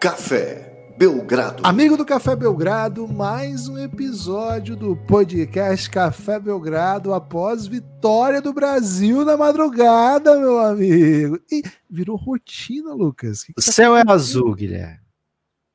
Café 0.00 0.94
Belgrado. 0.96 1.62
Amigo 1.62 1.94
do 1.94 2.06
Café 2.06 2.34
Belgrado, 2.34 3.06
mais 3.06 3.68
um 3.68 3.76
episódio 3.76 4.74
do 4.74 4.96
podcast 4.96 5.90
Café 5.90 6.40
Belgrado 6.40 7.12
após 7.12 7.66
vitória 7.66 8.40
do 8.40 8.50
Brasil 8.50 9.26
na 9.26 9.36
madrugada, 9.36 10.38
meu 10.38 10.58
amigo. 10.58 11.38
E 11.52 11.62
virou 11.88 12.16
rotina, 12.16 12.94
Lucas. 12.94 13.44
Que 13.44 13.52
que 13.52 13.60
o 13.60 13.62
tá 13.62 13.72
céu 13.72 13.94
é 13.94 14.02
azul, 14.08 14.54
Guilherme. 14.54 15.04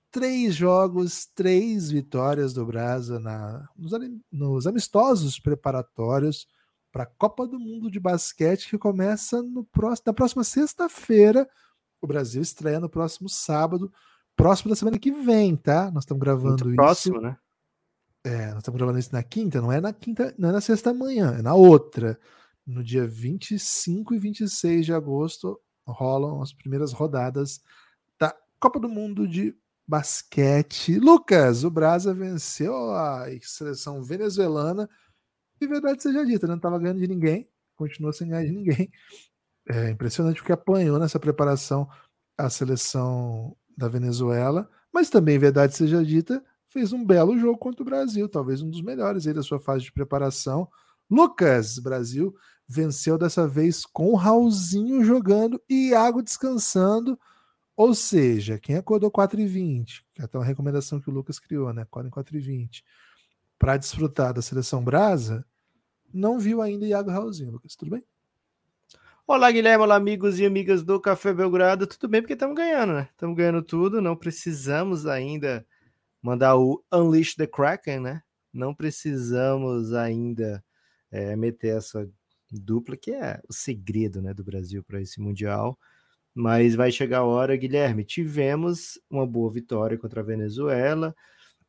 Três 0.09 0.55
jogos, 0.55 1.27
três 1.27 1.91
vitórias 1.91 2.51
do 2.51 2.65
Brasa 2.65 3.19
na, 3.19 3.69
nos, 3.77 3.91
nos 4.31 4.65
amistosos 4.65 5.39
preparatórios 5.39 6.47
para 6.91 7.03
a 7.03 7.07
Copa 7.19 7.45
do 7.45 7.59
Mundo 7.59 7.91
de 7.91 7.99
Basquete 7.99 8.71
que 8.71 8.77
começa 8.79 9.43
no 9.43 9.63
próximo, 9.63 10.05
na 10.07 10.13
próxima 10.13 10.43
sexta-feira. 10.43 11.47
O 12.01 12.07
Brasil 12.07 12.41
estreia 12.41 12.79
no 12.79 12.89
próximo 12.89 13.29
sábado 13.29 13.93
próximo 14.35 14.69
da 14.69 14.75
semana 14.75 14.99
que 14.99 15.11
vem, 15.11 15.55
tá? 15.55 15.89
Nós 15.91 16.03
estamos 16.03 16.21
gravando 16.21 16.65
Muito 16.65 16.69
isso. 16.69 16.75
Próximo, 16.75 17.21
né? 17.21 17.37
É, 18.23 18.47
nós 18.47 18.57
estamos 18.57 18.77
gravando 18.77 18.99
isso 18.99 19.13
na 19.13 19.21
quinta, 19.21 19.61
não 19.61 19.71
é 19.71 19.79
na 19.79 19.93
quinta, 19.93 20.33
não 20.37 20.49
é 20.49 20.51
na 20.51 20.61
sexta 20.61 20.93
manhã, 20.93 21.35
é 21.37 21.41
na 21.41 21.53
outra. 21.53 22.19
No 22.65 22.83
dia 22.83 23.05
25 23.05 24.15
e 24.15 24.19
26 24.19 24.85
de 24.85 24.93
agosto 24.93 25.59
rolam 25.87 26.41
as 26.41 26.51
primeiras 26.51 26.91
rodadas 26.91 27.61
da 28.19 28.35
Copa 28.59 28.79
do 28.79 28.89
Mundo 28.89 29.27
de 29.27 29.55
basquete. 29.87 30.97
Lucas, 30.99 31.63
o 31.63 31.69
Brasa 31.69 32.13
venceu 32.13 32.73
a 32.91 33.27
seleção 33.41 34.03
venezuelana. 34.03 34.89
E 35.61 35.67
verdade 35.67 36.01
seja 36.01 36.25
dita, 36.25 36.47
não 36.47 36.55
estava 36.55 36.79
ganhando 36.79 36.99
de 36.99 37.07
ninguém, 37.07 37.47
continua 37.75 38.11
sem 38.11 38.27
ganhar 38.27 38.45
de 38.45 38.51
ninguém. 38.51 38.91
É 39.69 39.89
impressionante 39.89 40.37
porque 40.37 40.51
apanhou 40.51 40.99
nessa 40.99 41.19
preparação 41.19 41.87
a 42.37 42.49
seleção 42.49 43.55
da 43.77 43.87
Venezuela, 43.87 44.69
mas 44.93 45.09
também, 45.09 45.37
verdade 45.37 45.75
seja 45.75 46.03
dita, 46.03 46.43
fez 46.67 46.91
um 46.93 47.05
belo 47.05 47.37
jogo 47.37 47.57
contra 47.57 47.81
o 47.81 47.85
Brasil, 47.85 48.27
talvez 48.27 48.61
um 48.61 48.69
dos 48.69 48.81
melhores 48.81 49.27
aí 49.27 49.33
da 49.33 49.43
sua 49.43 49.59
fase 49.59 49.85
de 49.85 49.91
preparação. 49.91 50.67
Lucas, 51.09 51.79
Brasil 51.79 52.35
venceu 52.67 53.17
dessa 53.17 53.47
vez 53.47 53.85
com 53.85 54.11
o 54.11 54.15
Raulzinho 54.15 55.03
jogando 55.03 55.61
e 55.69 55.89
Iago 55.89 56.21
descansando. 56.21 57.19
Ou 57.75 57.93
seja, 57.93 58.57
quem 58.57 58.77
acordou 58.77 59.11
4 59.11 59.39
e 59.39 59.45
20, 59.45 60.05
que 60.13 60.21
é 60.21 60.25
até 60.25 60.37
uma 60.37 60.45
recomendação 60.45 60.99
que 60.99 61.09
o 61.09 61.13
Lucas 61.13 61.39
criou, 61.39 61.73
né? 61.73 61.81
Acordem 61.81 62.09
4 62.09 62.35
e 62.37 62.39
20, 62.39 62.83
para 63.59 63.77
desfrutar 63.77 64.33
da 64.33 64.41
seleção 64.41 64.83
brasa, 64.83 65.45
não 66.13 66.39
viu 66.39 66.61
ainda 66.61 66.85
Iago 66.85 67.11
Raulzinho, 67.11 67.51
Lucas. 67.51 67.75
Tudo 67.75 67.91
bem? 67.91 68.03
Olá, 69.27 69.51
Guilherme, 69.51 69.83
olá, 69.83 69.95
amigos 69.95 70.39
e 70.39 70.45
amigas 70.45 70.83
do 70.83 71.01
Café 71.01 71.33
Belgrado. 71.33 71.87
Tudo 71.87 72.07
bem? 72.07 72.21
Porque 72.21 72.33
estamos 72.33 72.55
ganhando, 72.55 72.93
né? 72.93 73.09
Estamos 73.09 73.35
ganhando 73.35 73.63
tudo. 73.63 73.99
Não 73.99 74.15
precisamos 74.15 75.07
ainda 75.07 75.65
mandar 76.21 76.55
o 76.57 76.83
Unleash 76.93 77.33
the 77.33 77.47
Kraken, 77.47 78.01
né? 78.01 78.21
Não 78.53 78.71
precisamos 78.75 79.93
ainda 79.93 80.63
é, 81.09 81.35
meter 81.35 81.75
essa 81.75 82.07
dupla, 82.51 82.95
que 82.95 83.13
é 83.13 83.41
o 83.49 83.53
segredo 83.53 84.21
né, 84.21 84.31
do 84.31 84.43
Brasil 84.43 84.83
para 84.83 85.01
esse 85.01 85.19
Mundial. 85.19 85.75
Mas 86.31 86.75
vai 86.75 86.91
chegar 86.91 87.19
a 87.19 87.25
hora, 87.25 87.57
Guilherme. 87.57 88.05
Tivemos 88.05 89.01
uma 89.09 89.25
boa 89.25 89.51
vitória 89.51 89.97
contra 89.97 90.21
a 90.21 90.23
Venezuela. 90.23 91.15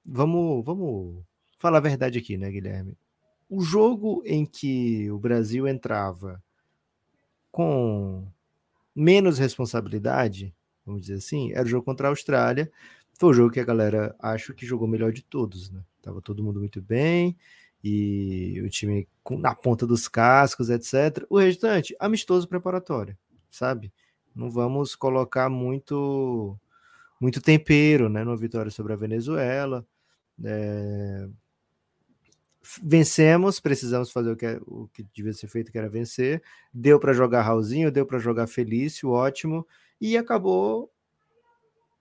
Vamos, 0.05 0.63
vamos 0.63 1.25
falar 1.59 1.79
a 1.79 1.81
verdade 1.81 2.19
aqui, 2.19 2.37
né, 2.37 2.51
Guilherme? 2.51 2.99
O 3.49 3.63
jogo 3.63 4.23
em 4.27 4.45
que 4.45 5.11
o 5.11 5.19
Brasil 5.19 5.67
entrava 5.67 6.45
com 7.57 8.23
menos 8.95 9.39
responsabilidade, 9.39 10.55
vamos 10.85 11.01
dizer 11.01 11.15
assim, 11.15 11.53
era 11.53 11.65
o 11.65 11.67
jogo 11.67 11.87
contra 11.87 12.07
a 12.07 12.11
Austrália. 12.11 12.71
Foi 13.15 13.31
o 13.31 13.33
jogo 13.33 13.51
que 13.51 13.59
a 13.59 13.65
galera 13.65 14.15
acho 14.19 14.53
que 14.53 14.67
jogou 14.67 14.87
melhor 14.87 15.11
de 15.11 15.23
todos, 15.23 15.71
né? 15.71 15.81
Tava 16.03 16.21
todo 16.21 16.45
mundo 16.45 16.61
muito 16.61 16.83
bem 16.83 17.35
e 17.83 18.61
o 18.63 18.69
time 18.69 19.09
na 19.31 19.55
ponta 19.55 19.87
dos 19.87 20.07
cascos, 20.07 20.69
etc. 20.69 21.25
O 21.31 21.39
restante, 21.39 21.97
amistoso 21.99 22.47
preparatório, 22.47 23.17
sabe? 23.51 23.91
Não 24.35 24.51
vamos 24.51 24.95
colocar 24.95 25.49
muito 25.49 26.55
muito 27.19 27.41
tempero, 27.41 28.11
né, 28.11 28.23
numa 28.23 28.37
vitória 28.37 28.71
sobre 28.71 28.93
a 28.93 28.97
Venezuela. 28.97 29.87
É, 30.45 31.27
vencemos, 32.83 33.61
precisamos 33.61 34.11
fazer 34.11 34.31
o 34.31 34.37
que, 34.37 34.47
é, 34.47 34.59
o 34.67 34.89
que 34.93 35.05
devia 35.15 35.33
ser 35.33 35.49
feito, 35.49 35.71
que 35.71 35.79
era 35.79 35.89
vencer. 35.89 36.43
Deu 36.73 36.99
para 36.99 37.13
jogar 37.13 37.43
Raulzinho, 37.43 37.91
deu 37.91 38.05
para 38.05 38.19
jogar 38.19 38.47
Felício, 38.47 39.11
ótimo, 39.11 39.67
e 40.01 40.17
acabou 40.17 40.91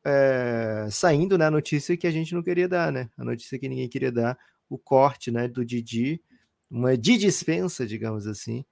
é, 0.04 0.88
saindo 0.92 1.38
né, 1.38 1.46
a 1.46 1.52
notícia 1.52 1.96
que 1.96 2.08
a 2.08 2.12
gente 2.12 2.34
não 2.34 2.44
queria 2.44 2.68
dar, 2.68 2.92
né? 2.92 3.10
A 3.18 3.24
notícia 3.24 3.60
que 3.60 3.70
ninguém 3.70 3.88
queria 3.88 4.12
dar, 4.12 4.38
o 4.70 4.78
corte 4.78 5.32
né, 5.32 5.48
do 5.48 5.64
Didi, 5.64 6.22
uma 6.70 6.98
de 6.98 7.18
dispensa, 7.18 7.86
digamos 7.86 8.28
assim. 8.28 8.66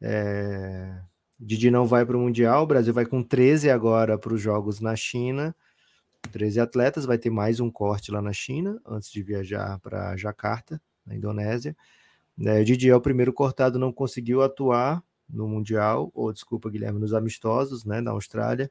É, 0.00 1.00
Didi 1.38 1.70
não 1.70 1.86
vai 1.86 2.06
para 2.06 2.16
o 2.16 2.20
Mundial, 2.20 2.62
o 2.62 2.66
Brasil 2.66 2.94
vai 2.94 3.06
com 3.06 3.22
13 3.22 3.70
agora 3.70 4.18
para 4.18 4.34
os 4.34 4.40
Jogos 4.40 4.80
na 4.80 4.94
China. 4.96 5.54
13 6.30 6.60
atletas, 6.60 7.04
vai 7.04 7.18
ter 7.18 7.30
mais 7.30 7.58
um 7.58 7.70
corte 7.70 8.12
lá 8.12 8.22
na 8.22 8.32
China, 8.32 8.80
antes 8.86 9.10
de 9.10 9.22
viajar 9.22 9.78
para 9.80 10.16
Jacarta 10.16 10.80
na 11.06 11.14
Indonésia. 11.14 11.76
É, 12.40 12.62
Didi 12.62 12.88
é 12.88 12.96
o 12.96 13.00
primeiro 13.00 13.32
cortado, 13.32 13.78
não 13.78 13.92
conseguiu 13.92 14.42
atuar 14.42 15.02
no 15.28 15.48
Mundial, 15.48 16.10
ou 16.14 16.32
desculpa, 16.32 16.70
Guilherme, 16.70 17.00
nos 17.00 17.14
amistosos, 17.14 17.84
né, 17.84 18.00
na 18.00 18.10
Austrália. 18.10 18.70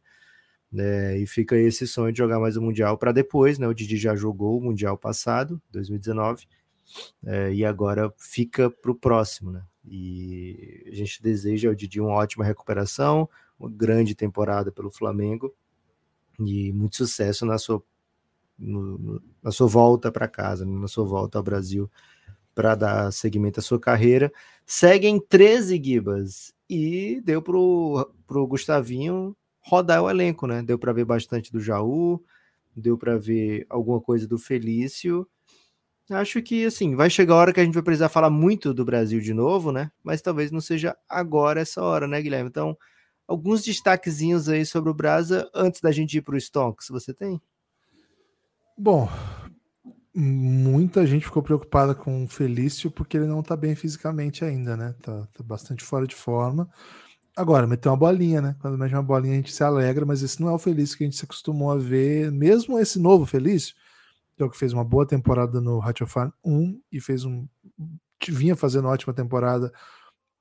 É, 0.73 1.17
e 1.17 1.27
fica 1.27 1.57
esse 1.57 1.85
sonho 1.85 2.13
de 2.13 2.17
jogar 2.17 2.39
mais 2.39 2.55
o 2.55 2.61
Mundial 2.61 2.97
para 2.97 3.11
depois, 3.11 3.59
né? 3.59 3.67
O 3.67 3.73
Didi 3.73 3.97
já 3.97 4.15
jogou 4.15 4.57
o 4.57 4.61
Mundial 4.61 4.97
passado, 4.97 5.61
2019, 5.69 6.47
é, 7.25 7.53
e 7.53 7.65
agora 7.65 8.13
fica 8.17 8.69
para 8.69 8.91
o 8.91 8.95
próximo, 8.95 9.51
né? 9.51 9.63
E 9.85 10.85
a 10.89 10.95
gente 10.95 11.21
deseja 11.21 11.67
ao 11.67 11.75
Didi 11.75 11.99
uma 11.99 12.13
ótima 12.13 12.45
recuperação, 12.45 13.27
uma 13.59 13.69
grande 13.69 14.15
temporada 14.15 14.71
pelo 14.71 14.89
Flamengo 14.89 15.53
e 16.39 16.71
muito 16.71 16.95
sucesso 16.95 17.45
na 17.45 17.57
sua, 17.57 17.83
no, 18.57 19.21
na 19.43 19.51
sua 19.51 19.67
volta 19.67 20.11
para 20.11 20.27
casa, 20.27 20.65
né? 20.65 20.71
na 20.71 20.87
sua 20.87 21.03
volta 21.03 21.37
ao 21.37 21.43
Brasil 21.43 21.89
para 22.53 22.75
dar 22.75 23.11
seguimento 23.11 23.59
à 23.59 23.63
sua 23.63 23.79
carreira. 23.79 24.31
Seguem 24.65 25.19
13 25.19 25.81
Gibas 25.83 26.53
e 26.69 27.21
deu 27.23 27.41
pro, 27.41 28.13
pro 28.25 28.47
Gustavinho 28.47 29.35
rodar 29.61 30.01
o 30.01 30.09
elenco, 30.09 30.47
né? 30.47 30.61
Deu 30.61 30.77
para 30.77 30.93
ver 30.93 31.05
bastante 31.05 31.51
do 31.51 31.59
Jaú, 31.59 32.23
deu 32.75 32.97
para 32.97 33.17
ver 33.17 33.65
alguma 33.69 34.01
coisa 34.01 34.27
do 34.27 34.37
Felício. 34.37 35.27
Acho 36.09 36.41
que 36.41 36.65
assim, 36.65 36.95
vai 36.95 37.09
chegar 37.09 37.35
a 37.35 37.37
hora 37.37 37.53
que 37.53 37.59
a 37.59 37.63
gente 37.63 37.73
vai 37.73 37.83
precisar 37.83 38.09
falar 38.09 38.29
muito 38.29 38.73
do 38.73 38.83
Brasil 38.83 39.21
de 39.21 39.33
novo, 39.33 39.71
né? 39.71 39.91
Mas 40.03 40.21
talvez 40.21 40.51
não 40.51 40.59
seja 40.59 40.95
agora 41.07 41.61
essa 41.61 41.81
hora, 41.81 42.07
né, 42.07 42.21
Guilherme? 42.21 42.49
Então, 42.49 42.77
alguns 43.27 43.63
destaquezinhos 43.63 44.49
aí 44.49 44.65
sobre 44.65 44.89
o 44.89 44.93
Brasa 44.93 45.49
antes 45.53 45.79
da 45.79 45.91
gente 45.91 46.17
ir 46.17 46.21
para 46.21 46.35
o 46.35 46.41
Stonks, 46.41 46.89
você 46.89 47.13
tem? 47.13 47.41
Bom, 48.77 49.07
muita 50.13 51.05
gente 51.05 51.25
ficou 51.25 51.41
preocupada 51.41 51.95
com 51.95 52.23
o 52.23 52.27
Felício 52.27 52.91
porque 52.91 53.17
ele 53.17 53.27
não 53.27 53.41
tá 53.41 53.55
bem 53.55 53.75
fisicamente 53.75 54.43
ainda, 54.43 54.75
né? 54.75 54.93
Tá, 55.01 55.27
tá, 55.33 55.43
bastante 55.43 55.83
fora 55.83 56.05
de 56.05 56.15
forma. 56.15 56.69
Agora, 57.35 57.65
meteu 57.65 57.91
uma 57.91 57.97
bolinha, 57.97 58.41
né? 58.41 58.55
Quando 58.59 58.77
mete 58.77 58.93
uma 58.93 59.03
bolinha 59.03 59.33
a 59.33 59.37
gente 59.37 59.53
se 59.53 59.63
alegra, 59.63 60.05
mas 60.05 60.21
esse 60.21 60.41
não 60.41 60.49
é 60.49 60.53
o 60.53 60.59
Felício 60.59 60.97
que 60.97 61.03
a 61.03 61.07
gente 61.07 61.15
se 61.17 61.23
acostumou 61.23 61.71
a 61.71 61.77
ver, 61.77 62.29
mesmo 62.31 62.77
esse 62.77 62.99
novo 62.99 63.25
Felício, 63.25 63.73
que 64.35 64.43
é 64.43 64.45
o 64.45 64.49
que 64.49 64.57
fez 64.57 64.73
uma 64.73 64.83
boa 64.83 65.05
temporada 65.05 65.61
no 65.61 65.79
Ratio 65.79 66.05
1 66.43 66.81
e 66.91 66.99
fez 66.99 67.23
um. 67.23 67.47
vinha 68.27 68.55
fazendo 68.55 68.87
ótima 68.89 69.13
temporada 69.13 69.71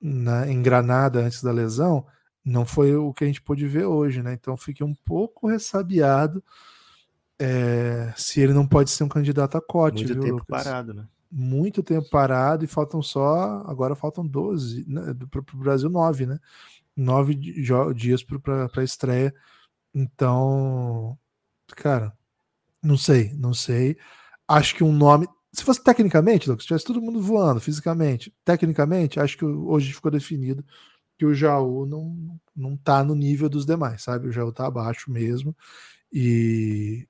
na, 0.01 0.49
em 0.51 0.61
Granada 0.63 1.21
antes 1.21 1.43
da 1.43 1.53
lesão, 1.53 2.07
não 2.45 2.65
foi 2.65 2.97
o 2.97 3.13
que 3.13 3.25
a 3.25 3.27
gente 3.27 3.43
pôde 3.43 3.67
ver 3.67 3.85
hoje, 3.85 4.23
né? 4.23 4.33
Então 4.33 4.57
fiquei 4.57 4.85
um 4.85 4.95
pouco 5.05 5.47
ressabiado 5.47 6.43
é, 7.43 8.13
se 8.19 8.39
ele 8.39 8.53
não 8.53 8.67
pode 8.67 8.91
ser 8.91 9.03
um 9.03 9.09
candidato 9.09 9.57
a 9.57 9.63
cote, 9.63 10.05
Muito 10.05 10.13
viu, 10.13 10.23
tempo 10.23 10.37
Lucas? 10.41 10.65
parado, 10.65 10.93
né? 10.93 11.07
Muito 11.33 11.83
tempo 11.83 12.11
parado 12.11 12.65
e 12.65 12.69
faltam 12.69 13.01
só. 13.01 13.65
Agora 13.67 13.95
faltam 13.95 14.27
12, 14.27 14.85
né, 14.87 15.15
para 15.31 15.41
o 15.41 15.57
Brasil, 15.57 15.89
9, 15.89 16.27
né? 16.27 16.39
Nove 16.95 17.35
dias 17.95 18.23
para 18.23 18.69
a 18.77 18.85
estreia. 18.85 19.35
Então, 19.95 21.19
cara, 21.77 22.13
não 22.83 22.99
sei, 22.99 23.33
não 23.35 23.55
sei. 23.55 23.97
Acho 24.47 24.75
que 24.75 24.85
um 24.85 24.93
nome. 24.93 25.27
Se 25.51 25.65
fosse 25.65 25.83
tecnicamente, 25.83 26.49
Lucas, 26.49 26.65
se 26.65 26.69
tivesse 26.69 26.85
todo 26.85 27.01
mundo 27.01 27.23
voando 27.23 27.61
fisicamente, 27.61 28.35
tecnicamente, 28.45 29.19
acho 29.19 29.39
que 29.39 29.45
hoje 29.45 29.95
ficou 29.95 30.11
definido 30.11 30.65
que 31.17 31.25
o 31.25 31.35
Jaú 31.35 31.87
não, 31.87 32.39
não 32.55 32.77
tá 32.77 33.03
no 33.03 33.15
nível 33.15 33.49
dos 33.49 33.65
demais, 33.65 34.03
sabe? 34.03 34.29
O 34.29 34.33
Jaú 34.33 34.53
tá 34.53 34.67
abaixo 34.67 35.11
mesmo. 35.11 35.57
E 36.13 37.07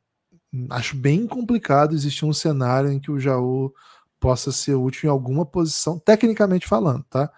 acho 0.71 0.97
bem 0.97 1.27
complicado 1.27 1.95
existir 1.95 2.25
um 2.25 2.33
cenário 2.33 2.91
em 2.91 2.99
que 2.99 3.11
o 3.11 3.19
Jaú 3.19 3.73
possa 4.19 4.53
ser 4.53 4.75
útil 4.75 5.09
em 5.09 5.11
alguma 5.11 5.47
posição, 5.47 5.99
tecnicamente 5.99 6.67
falando, 6.67 7.05
tá? 7.05 7.33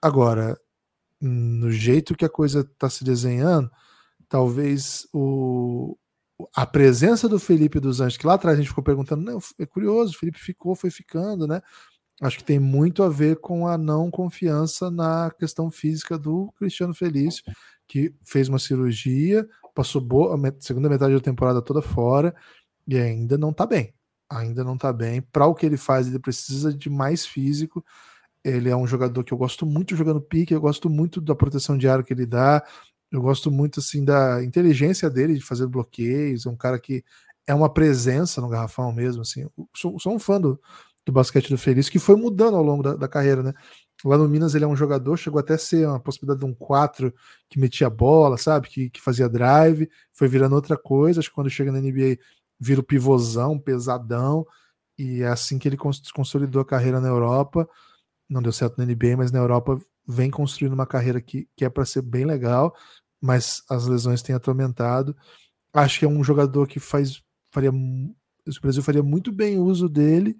Agora, 0.00 0.58
no 1.20 1.70
jeito 1.70 2.16
que 2.16 2.24
a 2.24 2.28
coisa 2.28 2.60
está 2.60 2.88
se 2.88 3.04
desenhando, 3.04 3.70
talvez 4.28 5.06
o, 5.12 5.96
a 6.54 6.66
presença 6.66 7.28
do 7.28 7.38
Felipe 7.38 7.78
dos 7.78 8.00
Anjos, 8.00 8.16
que 8.16 8.26
lá 8.26 8.34
atrás 8.34 8.56
a 8.56 8.60
gente 8.60 8.70
ficou 8.70 8.82
perguntando, 8.82 9.22
não, 9.22 9.38
é 9.58 9.66
curioso, 9.66 10.14
o 10.14 10.18
Felipe 10.18 10.38
ficou, 10.38 10.74
foi 10.74 10.90
ficando, 10.90 11.46
né? 11.46 11.60
Acho 12.20 12.38
que 12.38 12.44
tem 12.44 12.58
muito 12.58 13.02
a 13.02 13.08
ver 13.08 13.36
com 13.40 13.66
a 13.66 13.76
não 13.76 14.10
confiança 14.10 14.90
na 14.90 15.30
questão 15.38 15.70
física 15.70 16.18
do 16.18 16.52
Cristiano 16.56 16.94
Felício, 16.94 17.42
que 17.86 18.14
fez 18.22 18.48
uma 18.48 18.58
cirurgia, 18.58 19.46
passou 19.74 20.00
boa, 20.00 20.34
a 20.36 20.52
segunda 20.60 20.88
metade 20.88 21.14
da 21.14 21.20
temporada 21.20 21.62
toda 21.62 21.82
fora 21.82 22.34
e 22.86 22.98
ainda 22.98 23.38
não 23.38 23.52
tá 23.52 23.66
bem. 23.66 23.94
Ainda 24.30 24.64
não 24.64 24.76
tá 24.78 24.92
bem. 24.92 25.22
Para 25.22 25.46
o 25.46 25.54
que 25.54 25.66
ele 25.66 25.76
faz, 25.76 26.06
ele 26.06 26.18
precisa 26.18 26.72
de 26.72 26.88
mais 26.90 27.26
físico. 27.26 27.84
Ele 28.44 28.68
é 28.70 28.76
um 28.76 28.86
jogador 28.86 29.22
que 29.24 29.32
eu 29.32 29.38
gosto 29.38 29.66
muito 29.66 29.94
jogando 29.96 30.20
pique, 30.20 30.54
eu 30.54 30.60
gosto 30.60 30.90
muito 30.90 31.20
da 31.20 31.34
proteção 31.34 31.78
de 31.78 31.88
ar 31.88 32.02
que 32.02 32.12
ele 32.12 32.26
dá, 32.26 32.64
eu 33.10 33.20
gosto 33.22 33.50
muito 33.50 33.80
assim 33.80 34.04
da 34.04 34.42
inteligência 34.42 35.08
dele 35.10 35.34
de 35.34 35.44
fazer 35.44 35.66
bloqueios, 35.66 36.46
é 36.46 36.50
um 36.50 36.56
cara 36.56 36.78
que 36.80 37.04
é 37.46 37.54
uma 37.54 37.72
presença 37.72 38.40
no 38.40 38.48
garrafão 38.48 38.92
mesmo, 38.92 39.22
assim. 39.22 39.46
Sou, 39.76 39.98
sou 40.00 40.14
um 40.14 40.18
fã 40.18 40.40
do, 40.40 40.60
do 41.04 41.12
basquete 41.12 41.50
do 41.50 41.58
Feliz, 41.58 41.88
que 41.88 41.98
foi 41.98 42.16
mudando 42.16 42.56
ao 42.56 42.62
longo 42.62 42.82
da, 42.82 42.94
da, 42.94 43.08
carreira, 43.08 43.42
né? 43.42 43.52
Lá 44.04 44.16
no 44.16 44.28
Minas 44.28 44.54
ele 44.54 44.64
é 44.64 44.68
um 44.68 44.76
jogador, 44.76 45.16
chegou 45.16 45.40
até 45.40 45.54
a 45.54 45.58
ser 45.58 45.86
uma 45.86 46.00
possibilidade 46.00 46.40
de 46.40 46.46
um 46.46 46.54
4 46.54 47.12
que 47.48 47.58
metia 47.58 47.90
bola, 47.90 48.36
sabe? 48.36 48.68
Que, 48.68 48.90
que 48.90 49.00
fazia 49.00 49.28
drive, 49.28 49.88
foi 50.12 50.28
virando 50.28 50.54
outra 50.54 50.76
coisa. 50.76 51.20
Acho 51.20 51.28
que 51.28 51.34
quando 51.34 51.50
chega 51.50 51.72
na 51.72 51.80
NBA 51.80 52.18
vira 52.58 52.80
o 52.80 52.84
pivôzão, 52.84 53.58
pesadão, 53.58 54.46
e 54.98 55.22
é 55.22 55.28
assim 55.28 55.58
que 55.58 55.68
ele 55.68 55.76
consolidou 55.76 56.62
a 56.62 56.64
carreira 56.66 57.00
na 57.00 57.08
Europa. 57.08 57.68
Não 58.28 58.42
deu 58.42 58.52
certo 58.52 58.78
na 58.78 58.84
NBA, 58.84 59.16
mas 59.16 59.32
na 59.32 59.38
Europa 59.38 59.78
vem 60.06 60.30
construindo 60.30 60.72
uma 60.72 60.86
carreira 60.86 61.20
que, 61.20 61.48
que 61.56 61.64
é 61.64 61.70
para 61.70 61.84
ser 61.84 62.02
bem 62.02 62.24
legal 62.24 62.74
mas 63.22 63.62
as 63.70 63.86
lesões 63.86 64.20
têm 64.20 64.34
atormentado. 64.34 65.16
Acho 65.72 66.00
que 66.00 66.04
é 66.04 66.08
um 66.08 66.24
jogador 66.24 66.66
que 66.66 66.80
faz 66.80 67.22
faria 67.52 67.70
o 67.70 68.60
Brasil 68.60 68.82
faria 68.82 69.02
muito 69.02 69.30
bem 69.30 69.58
uso 69.58 69.88
dele. 69.88 70.36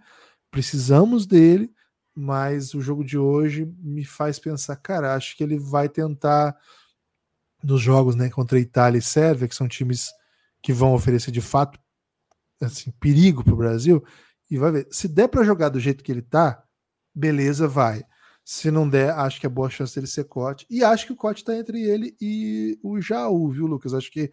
Precisamos 0.53 1.27
dele, 1.27 1.73
mas 2.15 2.75
o 2.75 2.83
jogo 2.83 3.03
de 3.03 3.17
hoje 3.17 3.65
me 3.79 4.05
faz 4.05 4.39
pensar, 4.39 4.77
cara, 4.77 5.15
acho 5.15 5.35
que 5.35 5.43
ele 5.43 5.59
vai 5.59 5.89
tentar 5.89 6.55
nos 7.65 7.81
jogos, 7.81 8.15
né, 8.15 8.29
contra 8.29 8.59
Itália 8.61 8.99
e 8.99 9.03
Sérvia, 9.03 9.49
que 9.49 9.55
são 9.55 9.67
times 9.67 10.11
que 10.63 10.71
vão 10.71 10.93
oferecer 10.93 11.31
de 11.31 11.41
fato 11.41 11.81
assim, 12.61 12.91
perigo 13.01 13.43
para 13.43 13.55
o 13.55 13.57
Brasil, 13.57 14.05
e 14.51 14.59
vai 14.59 14.71
ver. 14.71 14.89
Se 14.91 15.09
der 15.09 15.27
para 15.27 15.43
jogar 15.43 15.71
do 15.71 15.81
jeito 15.81 16.05
que 16.05 16.13
ele 16.13 16.23
tá, 16.23 16.63
beleza, 17.15 17.67
vai. 17.67 18.05
Se 18.45 18.71
não 18.71 18.87
der, 18.87 19.11
acho 19.15 19.41
que 19.41 19.47
é 19.47 19.49
boa 19.49 19.71
chance 19.71 19.95
dele 19.95 20.07
ser 20.07 20.25
corte. 20.25 20.67
E 20.69 20.85
acho 20.85 21.07
que 21.07 21.13
o 21.15 21.17
corte 21.17 21.39
está 21.39 21.57
entre 21.57 21.83
ele 21.83 22.15
e 22.21 22.79
o 22.83 23.01
Jaú, 23.01 23.51
viu, 23.51 23.67
Lucas? 23.67 23.95
Acho 23.95 24.13
que, 24.13 24.31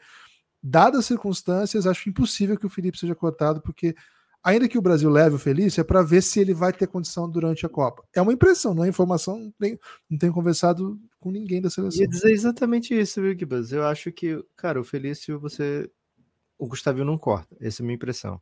dadas 0.61 0.99
as 0.99 1.05
circunstâncias, 1.05 1.87
acho 1.87 2.09
impossível 2.09 2.57
que 2.57 2.65
o 2.65 2.69
Felipe 2.69 2.97
seja 2.97 3.15
cortado, 3.15 3.61
porque 3.61 3.95
ainda 4.43 4.67
que 4.67 4.77
o 4.77 4.81
Brasil 4.81 5.09
leve 5.09 5.35
o 5.35 5.39
Felício, 5.39 5.81
é 5.81 5.83
para 5.83 6.01
ver 6.01 6.21
se 6.21 6.39
ele 6.39 6.53
vai 6.53 6.71
ter 6.71 6.87
condição 6.87 7.29
durante 7.29 7.65
a 7.65 7.69
Copa. 7.69 8.03
É 8.13 8.21
uma 8.21 8.33
impressão, 8.33 8.73
não 8.73 8.83
é 8.83 8.87
informação, 8.87 9.39
não 9.39 9.51
tenho, 9.59 9.79
não 10.09 10.17
tenho 10.17 10.33
conversado 10.33 10.99
com 11.19 11.31
ninguém 11.31 11.61
da 11.61 11.69
seleção. 11.69 12.01
Ia 12.01 12.07
dizer 12.07 12.31
exatamente 12.31 12.97
isso, 12.97 13.21
viu, 13.21 13.37
Gibas? 13.37 13.71
Eu 13.71 13.85
acho 13.85 14.11
que, 14.11 14.43
cara, 14.55 14.79
o 14.79 14.83
Felício, 14.83 15.39
você. 15.39 15.89
O 16.57 16.67
Gustavinho 16.67 17.05
não 17.05 17.17
corta, 17.17 17.55
essa 17.61 17.81
é 17.81 17.83
a 17.83 17.85
minha 17.85 17.95
impressão. 17.95 18.41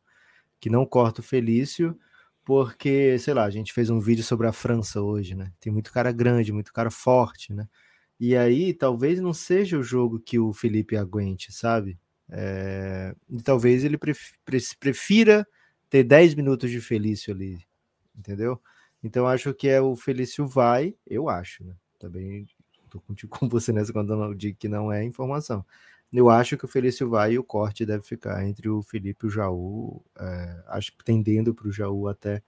Que 0.60 0.68
não 0.68 0.84
corta 0.84 1.20
o 1.20 1.24
Felício 1.24 1.96
porque, 2.44 3.18
sei 3.18 3.34
lá, 3.34 3.44
a 3.44 3.50
gente 3.50 3.74
fez 3.74 3.90
um 3.90 4.00
vídeo 4.00 4.24
sobre 4.24 4.46
a 4.46 4.52
França 4.52 5.02
hoje, 5.02 5.34
né? 5.34 5.52
Tem 5.60 5.70
muito 5.70 5.92
cara 5.92 6.10
grande, 6.10 6.50
muito 6.50 6.72
cara 6.72 6.90
forte, 6.90 7.52
né? 7.52 7.68
E 8.18 8.34
aí, 8.34 8.72
talvez 8.72 9.20
não 9.20 9.32
seja 9.32 9.78
o 9.78 9.82
jogo 9.82 10.18
que 10.18 10.38
o 10.38 10.52
Felipe 10.52 10.96
aguente, 10.96 11.52
sabe? 11.52 12.00
É... 12.30 13.14
E 13.28 13.42
talvez 13.42 13.84
ele 13.84 13.98
prefira 14.80 15.46
ter 15.88 16.04
10 16.04 16.34
minutos 16.34 16.70
de 16.70 16.80
Felício 16.80 17.32
ali, 17.32 17.58
entendeu? 18.16 18.60
Então, 19.02 19.26
acho 19.26 19.54
que 19.54 19.68
é 19.68 19.80
o 19.80 19.96
Felício 19.96 20.46
vai, 20.46 20.94
eu 21.06 21.28
acho, 21.28 21.64
né? 21.64 21.74
Também 21.98 22.46
tô 22.88 23.00
contigo 23.00 23.30
com 23.38 23.48
você 23.48 23.72
nessa 23.72 23.92
quando 23.92 24.12
eu 24.12 24.34
digo 24.34 24.58
que 24.58 24.68
não 24.68 24.92
é 24.92 25.04
informação. 25.04 25.64
Eu 26.12 26.30
acho 26.30 26.56
que 26.56 26.64
o 26.64 26.68
Felício 26.68 27.08
vai 27.08 27.32
e 27.32 27.38
o 27.38 27.44
corte 27.44 27.84
deve 27.84 28.02
ficar 28.02 28.46
entre 28.46 28.68
o 28.68 28.82
Felipe 28.82 29.26
e 29.26 29.28
o 29.28 29.30
Jaú. 29.30 30.02
É, 30.18 30.62
acho 30.68 30.96
que 30.96 31.04
tendendo 31.04 31.54
para 31.54 31.68
o 31.68 31.72
Jaú 31.72 32.08
até. 32.08 32.42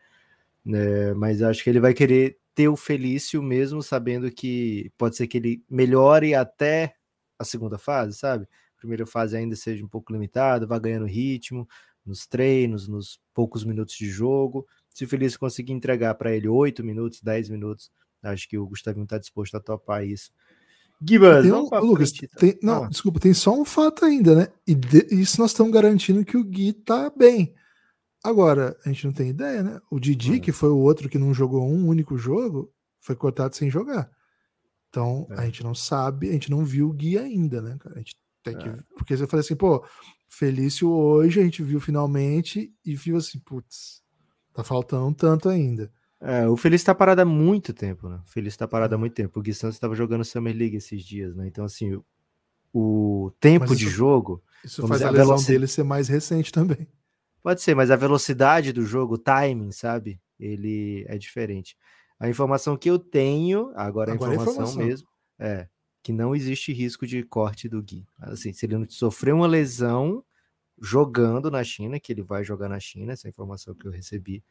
Né, 0.64 1.14
mas 1.14 1.42
acho 1.42 1.62
que 1.64 1.70
ele 1.70 1.80
vai 1.80 1.94
querer 1.94 2.38
ter 2.54 2.68
o 2.68 2.76
Felício 2.76 3.42
mesmo 3.42 3.82
sabendo 3.82 4.30
que 4.30 4.92
pode 4.98 5.16
ser 5.16 5.26
que 5.26 5.38
ele 5.38 5.64
melhore 5.68 6.34
até 6.34 6.94
a 7.38 7.44
segunda 7.44 7.78
fase, 7.78 8.16
sabe? 8.18 8.46
A 8.76 8.80
primeira 8.80 9.06
fase 9.06 9.36
ainda 9.36 9.56
seja 9.56 9.84
um 9.84 9.88
pouco 9.88 10.12
limitada, 10.12 10.66
vá 10.66 10.78
ganhando 10.78 11.06
ritmo 11.06 11.68
nos 12.04 12.26
treinos, 12.26 12.88
nos 12.88 13.20
poucos 13.34 13.64
minutos 13.64 13.94
de 13.94 14.08
jogo. 14.08 14.66
Se 14.90 15.04
o 15.04 15.08
Felício 15.08 15.38
conseguir 15.38 15.72
entregar 15.72 16.14
para 16.14 16.34
ele 16.34 16.48
8 16.48 16.84
minutos, 16.84 17.20
10 17.22 17.48
minutos, 17.48 17.90
acho 18.22 18.48
que 18.48 18.58
o 18.58 18.66
Gustavinho 18.66 19.04
está 19.04 19.18
disposto 19.18 19.56
a 19.56 19.60
topar 19.60 20.06
isso. 20.06 20.30
Gibas, 21.02 21.46
um, 21.46 21.68
Lucas, 21.80 22.12
tem, 22.12 22.58
não, 22.62 22.84
ah. 22.84 22.88
desculpa, 22.88 23.18
tem 23.18 23.32
só 23.32 23.58
um 23.58 23.64
fato 23.64 24.04
ainda, 24.04 24.34
né? 24.34 24.48
E 24.66 24.74
de, 24.74 25.06
isso 25.10 25.40
nós 25.40 25.52
estamos 25.52 25.72
garantindo 25.72 26.24
que 26.24 26.36
o 26.36 26.44
Gui 26.44 26.74
tá 26.74 27.10
bem. 27.10 27.54
Agora, 28.22 28.76
a 28.84 28.88
gente 28.88 29.06
não 29.06 29.12
tem 29.12 29.30
ideia, 29.30 29.62
né? 29.62 29.80
O 29.90 29.98
Didi, 29.98 30.34
é. 30.34 30.40
que 30.40 30.52
foi 30.52 30.68
o 30.68 30.76
outro 30.76 31.08
que 31.08 31.18
não 31.18 31.32
jogou 31.32 31.66
um 31.66 31.88
único 31.88 32.18
jogo, 32.18 32.70
foi 33.00 33.16
cortado 33.16 33.56
sem 33.56 33.70
jogar. 33.70 34.10
Então, 34.90 35.26
é. 35.30 35.34
a 35.36 35.44
gente 35.46 35.62
não 35.62 35.74
sabe, 35.74 36.28
a 36.28 36.32
gente 36.32 36.50
não 36.50 36.66
viu 36.66 36.90
o 36.90 36.92
Gui 36.92 37.16
ainda, 37.16 37.62
né? 37.62 37.78
A 37.94 37.98
gente 37.98 38.14
tem 38.42 38.58
que. 38.58 38.68
É. 38.68 38.78
Porque 38.94 39.16
você 39.16 39.26
fala 39.26 39.40
assim, 39.40 39.56
pô, 39.56 39.82
Felício 40.30 40.88
hoje 40.88 41.40
a 41.40 41.42
gente 41.42 41.62
viu 41.62 41.80
finalmente 41.80 42.72
e 42.84 42.94
viu 42.94 43.16
assim, 43.16 43.38
putz, 43.40 44.00
tá 44.54 44.62
faltando 44.62 45.12
tanto 45.14 45.48
ainda. 45.48 45.92
É, 46.20 46.46
o 46.46 46.56
Feliz 46.56 46.84
tá 46.84 46.94
parado 46.94 47.22
há 47.22 47.24
muito 47.24 47.72
tempo, 47.72 48.08
né? 48.08 48.20
O 48.24 48.30
Feliz 48.30 48.56
tá 48.56 48.68
parado 48.68 48.94
há 48.94 48.98
muito 48.98 49.14
tempo. 49.14 49.40
O 49.40 49.42
Gui 49.42 49.52
Santos 49.52 49.76
estava 49.76 49.94
jogando 49.94 50.24
Summer 50.24 50.54
League 50.54 50.76
esses 50.76 51.02
dias, 51.02 51.34
né? 51.34 51.46
Então, 51.46 51.64
assim, 51.64 51.94
o, 51.94 52.04
o 52.72 53.32
tempo 53.40 53.66
isso, 53.66 53.76
de 53.76 53.88
jogo. 53.88 54.42
Isso 54.64 54.86
faz 54.86 55.00
dizer, 55.00 55.08
a 55.08 55.10
lesão 55.10 55.42
dele 55.42 55.66
ser 55.66 55.82
mais 55.82 56.08
recente 56.08 56.52
também. 56.52 56.86
Pode 57.42 57.62
ser, 57.62 57.74
mas 57.74 57.90
a 57.90 57.96
velocidade 57.96 58.72
do 58.72 58.84
jogo, 58.84 59.14
o 59.14 59.18
timing, 59.18 59.72
sabe? 59.72 60.20
Ele 60.38 61.04
é 61.08 61.16
diferente. 61.16 61.76
A 62.18 62.28
informação 62.28 62.76
que 62.76 62.88
eu 62.88 62.98
tenho, 62.98 63.72
agora, 63.74 64.12
agora 64.12 64.32
a 64.32 64.34
informação, 64.34 64.38
é 64.38 64.52
informação 64.52 64.84
mesmo, 64.84 65.08
é 65.38 65.68
que 66.02 66.12
não 66.12 66.34
existe 66.34 66.72
risco 66.72 67.06
de 67.06 67.22
corte 67.22 67.68
do 67.68 67.82
Gui. 67.82 68.06
Assim, 68.18 68.52
se 68.52 68.66
ele 68.66 68.76
não 68.76 68.88
sofrer 68.88 69.34
uma 69.34 69.46
lesão 69.46 70.22
jogando 70.80 71.50
na 71.50 71.62
China, 71.62 72.00
que 72.00 72.12
ele 72.12 72.22
vai 72.22 72.42
jogar 72.42 72.68
na 72.68 72.80
China, 72.80 73.12
essa 73.12 73.28
é 73.28 73.30
informação 73.30 73.74
que 73.74 73.86
eu 73.86 73.90
recebi 73.90 74.42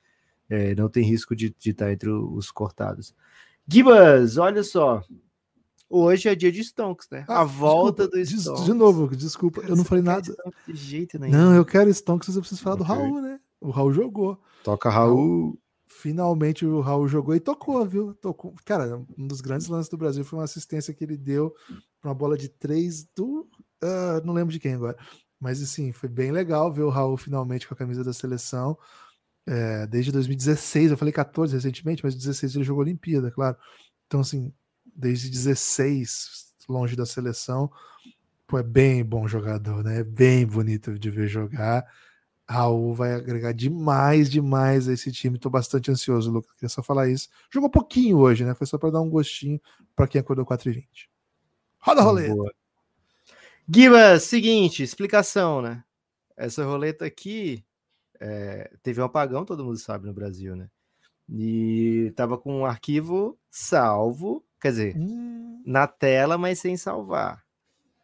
é, 0.50 0.74
não 0.74 0.90
tem 0.90 1.04
risco 1.04 1.36
de, 1.36 1.56
de 1.58 1.70
estar 1.70 1.92
entre 1.92 2.10
os 2.10 2.52
cortados. 2.52 3.14
Gibas, 3.68 4.38
olha 4.38 4.64
só. 4.64 5.04
Hoje 5.88 6.28
é 6.28 6.36
dia 6.36 6.52
de 6.52 6.64
Stonks, 6.64 7.08
né? 7.12 7.26
Ah, 7.28 7.42
a 7.42 7.44
volta 7.44 8.08
desculpa, 8.08 8.18
do 8.18 8.42
Stonks. 8.42 8.66
De, 8.66 8.74
novo, 8.74 9.16
desculpa, 9.16 9.62
eu 9.62 9.76
não 9.76 9.84
falei 9.84 10.04
nada. 10.04 10.36
De 10.68 10.76
jeito 10.76 11.20
nenhum. 11.20 11.38
Não, 11.38 11.56
eu 11.56 11.66
quero 11.66 11.90
Stonks, 11.94 12.28
mas 12.28 12.36
eu 12.36 12.42
preciso 12.42 12.62
falar 12.62 12.76
okay. 12.76 12.88
do 12.88 12.94
Raul, 12.94 13.22
né? 13.22 13.40
O 13.62 13.70
Raul 13.70 13.94
jogou. 13.94 14.42
Toca 14.64 14.90
Raul. 14.90 15.58
Finalmente 15.86 16.66
o 16.66 16.82
Raul 16.82 17.08
jogou 17.08 17.36
e 17.36 17.40
tocou, 17.40 17.84
viu? 17.86 18.14
Tocou. 18.16 18.54
Cara, 18.64 19.04
um 19.18 19.28
dos 19.28 19.42
grandes 19.42 19.68
lances 19.68 19.90
do 19.90 19.98
Brasil 19.98 20.24
foi 20.24 20.40
uma 20.40 20.46
assistência 20.46 20.94
que 20.94 21.04
ele 21.04 21.18
deu 21.18 21.54
para 22.00 22.10
uma 22.10 22.16
bola 22.16 22.38
de 22.38 22.48
três 22.48 23.08
do. 23.16 23.48
Uh, 23.84 24.24
não 24.24 24.34
lembro 24.34 24.54
de 24.54 24.60
quem 24.60 24.74
agora. 24.74 24.96
Mas 25.40 25.62
assim, 25.62 25.92
foi 25.92 26.10
bem 26.10 26.32
legal 26.32 26.72
ver 26.72 26.84
o 26.84 26.90
Raul 26.90 27.18
finalmente 27.18 27.68
com 27.68 27.74
a 27.74 27.78
camisa 27.78 28.04
da 28.04 28.14
seleção 28.14 28.78
é, 29.50 29.88
desde 29.88 30.12
2016, 30.12 30.92
eu 30.92 30.98
falei 30.98 31.12
14 31.12 31.56
recentemente, 31.56 32.04
mas 32.04 32.14
16 32.14 32.56
ele 32.56 32.64
jogou 32.64 32.84
Olimpíada, 32.84 33.32
claro. 33.32 33.58
Então, 34.06 34.20
assim, 34.20 34.54
desde 34.96 35.28
16, 35.28 36.54
longe 36.70 36.96
da 36.96 37.04
seleção, 37.04 37.72
pô, 38.46 38.60
é 38.60 38.64
bem 38.64 39.04
bom 39.04 39.28
jogador, 39.28 39.84
né? 39.84 40.02
É 40.02 40.04
bem 40.04 40.46
bonito 40.46 41.00
de 41.00 41.10
ver 41.10 41.28
jogar. 41.28 41.84
Raul 42.48 42.94
vai 42.94 43.14
agregar 43.14 43.52
demais, 43.52 44.30
demais 44.30 44.88
a 44.88 44.94
esse 44.94 45.12
time. 45.12 45.40
Tô 45.40 45.50
bastante 45.50 45.90
ansioso, 45.90 46.32
Lucas. 46.32 46.54
Queria 46.54 46.70
só 46.70 46.84
falar 46.84 47.10
isso. 47.10 47.28
Jogou 47.52 47.72
pouquinho 47.72 48.20
hoje, 48.20 48.46
né? 48.46 48.54
Foi 48.54 48.68
só 48.68 48.78
para 48.78 48.92
dar 48.92 49.02
um 49.02 49.10
gostinho 49.10 49.60
para 49.96 50.08
quem 50.08 50.22
acordou 50.22 50.46
4 50.46 50.70
e 50.70 50.74
20 50.74 51.10
Roda 51.80 52.02
roleta. 52.04 52.36
Boa. 52.36 52.54
Giba, 53.72 54.18
seguinte, 54.18 54.82
explicação, 54.82 55.62
né? 55.62 55.84
Essa 56.36 56.66
roleta 56.66 57.06
aqui 57.06 57.64
é, 58.20 58.72
teve 58.82 59.00
um 59.00 59.04
apagão, 59.04 59.46
todo 59.46 59.64
mundo 59.64 59.78
sabe, 59.78 60.08
no 60.08 60.14
Brasil, 60.14 60.56
né? 60.56 60.68
E 61.30 62.12
tava 62.16 62.36
com 62.36 62.62
um 62.62 62.66
arquivo 62.66 63.38
salvo, 63.52 64.44
quer 64.60 64.72
dizer, 64.72 64.98
hum. 64.98 65.62
na 65.66 65.86
tela, 65.86 66.36
mas 66.36 66.60
sem 66.60 66.76
salvar. 66.78 67.46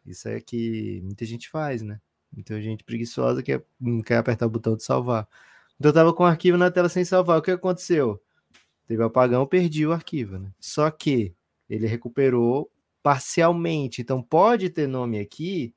Isso 0.06 0.28
é 0.28 0.40
que 0.40 1.00
muita 1.02 1.24
gente 1.24 1.48
faz, 1.48 1.82
né? 1.82 2.00
Muita 2.32 2.62
gente 2.62 2.84
preguiçosa 2.84 3.42
que 3.42 3.60
não 3.80 4.02
quer 4.02 4.18
apertar 4.18 4.46
o 4.46 4.50
botão 4.50 4.76
de 4.76 4.84
salvar. 4.84 5.26
Então 5.74 5.88
eu 5.90 5.94
tava 5.94 6.12
com 6.12 6.22
o 6.22 6.26
arquivo 6.26 6.56
na 6.56 6.70
tela 6.70 6.88
sem 6.88 7.04
salvar. 7.04 7.38
O 7.38 7.42
que 7.42 7.50
aconteceu? 7.50 8.22
Teve 8.86 9.02
um 9.02 9.06
apagão, 9.06 9.44
perdi 9.44 9.84
o 9.84 9.92
arquivo, 9.92 10.38
né? 10.38 10.52
Só 10.60 10.88
que 10.92 11.34
ele 11.68 11.88
recuperou 11.88 12.70
parcialmente. 13.06 14.02
Então 14.02 14.20
pode 14.20 14.68
ter 14.68 14.88
nome 14.88 15.20
aqui 15.20 15.72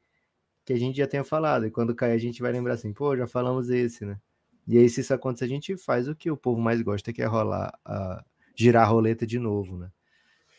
que 0.66 0.74
a 0.74 0.80
gente 0.80 0.98
já 0.98 1.06
tenha 1.06 1.24
falado. 1.24 1.68
E 1.68 1.70
quando 1.70 1.94
cair, 1.94 2.14
a 2.14 2.18
gente 2.18 2.42
vai 2.42 2.52
lembrar 2.52 2.74
assim, 2.74 2.92
pô, 2.92 3.16
já 3.16 3.28
falamos 3.28 3.70
esse, 3.70 4.04
né? 4.04 4.20
E 4.68 4.80
aí, 4.80 4.90
se 4.90 5.02
isso 5.02 5.14
acontecer, 5.14 5.46
a 5.46 5.48
gente 5.48 5.78
faz 5.78 6.08
o 6.08 6.16
que 6.16 6.32
o 6.32 6.38
povo 6.38 6.60
mais 6.60 6.82
gosta, 6.82 7.14
que 7.14 7.22
é 7.22 7.28
rolar, 7.28 7.72
a, 7.86 8.26
girar 8.56 8.84
a 8.84 8.88
roleta 8.88 9.28
de 9.28 9.38
novo, 9.38 9.78
né? 9.78 9.92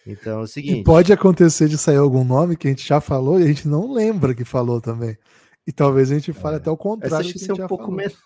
Então 0.07 0.39
é 0.39 0.43
o 0.45 0.47
seguinte. 0.47 0.83
E 0.83 0.85
pode 0.85 1.13
acontecer 1.13 1.69
de 1.69 1.77
sair 1.77 1.97
algum 1.97 2.23
nome 2.23 2.57
que 2.57 2.69
a 2.69 2.71
gente 2.71 2.87
já 2.87 3.01
falou 3.01 3.41
e 3.41 3.43
a 3.43 3.47
gente 3.49 3.67
não 3.67 3.93
lembra 3.93 4.33
que 4.33 4.45
falou 4.45 4.81
também. 4.81 5.19
E 5.67 5.73
talvez 5.73 6.13
a 6.13 6.15
gente 6.15 6.33
fale 6.33 6.55
é. 6.55 6.59
até 6.59 6.71
o 6.71 6.77
contrário. 6.77 7.29
Essa 7.29 7.37
ser 7.37 7.53
um 7.53 7.67
pouco 7.67 7.91
menor, 7.91 8.17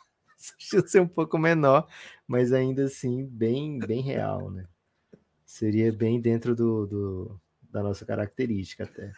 ser 0.86 1.00
um 1.00 1.08
pouco 1.08 1.38
menor, 1.38 1.88
mas 2.28 2.52
ainda 2.52 2.84
assim 2.84 3.24
bem, 3.24 3.78
bem 3.78 4.02
real, 4.02 4.50
né? 4.50 4.66
Seria 5.46 5.90
bem 5.90 6.20
dentro 6.20 6.54
do, 6.54 6.86
do 6.86 7.40
da 7.74 7.82
nossa 7.82 8.06
característica 8.06 8.84
até. 8.84 9.12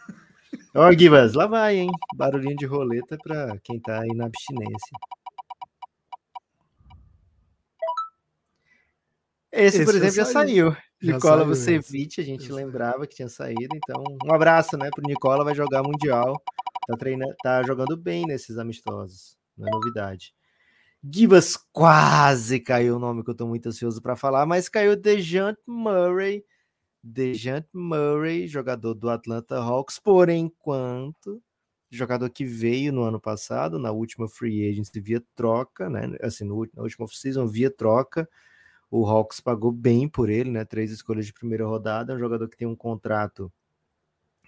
Ó, 0.74 0.88
oh, 0.88 1.38
lá 1.38 1.46
vai, 1.46 1.76
hein? 1.76 1.90
Barulhinho 2.16 2.56
de 2.56 2.64
roleta 2.64 3.18
para 3.22 3.58
quem 3.62 3.78
tá 3.78 4.00
aí 4.00 4.08
na 4.14 4.24
abstinência. 4.24 4.96
Esse, 9.52 9.76
Esse 9.78 9.84
por 9.84 9.94
exemplo, 9.94 10.14
já 10.14 10.24
saiu. 10.24 10.70
Já 11.00 11.14
Nicola 11.14 11.44
Vucevic, 11.44 12.18
a 12.20 12.24
gente 12.24 12.50
lembrava 12.50 13.06
que 13.06 13.16
tinha 13.16 13.28
saído, 13.28 13.76
então 13.76 14.02
um 14.24 14.34
abraço, 14.34 14.78
né, 14.78 14.88
pro 14.90 15.06
Nicola, 15.06 15.44
vai 15.44 15.54
jogar 15.54 15.82
Mundial, 15.82 16.42
tá, 16.86 16.96
treinando, 16.96 17.34
tá 17.42 17.62
jogando 17.62 17.96
bem 17.96 18.24
nesses 18.26 18.56
amistosos, 18.56 19.36
não 19.56 19.68
é 19.68 19.70
novidade. 19.70 20.34
Gibas 21.04 21.56
quase 21.72 22.60
caiu 22.60 22.96
o 22.96 22.98
nome 22.98 23.22
que 23.22 23.30
eu 23.30 23.34
tô 23.34 23.46
muito 23.46 23.68
ansioso 23.68 24.00
para 24.00 24.16
falar, 24.16 24.46
mas 24.46 24.70
caiu 24.70 24.96
Dejant 24.96 25.58
Murray, 25.66 26.42
Dejant 27.08 27.66
Murray, 27.72 28.48
jogador 28.48 28.94
do 28.94 29.08
Atlanta 29.08 29.56
Hawks, 29.58 29.98
por 29.98 30.28
enquanto, 30.28 31.40
jogador 31.90 32.28
que 32.30 32.44
veio 32.44 32.92
no 32.92 33.02
ano 33.02 33.20
passado, 33.20 33.78
na 33.78 33.92
última 33.92 34.28
free 34.28 34.68
agency 34.68 35.00
via 35.00 35.22
troca, 35.34 35.88
né, 35.88 36.16
assim, 36.20 36.44
no, 36.44 36.68
na 36.74 36.82
última 36.82 37.06
season 37.08 37.46
via 37.46 37.70
troca, 37.70 38.28
o 38.90 39.06
Hawks 39.06 39.40
pagou 39.40 39.72
bem 39.72 40.08
por 40.08 40.30
ele, 40.30 40.50
né? 40.50 40.64
Três 40.64 40.90
escolhas 40.90 41.26
de 41.26 41.32
primeira 41.32 41.66
rodada. 41.66 42.14
Um 42.14 42.18
jogador 42.18 42.48
que 42.48 42.56
tem 42.56 42.68
um 42.68 42.76
contrato, 42.76 43.52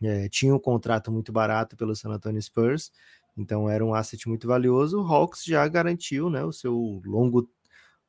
é, 0.02 0.28
tinha 0.28 0.54
um 0.54 0.58
contrato 0.58 1.10
muito 1.10 1.32
barato 1.32 1.76
pelo 1.76 1.94
San 1.94 2.10
Antonio 2.10 2.40
Spurs, 2.40 2.92
então 3.36 3.68
era 3.68 3.84
um 3.84 3.94
asset 3.94 4.28
muito 4.28 4.46
valioso. 4.46 5.00
O 5.00 5.06
Hawks 5.06 5.44
já 5.44 5.66
garantiu, 5.68 6.30
né? 6.30 6.44
O 6.44 6.52
seu 6.52 7.00
longo, 7.04 7.50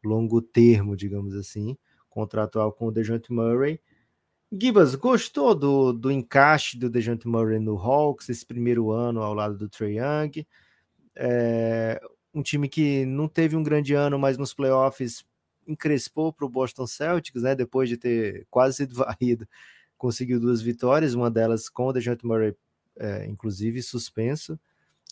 longo 0.04 0.42
termo, 0.42 0.96
digamos 0.96 1.36
assim, 1.36 1.78
contratual 2.10 2.72
com 2.72 2.88
o 2.88 2.92
Dejounte 2.92 3.32
Murray. 3.32 3.80
Gibas, 4.52 4.96
gostou 4.96 5.54
do, 5.54 5.94
do 5.94 6.10
encaixe 6.12 6.76
do 6.76 6.90
Dejounte 6.90 7.28
Murray 7.28 7.60
no 7.60 7.78
Hawks 7.78 8.30
esse 8.30 8.44
primeiro 8.44 8.92
ano 8.92 9.22
ao 9.22 9.34
lado 9.34 9.56
do 9.56 9.70
Trey 9.70 10.00
Young? 10.00 10.44
É, 11.16 12.02
um 12.34 12.42
time 12.42 12.68
que 12.68 13.06
não 13.06 13.28
teve 13.28 13.56
um 13.56 13.62
grande 13.62 13.94
ano, 13.94 14.18
mas 14.18 14.40
nos 14.40 14.52
playoffs 14.52 15.24
encrespou 15.68 16.34
para 16.34 16.48
o 16.48 16.50
Boston 16.50 16.88
Celtics, 16.88 17.44
né? 17.44 17.54
Depois 17.54 17.88
de 17.90 17.96
ter 17.96 18.48
quase 18.50 18.78
sido 18.78 18.96
varrido, 18.98 19.48
conseguiu 19.96 20.40
duas 20.40 20.62
vitórias, 20.64 21.14
uma 21.14 21.30
delas 21.30 21.70
com 21.70 21.86
o 21.86 21.94
DeJounte 21.94 22.26
Murray, 22.26 22.56
é, 22.98 23.28
inclusive 23.28 23.84
suspenso. 23.84 24.60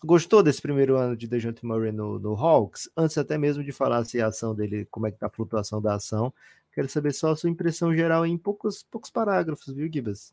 Gostou 0.04 0.42
desse 0.42 0.62
primeiro 0.62 0.98
ano 0.98 1.16
de 1.16 1.28
DeJounte 1.28 1.64
Murray 1.64 1.92
no, 1.92 2.18
no 2.18 2.34
Hawks? 2.34 2.90
Antes 2.98 3.20
até 3.20 3.38
mesmo 3.38 3.64
de 3.64 3.72
falar 3.72 4.04
se 4.06 4.20
a 4.20 4.28
ação 4.28 4.56
dele, 4.56 4.88
como 4.90 5.06
é 5.06 5.12
que 5.12 5.20
tá 5.20 5.28
a 5.28 5.30
flutuação 5.30 5.80
da 5.80 5.94
ação, 5.94 6.34
quero 6.78 6.88
saber 6.88 7.12
só 7.12 7.32
a 7.32 7.36
sua 7.36 7.50
impressão 7.50 7.92
geral 7.92 8.24
em 8.24 8.38
poucos, 8.38 8.84
poucos 8.84 9.10
parágrafos, 9.10 9.74
viu, 9.74 9.92
Gibas? 9.92 10.32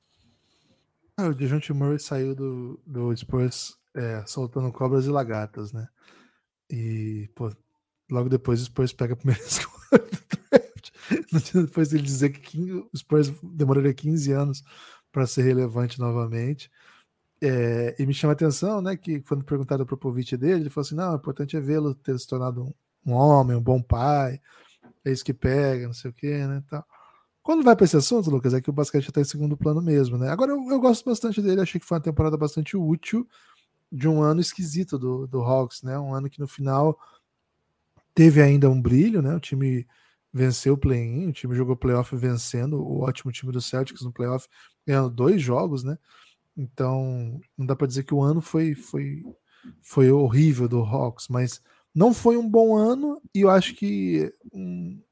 Ah, 1.16 1.28
o 1.28 1.34
DeJounte 1.34 1.72
Murray 1.72 1.98
saiu 1.98 2.34
do, 2.34 2.78
do 2.86 3.16
Spurs 3.16 3.78
é, 3.94 4.22
soltando 4.26 4.70
cobras 4.70 5.06
e 5.06 5.08
lagartas, 5.08 5.72
né? 5.72 5.88
E, 6.68 7.30
pô, 7.34 7.50
logo 8.10 8.28
depois 8.28 8.60
o 8.60 8.64
Spurs 8.66 8.92
pega 8.92 9.14
a 9.14 9.16
primeira 9.16 9.40
escolha 9.48 10.02
do 10.02 10.50
draft. 10.50 11.54
Depois 11.54 11.94
ele 11.94 12.02
dizer 12.02 12.28
que 12.28 12.72
o 12.72 12.90
Spurs 12.94 13.32
demoraria 13.42 13.94
15 13.94 14.32
anos 14.32 14.62
para 15.10 15.26
ser 15.26 15.44
relevante 15.44 15.98
novamente. 15.98 16.70
É, 17.40 17.96
e 17.98 18.04
me 18.04 18.12
chama 18.12 18.32
a 18.32 18.34
atenção, 18.34 18.82
né, 18.82 18.98
que 18.98 19.22
quando 19.22 19.44
perguntado 19.44 19.86
para 19.86 19.94
o 19.94 19.98
Povich 19.98 20.36
dele, 20.36 20.64
ele 20.64 20.70
falou 20.70 20.84
assim: 20.84 20.94
não, 20.94 21.14
o 21.14 21.16
importante 21.16 21.56
é 21.56 21.60
vê-lo 21.60 21.94
ter 21.94 22.18
se 22.18 22.26
tornado 22.26 22.64
um, 22.64 23.12
um, 23.12 23.14
homem, 23.14 23.56
um 23.56 23.62
bom 23.62 23.80
pai, 23.80 24.42
é 25.04 25.12
isso 25.12 25.24
que 25.24 25.34
pega, 25.34 25.86
não 25.86 25.94
sei 25.94 26.10
o 26.10 26.14
que, 26.14 26.46
né, 26.46 26.62
tal. 26.68 26.84
Quando 27.42 27.62
vai 27.62 27.76
para 27.76 27.84
esse 27.84 27.96
assunto, 27.96 28.30
Lucas, 28.30 28.54
é 28.54 28.60
que 28.60 28.70
o 28.70 28.72
basquete 28.72 29.08
está 29.08 29.20
em 29.20 29.24
segundo 29.24 29.54
plano 29.54 29.82
mesmo, 29.82 30.16
né? 30.16 30.30
Agora 30.30 30.52
eu, 30.52 30.70
eu, 30.70 30.80
gosto 30.80 31.04
bastante 31.04 31.42
dele, 31.42 31.60
achei 31.60 31.78
que 31.78 31.86
foi 31.86 31.98
uma 31.98 32.02
temporada 32.02 32.38
bastante 32.38 32.74
útil 32.74 33.28
de 33.92 34.08
um 34.08 34.22
ano 34.22 34.40
esquisito 34.40 34.98
do, 34.98 35.26
do 35.26 35.42
Hawks, 35.42 35.82
né? 35.82 35.98
Um 35.98 36.14
ano 36.14 36.30
que 36.30 36.40
no 36.40 36.48
final 36.48 36.98
teve 38.14 38.40
ainda 38.40 38.70
um 38.70 38.80
brilho, 38.80 39.20
né? 39.20 39.34
O 39.34 39.40
time 39.40 39.86
venceu 40.32 40.72
o 40.72 40.78
play-in, 40.78 41.28
o 41.28 41.32
time 41.32 41.54
jogou 41.54 41.76
playoff 41.76 42.16
vencendo 42.16 42.82
o 42.82 43.02
ótimo 43.02 43.30
time 43.30 43.52
do 43.52 43.60
Celtics 43.60 44.02
no 44.02 44.12
playoff, 44.12 44.48
ganhando 44.86 45.10
dois 45.10 45.42
jogos, 45.42 45.84
né? 45.84 45.98
Então, 46.56 47.40
não 47.58 47.66
dá 47.66 47.76
para 47.76 47.86
dizer 47.86 48.04
que 48.04 48.14
o 48.14 48.22
ano 48.22 48.40
foi, 48.40 48.74
foi, 48.74 49.22
foi 49.82 50.10
horrível 50.10 50.66
do 50.66 50.80
Hawks, 50.80 51.28
mas 51.28 51.60
não 51.94 52.12
foi 52.14 52.36
um 52.36 52.48
bom 52.48 52.76
ano 52.76 53.20
e 53.34 53.42
eu 53.42 53.50
acho 53.50 53.74
que 53.74 54.32
um, 54.54 55.02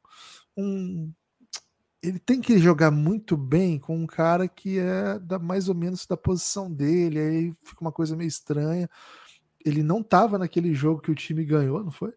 um, 0.56 1.12
ele 2.02 2.18
tem 2.18 2.40
que 2.40 2.58
jogar 2.58 2.90
muito 2.90 3.36
bem 3.36 3.78
com 3.78 3.96
um 3.96 4.06
cara 4.06 4.48
que 4.48 4.78
é 4.78 5.18
da, 5.18 5.38
mais 5.38 5.68
ou 5.68 5.74
menos 5.74 6.06
da 6.06 6.16
posição 6.16 6.72
dele, 6.72 7.18
aí 7.18 7.54
fica 7.64 7.80
uma 7.80 7.92
coisa 7.92 8.16
meio 8.16 8.28
estranha. 8.28 8.88
Ele 9.64 9.82
não 9.82 10.00
estava 10.00 10.38
naquele 10.38 10.74
jogo 10.74 11.00
que 11.00 11.10
o 11.10 11.14
time 11.14 11.44
ganhou, 11.44 11.82
não 11.84 11.90
foi? 11.90 12.12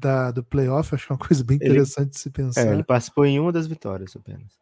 da, 0.00 0.30
do 0.30 0.42
playoff, 0.42 0.94
acho 0.94 1.06
que 1.06 1.12
é 1.12 1.14
uma 1.14 1.26
coisa 1.26 1.44
bem 1.44 1.56
interessante 1.56 2.06
ele, 2.06 2.10
de 2.10 2.18
se 2.18 2.30
pensar. 2.30 2.66
É, 2.66 2.72
ele 2.72 2.82
participou 2.82 3.26
em 3.26 3.38
uma 3.38 3.52
das 3.52 3.66
vitórias 3.66 4.16
apenas. 4.16 4.58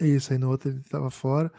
Isso, 0.00 0.32
aí 0.32 0.38
no 0.38 0.48
outro 0.48 0.70
ele 0.70 0.80
estava 0.80 1.10
fora. 1.10 1.52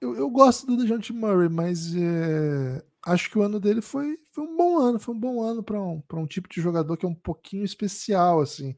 Eu, 0.00 0.14
eu 0.16 0.28
gosto 0.28 0.66
do 0.66 0.76
DeJounte 0.76 1.12
Murray, 1.12 1.48
mas 1.48 1.94
é, 1.94 2.84
acho 3.06 3.30
que 3.30 3.38
o 3.38 3.42
ano 3.42 3.60
dele 3.60 3.80
foi, 3.80 4.18
foi 4.32 4.44
um 4.44 4.56
bom 4.56 4.78
ano, 4.78 4.98
foi 4.98 5.14
um 5.14 5.18
bom 5.18 5.42
ano 5.42 5.62
para 5.62 5.80
um, 5.80 6.02
um 6.14 6.26
tipo 6.26 6.48
de 6.48 6.60
jogador 6.60 6.96
que 6.96 7.06
é 7.06 7.08
um 7.08 7.14
pouquinho 7.14 7.64
especial, 7.64 8.40
assim. 8.40 8.76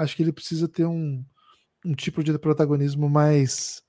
Acho 0.00 0.16
que 0.16 0.22
ele 0.22 0.32
precisa 0.32 0.66
ter 0.66 0.86
um, 0.86 1.24
um 1.84 1.94
tipo 1.94 2.22
de 2.22 2.36
protagonismo 2.38 3.08
mais 3.08 3.82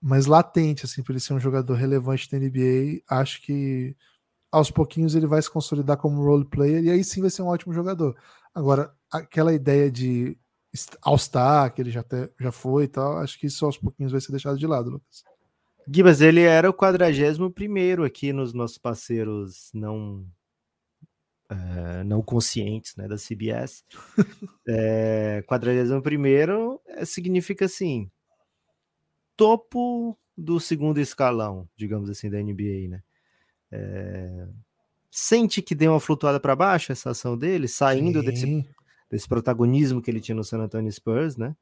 mais 0.00 0.26
latente, 0.26 0.84
assim, 0.84 1.02
para 1.02 1.12
ele 1.12 1.20
ser 1.20 1.34
um 1.34 1.40
jogador 1.40 1.74
relevante 1.74 2.30
da 2.30 2.38
NBA. 2.38 3.02
Acho 3.08 3.42
que 3.42 3.96
aos 4.50 4.70
pouquinhos 4.70 5.14
ele 5.14 5.26
vai 5.26 5.42
se 5.42 5.50
consolidar 5.50 5.96
como 5.96 6.22
role 6.24 6.44
player 6.44 6.84
e 6.84 6.90
aí 6.90 7.02
sim 7.02 7.20
vai 7.20 7.30
ser 7.30 7.42
um 7.42 7.48
ótimo 7.48 7.74
jogador. 7.74 8.16
Agora, 8.54 8.94
aquela 9.10 9.52
ideia 9.52 9.90
de 9.90 10.38
All-Star, 11.02 11.74
que 11.74 11.82
ele 11.82 11.90
já, 11.90 12.00
até, 12.00 12.30
já 12.40 12.52
foi 12.52 12.84
e 12.84 12.88
tal, 12.88 13.18
acho 13.18 13.38
que 13.38 13.46
isso 13.46 13.64
aos 13.66 13.76
pouquinhos 13.76 14.12
vai 14.12 14.20
ser 14.20 14.30
deixado 14.30 14.58
de 14.58 14.66
lado, 14.66 14.90
Lucas. 14.90 15.24
Gibas, 15.90 16.20
ele 16.20 16.42
era 16.42 16.68
o 16.68 16.74
41 16.74 17.50
primeiro 17.50 18.04
aqui 18.04 18.32
nos 18.32 18.52
nossos 18.52 18.78
parceiros 18.78 19.70
não 19.74 20.24
uh, 21.50 22.04
não 22.04 22.22
conscientes 22.22 22.94
né, 22.96 23.08
da 23.08 23.16
CBS. 23.16 23.84
é, 24.66 25.42
41 25.46 26.00
primeiro 26.00 26.80
é, 26.86 27.04
significa 27.04 27.64
assim 27.64 28.10
topo 29.36 30.18
do 30.36 30.58
segundo 30.58 30.98
escalão, 30.98 31.68
digamos 31.76 32.10
assim, 32.10 32.28
da 32.28 32.42
NBA, 32.42 32.88
né? 32.88 33.02
É, 33.70 34.48
sente 35.10 35.62
que 35.62 35.74
deu 35.74 35.92
uma 35.92 36.00
flutuada 36.00 36.40
para 36.40 36.56
baixo 36.56 36.92
essa 36.92 37.10
ação 37.10 37.36
dele, 37.36 37.68
saindo 37.68 38.22
desse, 38.22 38.68
desse 39.10 39.28
protagonismo 39.28 40.02
que 40.02 40.10
ele 40.10 40.20
tinha 40.20 40.34
no 40.34 40.44
San 40.44 40.58
Antonio 40.58 40.90
Spurs, 40.90 41.36
né? 41.36 41.56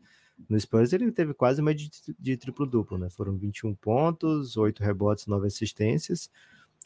No 0.48 0.58
Spurs 0.58 0.92
ele 0.92 1.10
teve 1.12 1.32
quase 1.32 1.60
uma 1.60 1.74
de, 1.74 1.90
de 2.18 2.36
triplo-duplo, 2.36 2.98
né? 2.98 3.08
Foram 3.10 3.36
21 3.36 3.74
pontos, 3.74 4.56
8 4.56 4.82
rebotes, 4.82 5.26
9 5.26 5.46
assistências. 5.46 6.30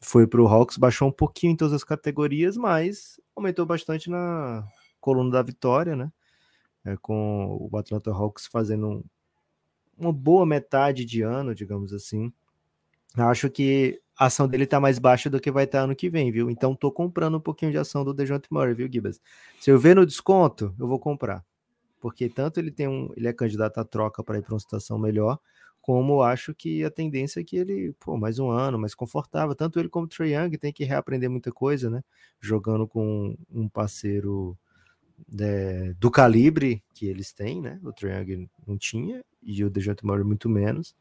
Foi 0.01 0.27
para 0.27 0.41
o 0.41 0.49
Hawks, 0.49 0.79
baixou 0.79 1.09
um 1.09 1.13
pouquinho 1.13 1.53
em 1.53 1.57
todas 1.57 1.75
as 1.75 1.85
categorias, 1.85 2.57
mas 2.57 3.21
aumentou 3.37 3.67
bastante 3.67 4.09
na 4.09 4.67
coluna 5.01 5.31
da 5.31 5.43
vitória, 5.43 5.95
né? 5.95 6.11
É, 6.85 6.97
com 6.97 7.69
o 7.71 7.77
Atlanta 7.77 8.11
Hawks 8.11 8.47
fazendo 8.47 8.89
um, 8.89 9.05
uma 9.99 10.13
boa 10.13 10.47
metade 10.47 11.05
de 11.05 11.21
ano, 11.21 11.55
digamos 11.55 11.93
assim. 11.93 12.33
Acho 13.17 13.51
que 13.51 14.01
a 14.17 14.27
ação 14.27 14.49
dele 14.49 14.67
tá 14.67 14.81
mais 14.81 14.99
baixa 14.99 15.29
do 15.29 15.41
que 15.41 15.51
vai 15.51 15.65
estar 15.65 15.79
tá 15.79 15.85
ano 15.85 15.97
que 15.97 16.09
vem, 16.09 16.31
viu? 16.31 16.51
Então 16.51 16.75
tô 16.75 16.91
comprando 16.91 17.37
um 17.37 17.41
pouquinho 17.41 17.73
de 17.73 17.79
ação 17.79 18.05
do 18.05 18.15
DeJounte 18.15 18.49
Murray, 18.51 18.75
viu, 18.75 18.89
Gibas? 18.91 19.21
Se 19.59 19.71
eu 19.71 19.79
ver 19.79 19.97
no 19.97 20.07
desconto, 20.07 20.75
eu 20.79 20.87
vou 20.87 20.99
comprar. 20.99 21.45
Porque 22.01 22.29
tanto 22.29 22.59
ele 22.59 22.71
tem 22.71 22.89
um, 22.89 23.11
ele 23.17 23.29
é 23.29 23.33
candidato 23.33 23.79
à 23.79 23.85
troca 23.85 24.23
para 24.23 24.39
ir 24.39 24.43
para 24.43 24.55
uma 24.55 24.61
situação 24.61 24.99
melhor, 24.99 25.39
como 25.81 26.23
acho 26.23 26.55
que 26.55 26.85
a 26.85 26.91
tendência 26.91 27.41
é 27.41 27.45
que 27.45 27.57
ele, 27.57 27.95
pô, 28.01 28.17
mais 28.17 28.39
um 28.39 28.51
ano, 28.51 28.79
mais 28.79 28.95
confortável. 28.95 29.55
Tanto 29.55 29.79
ele 29.79 29.89
como 29.89 30.07
o 30.07 30.09
Trae 30.09 30.35
Young 30.35 30.57
tem 30.59 30.73
que 30.73 30.85
reaprender 30.85 31.31
muita 31.31 31.51
coisa, 31.51 31.91
né? 31.91 32.03
Jogando 32.41 32.87
com 32.87 33.37
um 33.51 33.69
parceiro 33.69 34.57
é, 35.39 35.95
do 35.99 36.11
calibre 36.11 36.83
que 36.95 37.07
eles 37.07 37.33
têm, 37.33 37.61
né? 37.61 37.81
O 37.83 37.93
Trae 37.93 38.21
Young 38.21 38.49
não 38.67 38.77
tinha 38.77 39.25
e 39.43 39.65
o 39.65 39.71
DeJounte 39.71 40.05
Murray 40.05 40.25
muito 40.25 40.49
menos. 40.49 40.95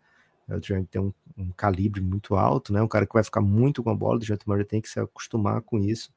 O 0.56 0.60
Trent 0.60 0.88
tem 0.90 1.02
um, 1.02 1.14
um, 1.38 1.52
calibre 1.52 2.02
muito 2.02 2.36
alto, 2.36 2.74
né? 2.74 2.82
Um 2.82 2.88
cara 2.88 3.06
que 3.06 3.14
vai 3.14 3.24
ficar 3.24 3.42
muito 3.42 3.84
com 3.84 3.90
a 3.90 3.96
bola. 3.96 4.16
O 4.16 4.20
Dejounte 4.20 4.48
Murray 4.48 4.66
tem 4.66 4.82
que 4.82 4.90
se 4.90 5.00
acostumar 5.00 5.62
com 5.62 5.78
isso. 5.78 6.12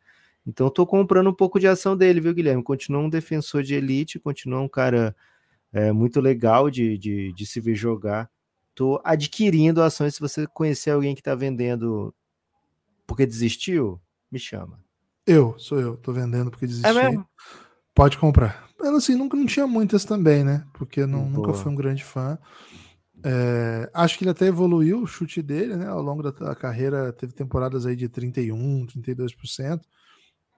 Então, 0.47 0.67
eu 0.67 0.71
tô 0.71 0.87
comprando 0.87 1.31
um 1.31 1.35
pouco 1.35 1.61
de 1.61 1.69
ação 1.69 1.97
dele, 1.97 2.21
viu, 2.21 2.35
Guilherme? 2.35 2.63
Continua 2.63 3.03
um 3.03 3.09
defensor 3.09 3.63
de 3.63 3.75
elite, 3.75 4.19
continua 4.19 4.61
um 4.61 4.69
cara 4.69 5.15
é, 5.73 5.93
muito 5.93 6.21
legal 6.21 6.71
de, 6.71 6.99
de, 6.99 7.33
de 7.33 7.47
se 7.47 7.61
ver 7.61 7.75
jogar. 7.75 8.29
Tô 8.75 9.01
adquirindo 9.05 9.83
ações. 9.83 10.15
Se 10.15 10.21
você 10.21 10.47
conhecer 10.47 10.91
alguém 10.91 11.15
que 11.15 11.21
está 11.21 11.35
vendendo 11.35 12.15
porque 13.07 13.27
desistiu, 13.27 14.01
me 14.31 14.39
chama. 14.39 14.83
Eu, 15.27 15.55
sou 15.59 15.79
eu, 15.79 15.97
tô 15.97 16.13
vendendo 16.13 16.51
porque 16.51 16.67
desisti. 16.67 16.89
É 16.89 16.93
mesmo? 16.93 17.27
Pode 17.95 18.19
comprar. 18.19 18.69
Ela 18.81 18.99
assim, 18.99 19.15
nunca 19.15 19.37
não 19.37 19.47
tinha 19.47 19.67
muitas 19.67 20.05
também, 20.05 20.43
né? 20.43 20.65
Porque 20.73 21.07
não, 21.07 21.29
nunca 21.29 21.53
fui 21.53 21.71
um 21.71 21.75
grande 21.75 22.03
fã. 22.03 22.39
É, 23.25 23.89
acho 23.95 24.19
que 24.19 24.25
ele 24.25 24.31
até 24.31 24.47
evoluiu 24.47 25.03
o 25.03 25.07
chute 25.07 25.41
dele, 25.41 25.77
né? 25.77 25.87
Ao 25.87 26.03
longo 26.03 26.23
da, 26.23 26.31
da 26.31 26.55
carreira, 26.55 27.13
teve 27.13 27.33
temporadas 27.33 27.87
aí 27.87 27.95
de 27.95 28.09
31, 28.09 28.87
32%. 28.87 29.81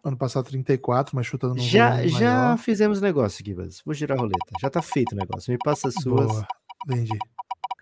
Ano 0.03 0.17
passado 0.17 0.47
34, 0.47 1.17
mas 1.17 1.27
chutando 1.27 1.55
no 1.55 1.61
Já, 1.61 2.07
já 2.07 2.57
fizemos 2.57 3.01
negócio, 3.01 3.45
Gibas. 3.45 3.83
Vou 3.85 3.95
girar 3.95 4.19
a 4.19 4.21
roleta. 4.21 4.53
Já 4.61 4.71
tá 4.71 4.81
feito 4.81 5.13
o 5.13 5.17
negócio. 5.17 5.51
Me 5.51 5.59
passa 5.59 5.89
as 5.89 5.95
suas. 5.95 6.27
Boa. 6.27 6.47
Entendi. 6.87 7.19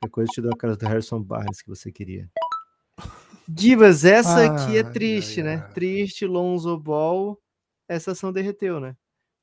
Qualquer 0.02 0.10
coisa 0.10 0.32
te 0.32 0.40
dou 0.40 0.50
a 0.52 0.56
cara 0.56 0.76
do 0.76 0.84
Harrison 0.84 1.22
Barnes 1.22 1.62
que 1.62 1.68
você 1.68 1.92
queria. 1.92 2.28
Gibas, 3.56 4.04
essa 4.04 4.40
ah, 4.40 4.64
aqui 4.64 4.76
é 4.76 4.82
triste, 4.82 5.40
ai, 5.40 5.46
né? 5.46 5.64
Ai. 5.64 5.72
Triste, 5.72 6.26
Lonzo 6.26 6.76
Ball. 6.76 7.40
Essa 7.86 8.10
ação 8.10 8.32
derreteu, 8.32 8.80
né? 8.80 8.96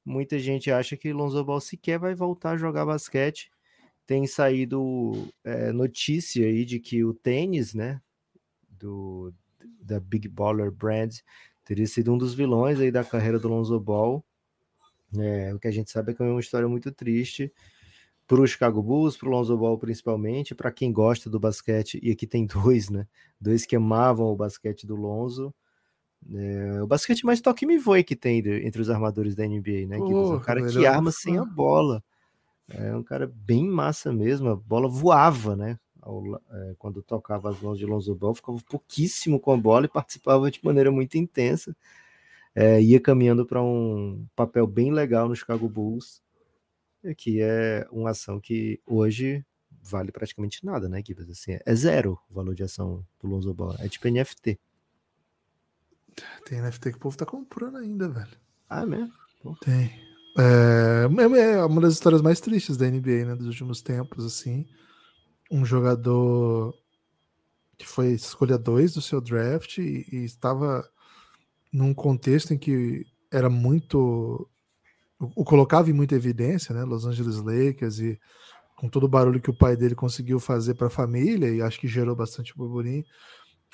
Muita 0.04 0.38
gente 0.38 0.70
acha 0.70 0.98
que 0.98 1.13
Lonzo 1.13 1.44
Ball 1.46 1.62
sequer 1.62 1.98
vai 1.98 2.13
voltar 2.13 2.51
a 2.51 2.58
jogar 2.58 2.86
basquete. 2.86 3.50
Tem 4.06 4.28
saído 4.28 5.32
é, 5.46 5.72
notícia 5.72 6.46
aí 6.46 6.66
de 6.66 6.78
que 6.78 7.06
o 7.06 7.13
tênis, 7.13 7.74
né? 7.74 8.01
Do, 8.70 9.34
da 9.82 10.00
Big 10.00 10.28
Baller 10.28 10.72
Brand 10.72 11.16
teria 11.63 11.88
sido 11.88 12.13
um 12.13 12.18
dos 12.18 12.34
vilões 12.34 12.82
aí 12.82 12.92
da 12.92 13.04
carreira 13.06 13.39
do 13.39 13.48
Lonzo 13.48 13.80
Ball. 13.80 14.25
É, 15.18 15.54
o 15.54 15.60
que 15.60 15.70
a 15.70 15.72
gente 15.72 15.89
sabe 15.89 16.12
é 16.12 16.16
que 16.16 16.22
é 16.22 16.25
uma 16.25 16.39
história 16.39 16.68
muito 16.68 16.92
triste 16.92 17.50
para 18.29 18.41
o 18.41 18.48
Chicago 18.48 18.83
Bulls, 18.83 19.17
para 19.17 19.27
o 19.27 19.31
Lonzo 19.31 19.57
Ball 19.57 19.75
principalmente, 19.75 20.53
para 20.53 20.71
quem 20.71 20.93
gosta 20.93 21.27
do 21.31 21.39
basquete, 21.39 22.00
e 22.03 22.12
aqui 22.12 22.27
tem 22.27 22.45
dois, 22.45 22.88
né? 22.88 23.07
Dois 23.41 23.65
que 23.65 23.75
amavam 23.75 24.27
o 24.27 24.36
basquete 24.36 24.86
do 24.86 24.95
Lonzo. 24.95 25.51
É, 26.31 26.83
o 26.83 26.86
basquete 26.86 27.25
mais 27.25 27.41
toque 27.41 27.65
me 27.65 27.79
voe 27.79 28.03
que 28.03 28.15
tem 28.15 28.38
entre 28.63 28.81
os 28.81 28.89
armadores 28.89 29.33
da 29.33 29.48
NBA, 29.48 29.88
né? 29.88 29.98
Porra, 29.98 30.36
um 30.36 30.39
cara 30.39 30.63
que 30.67 30.86
arma 30.86 31.12
sem 31.12 31.39
a 31.39 31.43
bola. 31.43 32.03
É 32.69 32.95
um 32.95 33.01
cara 33.01 33.25
bem 33.33 33.67
massa 33.67 34.13
mesmo, 34.13 34.50
a 34.50 34.55
bola 34.55 34.88
voava, 34.88 35.55
né? 35.55 35.79
É, 36.51 36.75
quando 36.77 37.01
tocava 37.01 37.50
as 37.50 37.59
mãos 37.59 37.79
de 37.79 37.86
Lonzo 37.88 38.13
Ball, 38.13 38.36
ficava 38.36 38.59
pouquíssimo 38.69 39.39
com 39.39 39.51
a 39.51 39.57
bola 39.57 39.86
e 39.86 39.89
participava 39.89 40.51
de 40.51 40.63
maneira 40.63 40.91
muito 40.91 41.17
intensa. 41.17 41.75
É, 42.53 42.79
ia 42.79 43.00
caminhando 43.00 43.43
para 43.43 43.62
um 43.63 44.24
papel 44.36 44.67
bem 44.67 44.91
legal 44.91 45.27
no 45.27 45.36
Chicago 45.36 45.67
Bulls 45.67 46.21
que 47.18 47.41
é 47.41 47.88
uma 47.91 48.12
ação 48.12 48.39
que 48.39 48.82
hoje 48.86 49.46
vale 49.82 50.12
praticamente 50.12 50.65
nada, 50.65 50.89
né, 50.89 51.01
Gibbs? 51.06 51.29
Assim, 51.29 51.58
é 51.65 51.75
zero 51.75 52.20
o 52.29 52.34
valor 52.34 52.53
de 52.53 52.63
ação 52.63 53.06
do 53.22 53.27
Lonzo 53.27 53.53
Ball. 53.53 53.75
É 53.79 53.88
tipo 53.88 54.08
NFT. 54.08 54.60
Tem 56.46 56.62
NFT 56.62 56.91
que 56.91 56.98
o 56.98 57.00
povo 57.00 57.18
tá 57.18 57.25
comprando 57.25 57.77
ainda, 57.77 58.10
velho. 58.10 58.38
Ah, 58.70 58.86
mesmo? 58.86 59.13
Pô. 59.41 59.56
Tem. 59.62 59.91
É, 60.38 61.06
é 61.06 61.65
uma 61.65 61.82
das 61.82 61.94
histórias 61.94 62.22
mais 62.22 62.39
tristes 62.39 62.77
da 62.77 62.89
NBA, 62.89 63.25
né, 63.25 63.36
dos 63.36 63.48
últimos 63.48 63.82
tempos, 63.82 64.25
assim. 64.25 64.68
Um 65.51 65.65
jogador 65.65 66.74
que 67.77 67.88
foi 67.88 68.12
escolha 68.12 68.57
2 68.57 68.94
do 68.94 69.01
seu 69.01 69.22
draft 69.22 69.77
e, 69.77 70.05
e 70.12 70.25
estava 70.25 70.88
num 71.72 71.94
contexto 71.94 72.53
em 72.53 72.57
que 72.57 73.05
era 73.31 73.50
muito 73.50 74.50
o, 75.20 75.44
colocava 75.44 75.90
em 75.90 75.94
muita 75.94 76.16
evidência, 76.16 76.74
né? 76.74 76.84
Los 76.84 77.05
Angeles 77.05 77.38
Lakers 77.38 78.00
e 78.00 78.20
com 78.75 78.88
todo 78.88 79.03
o 79.03 79.10
barulho 79.10 79.42
que 79.42 79.50
o 79.50 79.58
pai 79.58 79.75
dele 79.75 79.94
conseguiu 79.94 80.40
fazer 80.40 80.74
para 80.74 80.88
a 80.88 80.92
família 80.92 81.50
e 81.50 81.62
acho 81.62 81.79
que 81.79 81.88
gerou 81.88 82.16
bastante 82.16 82.55
burburinho. 82.55 83.03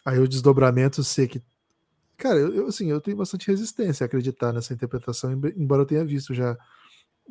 Aí 0.03 0.19
o 0.19 0.27
desdobramento 0.27 1.03
ser 1.03 1.27
que 1.27 1.41
cara, 2.17 2.39
eu, 2.39 2.67
assim, 2.67 2.89
eu 2.89 3.01
tenho 3.01 3.17
bastante 3.17 3.47
resistência 3.47 4.03
a 4.03 4.08
acreditar 4.08 4.53
nessa 4.53 4.73
interpretação, 4.73 5.31
embora 5.31 5.81
eu 5.81 5.86
tenha 5.86 6.05
visto 6.05 6.34
já 6.34 6.58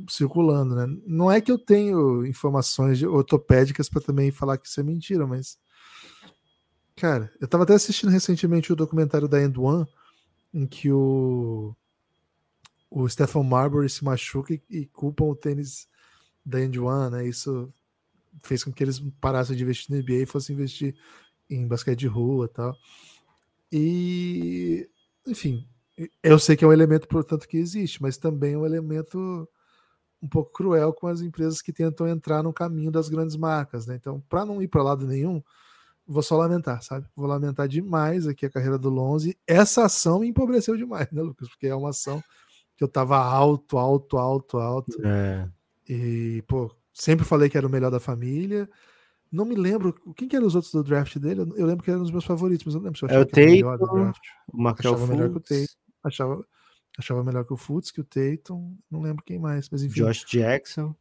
circulando, 0.08 0.74
né? 0.74 0.86
Não 1.06 1.30
é 1.30 1.40
que 1.40 1.50
eu 1.50 1.58
tenho 1.58 2.26
informações 2.26 3.02
ortopédicas 3.02 3.88
para 3.88 4.02
também 4.02 4.30
falar 4.30 4.58
que 4.58 4.68
isso 4.68 4.80
é 4.80 4.82
mentira, 4.82 5.26
mas 5.26 5.58
cara, 6.96 7.32
eu 7.40 7.48
tava 7.48 7.64
até 7.64 7.74
assistindo 7.74 8.10
recentemente 8.10 8.72
o 8.72 8.76
documentário 8.76 9.28
da 9.28 9.42
End 9.42 9.58
One 9.58 9.86
em 10.52 10.66
que 10.66 10.90
o 10.90 11.74
o 12.94 13.08
Stephen 13.08 13.42
Marbury 13.42 13.90
se 13.90 14.04
machuca 14.04 14.54
e, 14.54 14.62
e 14.70 14.86
culpam 14.86 15.24
o 15.24 15.34
tênis 15.34 15.88
da 16.46 16.60
End 16.60 16.78
One, 16.78 17.10
né? 17.10 17.26
Isso 17.26 17.74
fez 18.40 18.62
com 18.62 18.72
que 18.72 18.84
eles 18.84 19.00
parassem 19.20 19.56
de 19.56 19.64
investir 19.64 19.90
na 19.90 20.00
NBA 20.00 20.22
e 20.22 20.26
fossem 20.26 20.54
investir 20.54 20.94
em 21.50 21.66
basquete 21.66 21.98
de 21.98 22.06
rua 22.06 22.48
tal. 22.48 22.76
E, 23.72 24.88
enfim, 25.26 25.66
eu 26.22 26.38
sei 26.38 26.56
que 26.56 26.64
é 26.64 26.68
um 26.68 26.72
elemento, 26.72 27.08
portanto, 27.08 27.48
que 27.48 27.56
existe, 27.56 28.00
mas 28.00 28.16
também 28.16 28.54
é 28.54 28.58
um 28.58 28.64
elemento 28.64 29.48
um 30.22 30.28
pouco 30.28 30.52
cruel 30.52 30.92
com 30.92 31.08
as 31.08 31.20
empresas 31.20 31.60
que 31.60 31.72
tentam 31.72 32.06
entrar 32.06 32.44
no 32.44 32.52
caminho 32.52 32.92
das 32.92 33.08
grandes 33.08 33.34
marcas, 33.34 33.88
né? 33.88 33.96
Então, 33.96 34.20
para 34.28 34.44
não 34.44 34.62
ir 34.62 34.68
para 34.68 34.84
lado 34.84 35.04
nenhum, 35.04 35.42
vou 36.06 36.22
só 36.22 36.36
lamentar, 36.36 36.80
sabe? 36.80 37.08
Vou 37.16 37.26
lamentar 37.26 37.66
demais 37.66 38.28
aqui 38.28 38.46
a 38.46 38.50
carreira 38.50 38.78
do 38.78 38.88
Lonze. 38.88 39.36
Essa 39.48 39.86
ação 39.86 40.20
me 40.20 40.28
empobreceu 40.28 40.76
demais, 40.76 41.10
né, 41.10 41.20
Lucas? 41.20 41.48
Porque 41.48 41.66
é 41.66 41.74
uma 41.74 41.90
ação 41.90 42.22
que 42.76 42.84
eu 42.84 42.88
tava 42.88 43.16
alto, 43.16 43.78
alto, 43.78 44.16
alto, 44.16 44.58
alto. 44.58 45.06
É. 45.06 45.48
E, 45.88 46.42
pô, 46.46 46.74
sempre 46.92 47.24
falei 47.24 47.48
que 47.48 47.56
era 47.56 47.66
o 47.66 47.70
melhor 47.70 47.90
da 47.90 48.00
família. 48.00 48.68
Não 49.30 49.44
me 49.44 49.54
lembro 49.54 49.94
quem 50.16 50.28
que 50.28 50.36
eram 50.36 50.46
os 50.46 50.54
outros 50.54 50.72
do 50.72 50.84
draft 50.84 51.18
dele. 51.18 51.40
Eu 51.56 51.66
lembro 51.66 51.84
que 51.84 51.90
eram 51.90 52.02
os 52.02 52.10
meus 52.10 52.24
favoritos, 52.24 52.64
mas 52.64 52.74
eu 52.74 52.80
não 52.80 52.84
lembro 52.84 52.98
se 52.98 53.04
eu 53.04 53.08
achava 53.08 53.22
é 53.22 53.24
o 53.24 53.28
que 53.28 53.46
melhor 53.46 53.78
do 53.78 53.86
draft. 53.86 54.22
O 54.52 54.68
achava 54.68 55.06
melhor 55.06 55.30
que 55.30 55.36
o 55.36 55.40
Tatum. 55.40 55.64
Achava, 56.04 56.46
achava 56.98 57.24
melhor 57.24 57.44
que 57.44 57.52
o 57.52 57.56
Fultz, 57.56 57.90
que 57.90 58.00
o 58.00 58.04
Tatum. 58.04 58.76
Não 58.90 59.00
lembro 59.00 59.24
quem 59.24 59.38
mais, 59.38 59.68
mas 59.70 59.82
enfim. 59.82 60.02
Josh 60.02 60.24
Jackson, 60.24 60.94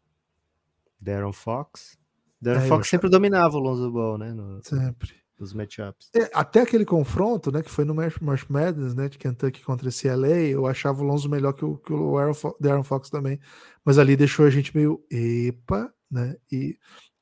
Darren 1.02 1.34
Fox. 1.34 1.98
Darren 2.42 2.66
é, 2.66 2.68
Fox 2.68 2.90
sempre 2.90 3.10
dominava 3.10 3.56
o 3.56 3.60
Lonzo 3.60 3.92
Ball, 3.92 4.18
né? 4.18 4.34
No... 4.34 4.64
Sempre 4.64 5.23
dos 5.44 5.54
matchups. 5.54 6.10
É, 6.16 6.30
até 6.34 6.62
aquele 6.62 6.86
confronto, 6.86 7.52
né, 7.52 7.62
que 7.62 7.70
foi 7.70 7.86
no 7.86 7.94
March 7.94 8.50
Madness, 8.50 8.96
né, 8.96 9.08
de 9.08 9.18
Kentucky 9.18 9.64
contra 9.64 9.90
esse 9.90 10.08
LA, 10.08 10.50
eu 10.50 10.66
achava 10.66 11.02
o 11.02 11.06
Lonzo 11.06 11.30
melhor 11.30 11.54
que 11.54 11.66
o, 11.66 11.78
que 11.78 11.94
o 11.94 12.18
Aaron 12.18 12.84
Fox 12.84 13.10
também, 13.10 13.40
mas 13.86 13.98
ali 13.98 14.16
deixou 14.16 14.46
a 14.46 14.50
gente 14.50 14.76
meio 14.76 15.04
epa, 15.12 15.94
né, 16.10 16.36
e 16.52 16.78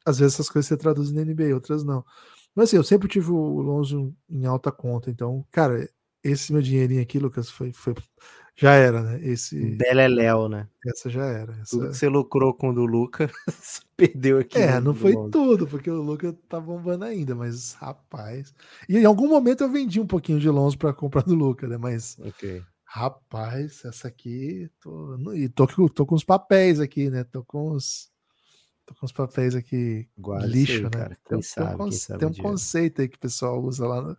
às 0.05 0.19
vezes 0.19 0.36
essas 0.36 0.49
coisas 0.49 0.67
se 0.67 0.77
traduzem 0.77 1.15
na 1.15 1.25
NBA, 1.25 1.53
outras 1.53 1.84
não. 1.84 2.03
Mas 2.55 2.69
assim, 2.69 2.77
eu 2.77 2.84
sempre 2.84 3.07
tive 3.07 3.31
o 3.31 3.62
Lonzo 3.62 4.13
em 4.29 4.45
alta 4.45 4.71
conta, 4.71 5.10
então, 5.10 5.45
cara, 5.51 5.88
esse 6.23 6.53
meu 6.53 6.62
dinheirinho 6.62 7.01
aqui, 7.01 7.19
Lucas, 7.19 7.49
foi, 7.49 7.73
foi 7.73 7.95
já 8.55 8.73
era, 8.73 9.01
né? 9.01 9.19
Esse 9.23 9.75
Beleléu, 9.75 10.47
né? 10.47 10.67
Essa 10.85 11.09
já 11.09 11.25
era. 11.25 11.53
Essa... 11.53 11.71
Tudo 11.71 11.89
que 11.89 11.97
você 11.97 12.07
lucrou 12.07 12.53
com 12.53 12.69
o 12.69 12.73
do 12.73 12.85
Lucas, 12.85 13.31
perdeu 13.97 14.39
aqui. 14.39 14.57
É, 14.57 14.79
não 14.79 14.93
foi 14.93 15.13
tudo, 15.31 15.67
porque 15.67 15.89
o 15.89 16.01
Lucas 16.01 16.35
tá 16.47 16.59
bombando 16.59 17.05
ainda, 17.05 17.33
mas 17.33 17.73
rapaz. 17.73 18.53
E 18.87 18.97
em 18.97 19.05
algum 19.05 19.27
momento 19.27 19.63
eu 19.63 19.71
vendi 19.71 19.99
um 19.99 20.07
pouquinho 20.07 20.39
de 20.39 20.49
Lonzo 20.49 20.77
para 20.77 20.93
comprar 20.93 21.23
do 21.23 21.35
Lucas, 21.35 21.69
né? 21.69 21.77
Mas 21.77 22.17
Ok. 22.19 22.61
rapaz, 22.83 23.83
essa 23.85 24.07
aqui 24.07 24.69
tô 24.79 25.33
e 25.33 25.49
tô, 25.49 25.67
tô 25.89 26.05
com 26.05 26.15
os 26.15 26.23
papéis 26.23 26.79
aqui, 26.79 27.09
né? 27.09 27.23
Tô 27.23 27.43
com 27.43 27.71
os 27.71 28.11
tô 28.85 28.93
com 28.95 29.05
os 29.05 29.11
papéis 29.11 29.55
aqui 29.55 30.07
Guarda 30.17 30.47
lixo, 30.47 30.73
aí, 30.73 30.83
né? 30.83 30.89
Cara. 30.89 31.17
Tem, 31.27 31.41
sabe, 31.41 31.77
tem 31.77 31.87
um, 31.87 31.91
sabe 31.91 32.19
tem 32.19 32.27
um 32.27 32.33
conceito 32.33 33.01
aí 33.01 33.07
que 33.07 33.17
o 33.17 33.21
pessoal 33.21 33.61
usa 33.63 33.87
lá, 33.87 34.15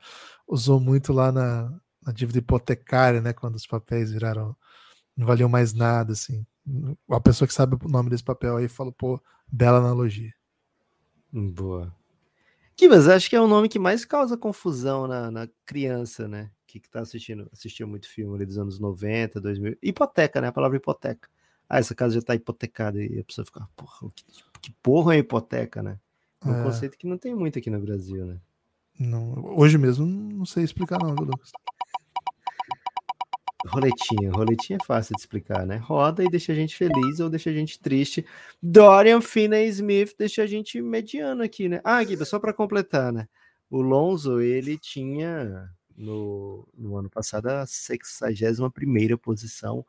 usou 0.48 0.80
muito 0.80 1.12
lá 1.12 1.30
na, 1.30 1.80
na 2.04 2.12
dívida 2.12 2.38
hipotecária, 2.38 3.20
né? 3.20 3.32
Quando 3.32 3.56
os 3.56 3.66
papéis 3.66 4.10
viraram, 4.10 4.56
não 5.16 5.26
valiam 5.26 5.48
mais 5.48 5.72
nada, 5.72 6.12
assim. 6.12 6.44
A 7.10 7.20
pessoa 7.20 7.48
que 7.48 7.54
sabe 7.54 7.76
o 7.82 7.88
nome 7.88 8.10
desse 8.10 8.24
papel 8.24 8.56
aí 8.56 8.68
falou, 8.68 8.92
pô, 8.92 9.20
bela 9.50 9.78
analogia. 9.78 10.32
Boa. 11.32 11.94
Kibas, 12.76 13.08
acho 13.08 13.28
que 13.28 13.36
é 13.36 13.40
o 13.40 13.46
nome 13.46 13.68
que 13.68 13.78
mais 13.78 14.04
causa 14.04 14.36
confusão 14.36 15.06
na, 15.06 15.30
na 15.30 15.48
criança, 15.64 16.26
né? 16.26 16.50
Que, 16.66 16.80
que 16.80 16.88
tá 16.88 17.00
assistindo, 17.00 17.48
assistiu 17.52 17.86
muito 17.86 18.08
filme 18.08 18.34
ali 18.34 18.46
dos 18.46 18.58
anos 18.58 18.78
90, 18.78 19.40
2000. 19.40 19.76
Hipoteca, 19.82 20.40
né? 20.40 20.48
A 20.48 20.52
palavra 20.52 20.76
hipoteca. 20.76 21.28
Ah, 21.68 21.78
essa 21.78 21.94
casa 21.94 22.14
já 22.14 22.22
tá 22.22 22.34
hipotecada. 22.34 23.02
E 23.02 23.20
a 23.20 23.24
pessoa 23.24 23.44
fica, 23.44 23.68
porra, 23.76 24.08
que, 24.14 24.24
que 24.60 24.72
porra 24.82 25.14
é 25.14 25.18
hipoteca, 25.18 25.82
né? 25.82 25.98
É 26.44 26.48
um 26.48 26.60
é. 26.60 26.64
conceito 26.64 26.98
que 26.98 27.06
não 27.06 27.18
tem 27.18 27.34
muito 27.34 27.58
aqui 27.58 27.70
no 27.70 27.80
Brasil, 27.80 28.26
né? 28.26 28.40
Não, 28.98 29.56
hoje 29.56 29.78
mesmo 29.78 30.06
não 30.06 30.44
sei 30.44 30.64
explicar, 30.64 30.98
não, 30.98 31.14
viu, 31.14 31.24
Lucas? 31.24 31.50
Roletinha, 33.66 34.30
roletinha 34.32 34.78
é 34.80 34.84
fácil 34.84 35.14
de 35.14 35.20
explicar, 35.20 35.64
né? 35.64 35.76
Roda 35.76 36.24
e 36.24 36.28
deixa 36.28 36.52
a 36.52 36.54
gente 36.54 36.76
feliz 36.76 37.20
ou 37.20 37.30
deixa 37.30 37.50
a 37.50 37.52
gente 37.52 37.78
triste. 37.78 38.26
Dorian 38.60 39.20
Finney 39.20 39.68
Smith 39.68 40.14
deixa 40.18 40.42
a 40.42 40.46
gente 40.46 40.80
mediano 40.82 41.42
aqui, 41.42 41.68
né? 41.68 41.80
Ah, 41.84 42.02
Guiba, 42.02 42.24
só 42.24 42.40
para 42.40 42.52
completar, 42.52 43.12
né? 43.12 43.28
O 43.70 43.80
Lonzo, 43.80 44.40
ele 44.40 44.76
tinha 44.76 45.70
no, 45.96 46.68
no 46.76 46.96
ano 46.96 47.08
passado 47.08 47.46
a 47.46 47.64
61 47.64 49.16
posição. 49.16 49.86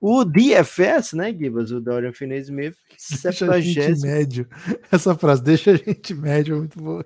O 0.00 0.24
DFS, 0.24 1.14
né, 1.14 1.32
Gibas? 1.32 1.72
O 1.72 1.80
Dorian 1.80 2.12
Finney-Smith, 2.12 2.76
70 2.96 3.96
médio. 4.06 4.48
Essa 4.92 5.16
frase, 5.16 5.42
deixa 5.42 5.72
a 5.72 5.76
gente 5.76 6.14
médio, 6.14 6.54
é 6.54 6.58
muito 6.58 6.78
boa. 6.80 7.04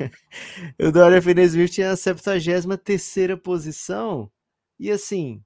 o 0.80 0.90
Dorian 0.90 1.20
Finney-Smith 1.20 1.70
tinha 1.70 1.92
a 1.92 1.96
73 1.96 3.38
posição. 3.40 4.28
E 4.78 4.90
assim, 4.90 5.42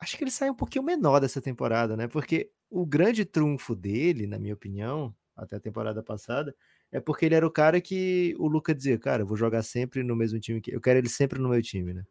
acho 0.00 0.16
que 0.16 0.24
ele 0.24 0.30
sai 0.30 0.50
um 0.50 0.54
pouquinho 0.54 0.84
menor 0.84 1.20
dessa 1.20 1.40
temporada, 1.40 1.96
né? 1.96 2.08
Porque 2.08 2.50
o 2.70 2.86
grande 2.86 3.24
trunfo 3.24 3.74
dele, 3.74 4.26
na 4.26 4.38
minha 4.38 4.54
opinião, 4.54 5.14
até 5.36 5.56
a 5.56 5.60
temporada 5.60 6.02
passada, 6.02 6.54
é 6.92 7.00
porque 7.00 7.26
ele 7.26 7.34
era 7.34 7.46
o 7.46 7.50
cara 7.50 7.80
que 7.80 8.34
o 8.38 8.48
Luca 8.48 8.74
dizia, 8.74 8.98
cara, 8.98 9.22
eu 9.22 9.26
vou 9.26 9.36
jogar 9.36 9.62
sempre 9.62 10.02
no 10.02 10.16
mesmo 10.16 10.38
time 10.40 10.60
que 10.60 10.74
eu 10.74 10.80
quero 10.80 10.98
ele 10.98 11.08
sempre 11.08 11.38
no 11.40 11.48
meu 11.48 11.62
time, 11.62 11.94
né? 11.94 12.04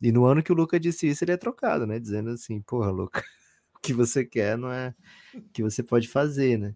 E 0.00 0.10
no 0.12 0.24
ano 0.26 0.42
que 0.42 0.52
o 0.52 0.54
Luca 0.54 0.80
disse 0.80 1.08
isso, 1.08 1.24
ele 1.24 1.32
é 1.32 1.36
trocado, 1.36 1.86
né? 1.86 1.98
Dizendo 1.98 2.30
assim, 2.30 2.60
porra, 2.62 2.90
Luca, 2.90 3.22
o 3.74 3.78
que 3.80 3.92
você 3.94 4.24
quer 4.24 4.58
não 4.58 4.70
é 4.72 4.94
o 5.34 5.42
que 5.52 5.62
você 5.62 5.82
pode 5.82 6.08
fazer, 6.08 6.58
né? 6.58 6.74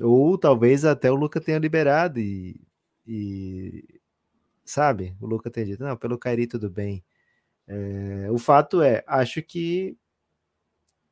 Ou 0.00 0.38
talvez 0.38 0.84
até 0.84 1.10
o 1.10 1.16
Luca 1.16 1.40
tenha 1.40 1.58
liberado 1.58 2.20
e, 2.20 2.60
e 3.06 3.84
sabe? 4.64 5.16
O 5.20 5.26
Luca 5.26 5.50
tenha 5.50 5.66
dito, 5.66 5.82
não, 5.84 5.96
pelo 5.96 6.18
Kairi 6.18 6.46
tudo 6.46 6.70
bem. 6.70 7.04
É, 7.68 8.30
o 8.30 8.38
fato 8.38 8.80
é, 8.80 9.04
acho 9.06 9.42
que 9.42 9.96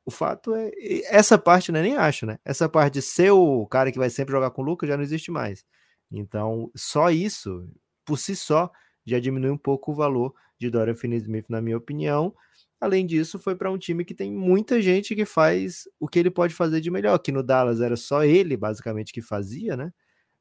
o 0.06 0.10
fato 0.10 0.54
é, 0.54 0.70
essa 1.10 1.36
parte 1.36 1.70
não 1.70 1.80
é 1.80 1.82
nem 1.82 1.96
acho, 1.96 2.24
né? 2.24 2.38
Essa 2.44 2.68
parte 2.68 2.94
de 2.94 3.02
ser 3.02 3.32
o 3.32 3.66
cara 3.66 3.92
que 3.92 3.98
vai 3.98 4.08
sempre 4.08 4.32
jogar 4.32 4.50
com 4.50 4.62
o 4.62 4.64
Luca 4.64 4.86
já 4.86 4.96
não 4.96 5.02
existe 5.04 5.30
mais. 5.30 5.64
Então, 6.10 6.70
só 6.76 7.10
isso, 7.10 7.68
por 8.04 8.18
si 8.18 8.36
só, 8.36 8.70
já 9.04 9.18
diminui 9.18 9.50
um 9.50 9.58
pouco 9.58 9.92
o 9.92 9.94
valor 9.94 10.32
de 10.58 10.70
Dorian 10.70 10.94
Finney-Smith, 10.94 11.46
na 11.50 11.60
minha 11.60 11.76
opinião. 11.76 12.34
Além 12.80 13.06
disso, 13.06 13.38
foi 13.38 13.56
para 13.56 13.70
um 13.70 13.78
time 13.78 14.04
que 14.04 14.14
tem 14.14 14.32
muita 14.32 14.80
gente 14.80 15.14
que 15.14 15.24
faz 15.24 15.88
o 15.98 16.08
que 16.08 16.18
ele 16.18 16.30
pode 16.30 16.54
fazer 16.54 16.80
de 16.80 16.90
melhor. 16.90 17.18
Que 17.18 17.32
no 17.32 17.42
Dallas 17.42 17.80
era 17.80 17.96
só 17.96 18.24
ele, 18.24 18.56
basicamente, 18.56 19.12
que 19.12 19.22
fazia, 19.22 19.76
né? 19.76 19.92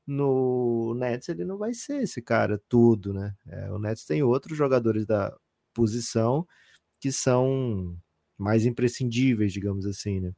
No 0.08 0.94
Nets 0.96 1.30
ele 1.30 1.46
não 1.46 1.58
vai 1.58 1.74
ser 1.74 2.04
esse 2.04 2.22
cara 2.22 2.62
tudo, 2.70 3.14
né? 3.14 3.34
É, 3.48 3.72
o 3.72 3.80
Nets 3.80 4.06
tem 4.06 4.22
outros 4.24 4.58
jogadores 4.58 5.06
da 5.06 5.36
posição 5.76 6.48
que 7.00 7.12
são 7.12 7.96
mais 8.38 8.66
imprescindíveis, 8.66 9.54
digamos 9.54 9.86
assim, 9.86 10.20
né? 10.20 10.34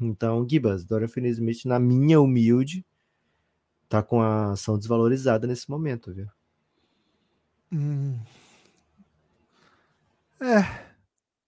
Então, 0.00 0.46
Gibas, 0.48 0.84
Dorian 0.84 1.08
Finney-Smith, 1.08 1.64
na 1.64 1.78
minha 1.78 2.20
humilde, 2.20 2.86
tá 3.88 4.02
com 4.02 4.22
a 4.22 4.52
ação 4.52 4.78
desvalorizada 4.78 5.46
nesse 5.46 5.68
momento, 5.68 6.14
viu? 6.14 6.28
Hum. 7.72 8.18
É, 10.40 10.90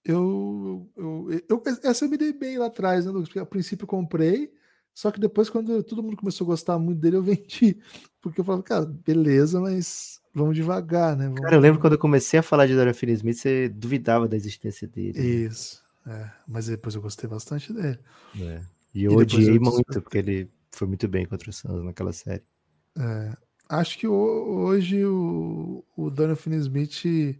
eu, 0.04 0.90
eu, 0.96 1.28
eu, 1.48 1.62
essa 1.82 2.04
eu 2.04 2.10
me 2.10 2.18
dei 2.18 2.32
bem 2.32 2.58
lá 2.58 2.66
atrás, 2.66 3.06
né, 3.06 3.12
Lucas? 3.12 3.36
A 3.36 3.46
princípio 3.46 3.86
comprei, 3.86 4.52
só 4.92 5.10
que 5.10 5.18
depois, 5.18 5.48
quando 5.48 5.82
todo 5.82 6.02
mundo 6.02 6.16
começou 6.16 6.44
a 6.44 6.48
gostar 6.48 6.78
muito 6.78 7.00
dele, 7.00 7.16
eu 7.16 7.22
vendi. 7.22 7.80
Porque 8.20 8.40
eu 8.40 8.44
falava, 8.44 8.62
cara, 8.62 8.84
beleza, 8.84 9.60
mas 9.60 10.21
vamos 10.34 10.56
devagar, 10.56 11.16
né? 11.16 11.24
Vamos... 11.24 11.40
Cara, 11.40 11.56
eu 11.56 11.60
lembro 11.60 11.80
quando 11.80 11.94
eu 11.94 11.98
comecei 11.98 12.40
a 12.40 12.42
falar 12.42 12.66
de 12.66 12.74
Dorian 12.74 12.92
Finney-Smith, 12.92 13.36
você 13.36 13.68
duvidava 13.68 14.28
da 14.28 14.36
existência 14.36 14.86
dele. 14.88 15.18
Né? 15.18 15.24
Isso, 15.24 15.82
é, 16.06 16.30
mas 16.46 16.66
depois 16.66 16.94
eu 16.94 17.02
gostei 17.02 17.28
bastante 17.28 17.72
dele. 17.72 17.98
É. 18.40 18.60
E 18.94 19.04
eu 19.04 19.12
e 19.12 19.16
odiei 19.16 19.56
eu... 19.56 19.60
muito, 19.60 20.02
porque 20.02 20.18
ele 20.18 20.50
foi 20.70 20.88
muito 20.88 21.08
bem 21.08 21.26
contra 21.26 21.48
o 21.48 21.52
Suns 21.52 21.84
naquela 21.84 22.12
série. 22.12 22.42
É, 22.98 23.36
acho 23.68 23.98
que 23.98 24.06
hoje 24.06 25.04
o, 25.04 25.84
o 25.96 26.10
Dorian 26.10 26.36
Finney-Smith 26.36 27.38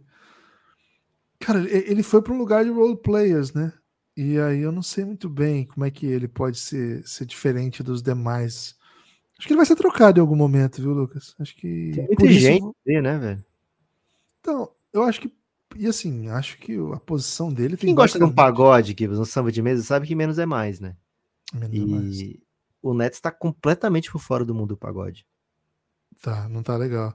Cara, 1.43 1.59
ele 1.69 2.03
foi 2.03 2.21
para 2.21 2.33
um 2.33 2.37
lugar 2.37 2.63
de 2.63 2.69
role 2.69 2.95
players, 2.95 3.51
né? 3.51 3.73
E 4.15 4.39
aí 4.39 4.61
eu 4.61 4.71
não 4.71 4.81
sei 4.81 5.03
muito 5.03 5.27
bem 5.27 5.65
como 5.65 5.85
é 5.85 5.91
que 5.91 6.05
ele 6.05 6.27
pode 6.27 6.57
ser, 6.57 7.05
ser 7.05 7.25
diferente 7.25 7.83
dos 7.83 8.01
demais. 8.01 8.75
Acho 9.43 9.47
que 9.49 9.53
ele 9.55 9.57
vai 9.57 9.65
ser 9.65 9.75
trocado 9.75 10.17
em 10.17 10.21
algum 10.21 10.37
momento, 10.37 10.81
viu, 10.81 10.93
Lucas? 10.93 11.35
Acho 11.37 11.53
que. 11.57 11.91
Tem 11.93 12.05
muita 12.05 12.31
gente, 12.31 12.63
isso... 12.63 13.01
né, 13.01 13.17
velho? 13.17 13.45
Então, 14.39 14.71
eu 14.93 15.03
acho 15.03 15.19
que. 15.19 15.33
E 15.75 15.85
assim, 15.85 16.29
acho 16.29 16.57
que 16.59 16.77
a 16.93 16.99
posição 16.99 17.51
dele 17.51 17.75
Quem 17.75 17.93
gosta 17.93 18.17
de 18.17 18.23
um 18.23 18.31
pagode, 18.31 18.93
que 18.93 19.05
um 19.05 19.25
samba 19.25 19.51
de 19.51 19.61
mesa, 19.61 19.83
sabe 19.83 20.07
que 20.07 20.15
menos 20.15 20.39
é 20.39 20.45
mais, 20.45 20.79
né? 20.79 20.95
Menos 21.53 21.73
é 21.73 21.77
e 21.77 21.81
é 21.81 21.85
mais. 21.85 22.33
o 22.81 22.93
Nets 22.93 23.17
está 23.17 23.31
completamente 23.31 24.09
por 24.09 24.21
fora 24.21 24.45
do 24.45 24.55
mundo 24.55 24.69
do 24.69 24.77
pagode. 24.77 25.25
Tá, 26.21 26.47
não 26.47 26.63
tá 26.63 26.77
legal. 26.77 27.13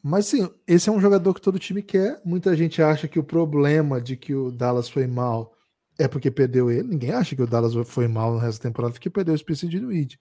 Mas 0.00 0.26
sim, 0.26 0.48
esse 0.64 0.88
é 0.88 0.92
um 0.92 1.00
jogador 1.00 1.34
que 1.34 1.40
todo 1.40 1.58
time 1.58 1.82
quer. 1.82 2.22
Muita 2.24 2.56
gente 2.56 2.80
acha 2.80 3.08
que 3.08 3.18
o 3.18 3.24
problema 3.24 4.00
de 4.00 4.16
que 4.16 4.32
o 4.32 4.52
Dallas 4.52 4.88
foi 4.88 5.08
mal 5.08 5.52
é 5.98 6.06
porque 6.06 6.30
perdeu 6.30 6.70
ele. 6.70 6.86
Ninguém 6.86 7.10
acha 7.10 7.34
que 7.34 7.42
o 7.42 7.48
Dallas 7.48 7.74
foi 7.88 8.06
mal 8.06 8.32
no 8.32 8.38
resto 8.38 8.62
da 8.62 8.68
temporada 8.68 8.92
porque 8.92 9.10
perdeu 9.10 9.34
o 9.34 9.38
Spencer 9.38 9.68
Dinwiddie. 9.68 10.20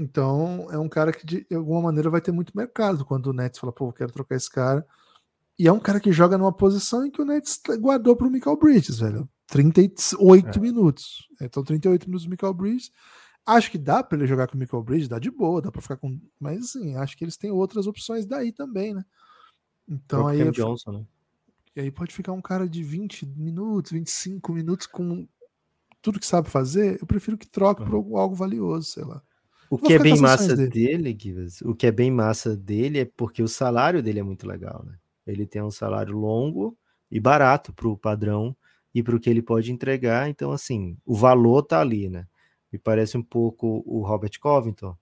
Então, 0.00 0.66
é 0.70 0.78
um 0.78 0.88
cara 0.88 1.12
que 1.12 1.26
de 1.26 1.46
alguma 1.54 1.82
maneira 1.82 2.08
vai 2.08 2.22
ter 2.22 2.32
muito 2.32 2.56
mercado 2.56 3.04
quando 3.04 3.26
o 3.26 3.32
Nets 3.34 3.58
fala, 3.58 3.70
pô, 3.70 3.92
quero 3.92 4.10
trocar 4.10 4.34
esse 4.34 4.50
cara. 4.50 4.86
E 5.58 5.68
é 5.68 5.72
um 5.72 5.78
cara 5.78 6.00
que 6.00 6.10
joga 6.10 6.38
numa 6.38 6.50
posição 6.50 7.04
em 7.04 7.10
que 7.10 7.20
o 7.20 7.24
Nets 7.26 7.60
guardou 7.78 8.16
para 8.16 8.26
o 8.26 8.30
Michael 8.30 8.56
Bridges, 8.56 8.98
velho. 8.98 9.28
38 9.48 10.56
é. 10.56 10.58
minutos. 10.58 11.28
Então, 11.38 11.62
38 11.62 12.06
minutos 12.06 12.24
do 12.24 12.30
Michael 12.30 12.54
Bridges. 12.54 12.90
Acho 13.44 13.70
que 13.70 13.76
dá 13.76 14.02
para 14.02 14.16
ele 14.16 14.26
jogar 14.26 14.46
com 14.46 14.56
o 14.56 14.58
Michael 14.58 14.82
Bridge, 14.82 15.06
dá 15.06 15.18
de 15.18 15.30
boa, 15.30 15.60
dá 15.60 15.70
para 15.70 15.82
ficar 15.82 15.98
com. 15.98 16.18
Mas 16.38 16.60
assim, 16.60 16.94
acho 16.94 17.14
que 17.14 17.22
eles 17.22 17.36
têm 17.36 17.50
outras 17.50 17.86
opções 17.86 18.24
daí 18.24 18.52
também, 18.52 18.94
né? 18.94 19.04
Então 19.86 20.26
aí. 20.26 20.40
É... 20.40 20.50
Johnson, 20.50 20.92
né? 20.92 21.06
E 21.76 21.80
aí 21.82 21.90
pode 21.90 22.14
ficar 22.14 22.32
um 22.32 22.40
cara 22.40 22.66
de 22.66 22.82
20 22.82 23.26
minutos, 23.36 23.92
25 23.92 24.50
minutos 24.52 24.86
com 24.86 25.28
tudo 26.00 26.18
que 26.18 26.26
sabe 26.26 26.48
fazer. 26.48 26.98
Eu 27.00 27.06
prefiro 27.06 27.36
que 27.36 27.46
troque 27.46 27.82
uhum. 27.82 28.02
por 28.02 28.18
algo 28.18 28.34
valioso, 28.34 28.88
sei 28.88 29.04
lá. 29.04 29.22
O 29.70 29.78
que 29.78 29.94
é 29.94 29.98
bem 30.00 30.20
massa 30.20 30.56
dele, 30.56 31.14
dele 31.14 31.48
o 31.64 31.74
que 31.76 31.86
é 31.86 31.92
bem 31.92 32.10
massa 32.10 32.56
dele 32.56 32.98
é 32.98 33.04
porque 33.04 33.40
o 33.40 33.46
salário 33.46 34.02
dele 34.02 34.18
é 34.18 34.22
muito 34.22 34.44
legal, 34.44 34.84
né? 34.84 34.98
Ele 35.24 35.46
tem 35.46 35.62
um 35.62 35.70
salário 35.70 36.12
longo 36.12 36.76
e 37.08 37.20
barato 37.20 37.72
para 37.72 37.86
o 37.86 37.96
padrão 37.96 38.56
e 38.92 39.00
para 39.00 39.14
o 39.14 39.20
que 39.20 39.30
ele 39.30 39.40
pode 39.40 39.70
entregar. 39.70 40.28
Então, 40.28 40.50
assim, 40.50 40.98
o 41.06 41.14
valor 41.14 41.62
tá 41.62 41.80
ali, 41.80 42.08
né? 42.08 42.26
Me 42.72 42.80
parece 42.80 43.16
um 43.16 43.22
pouco 43.22 43.84
o 43.86 44.02
Robert 44.02 44.32
Covington, 44.40 44.96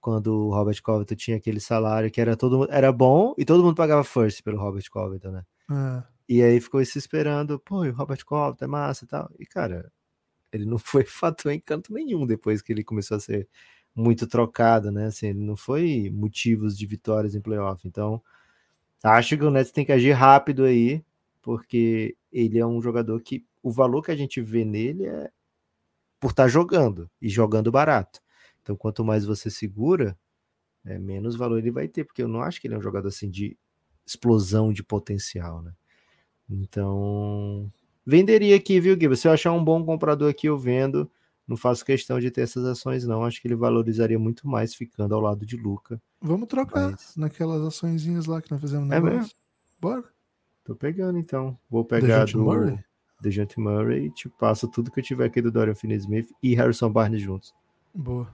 quando 0.00 0.28
o 0.28 0.54
Robert 0.54 0.80
Covington 0.80 1.16
tinha 1.16 1.36
aquele 1.36 1.58
salário 1.58 2.10
que 2.10 2.20
era 2.20 2.36
todo 2.36 2.68
era 2.70 2.92
bom 2.92 3.34
e 3.36 3.44
todo 3.44 3.64
mundo 3.64 3.74
pagava 3.74 4.04
first 4.04 4.42
pelo 4.44 4.58
Robert 4.58 4.84
Covington, 4.88 5.32
né? 5.32 5.44
É. 5.68 6.02
E 6.28 6.42
aí 6.42 6.60
ficou 6.60 6.84
se 6.84 6.96
esperando, 6.96 7.58
pô, 7.58 7.84
o 7.84 7.92
Robert 7.92 8.24
Covington 8.24 8.64
é 8.64 8.68
massa 8.68 9.04
e 9.04 9.08
tal. 9.08 9.30
E 9.38 9.46
cara, 9.46 9.90
ele 10.52 10.64
não 10.64 10.78
foi 10.78 11.04
fator 11.04 11.50
em 11.50 11.60
canto 11.60 11.92
nenhum 11.92 12.24
depois 12.24 12.62
que 12.62 12.72
ele 12.72 12.84
começou 12.84 13.16
a 13.16 13.20
ser 13.20 13.48
muito 13.94 14.26
trocado, 14.26 14.90
né? 14.90 15.06
Assim, 15.06 15.32
não 15.32 15.56
foi 15.56 16.10
motivos 16.12 16.76
de 16.76 16.86
vitórias 16.86 17.34
em 17.34 17.40
playoff. 17.40 17.86
Então, 17.86 18.22
acho 19.02 19.36
que 19.36 19.44
o 19.44 19.50
Nets 19.50 19.72
tem 19.72 19.84
que 19.84 19.92
agir 19.92 20.12
rápido 20.12 20.64
aí, 20.64 21.04
porque 21.42 22.16
ele 22.32 22.58
é 22.58 22.66
um 22.66 22.80
jogador 22.80 23.20
que 23.20 23.44
o 23.62 23.70
valor 23.70 24.02
que 24.02 24.10
a 24.10 24.16
gente 24.16 24.40
vê 24.40 24.64
nele 24.64 25.06
é, 25.06 25.30
por 26.18 26.30
estar 26.30 26.44
tá 26.44 26.48
jogando 26.48 27.10
e 27.20 27.28
jogando 27.28 27.70
barato. 27.70 28.20
Então, 28.62 28.76
quanto 28.76 29.04
mais 29.04 29.24
você 29.24 29.50
segura, 29.50 30.16
é, 30.84 30.98
menos 30.98 31.36
valor 31.36 31.58
ele 31.58 31.70
vai 31.70 31.88
ter, 31.88 32.04
porque 32.04 32.22
eu 32.22 32.28
não 32.28 32.42
acho 32.42 32.60
que 32.60 32.66
ele 32.66 32.74
é 32.74 32.78
um 32.78 32.82
jogador 32.82 33.08
assim 33.08 33.30
de 33.30 33.56
explosão 34.06 34.72
de 34.72 34.82
potencial, 34.82 35.62
né? 35.62 35.72
Então, 36.50 37.70
venderia 38.04 38.56
aqui, 38.56 38.80
viu, 38.80 38.98
Gibbs? 38.98 39.20
Se 39.20 39.28
eu 39.28 39.32
achar 39.32 39.52
um 39.52 39.64
bom 39.64 39.84
comprador 39.84 40.30
aqui, 40.30 40.46
eu 40.46 40.58
vendo. 40.58 41.10
Não 41.46 41.56
faço 41.56 41.84
questão 41.84 42.20
de 42.20 42.30
ter 42.30 42.42
essas 42.42 42.64
ações, 42.64 43.06
não. 43.06 43.24
Acho 43.24 43.40
que 43.40 43.48
ele 43.48 43.56
valorizaria 43.56 44.18
muito 44.18 44.46
mais 44.46 44.74
ficando 44.74 45.14
ao 45.14 45.20
lado 45.20 45.44
de 45.44 45.56
Luca. 45.56 46.00
Vamos 46.20 46.48
trocar 46.48 46.92
Mas... 46.92 47.16
naquelas 47.16 47.62
ações 47.62 48.04
lá 48.26 48.40
que 48.40 48.50
nós 48.50 48.60
fizemos 48.60 48.90
é 48.90 48.94
negócio. 48.94 49.14
É 49.14 49.18
mesmo? 49.18 49.32
Bora. 49.80 50.04
Tô 50.64 50.76
pegando 50.76 51.18
então. 51.18 51.58
Vou 51.68 51.84
pegar 51.84 52.26
do. 52.26 52.42
Murray? 52.42 52.78
DeJounte 53.20 53.60
Murray 53.60 54.06
e 54.06 54.10
te 54.10 54.28
passo 54.28 54.66
tudo 54.68 54.90
que 54.90 54.98
eu 54.98 55.04
tiver 55.04 55.26
aqui 55.26 55.40
do 55.40 55.50
Dorian 55.50 55.74
Finney-Smith 55.74 56.28
e 56.42 56.54
Harrison 56.54 56.90
Barnes 56.90 57.22
juntos. 57.22 57.54
Boa. 57.94 58.28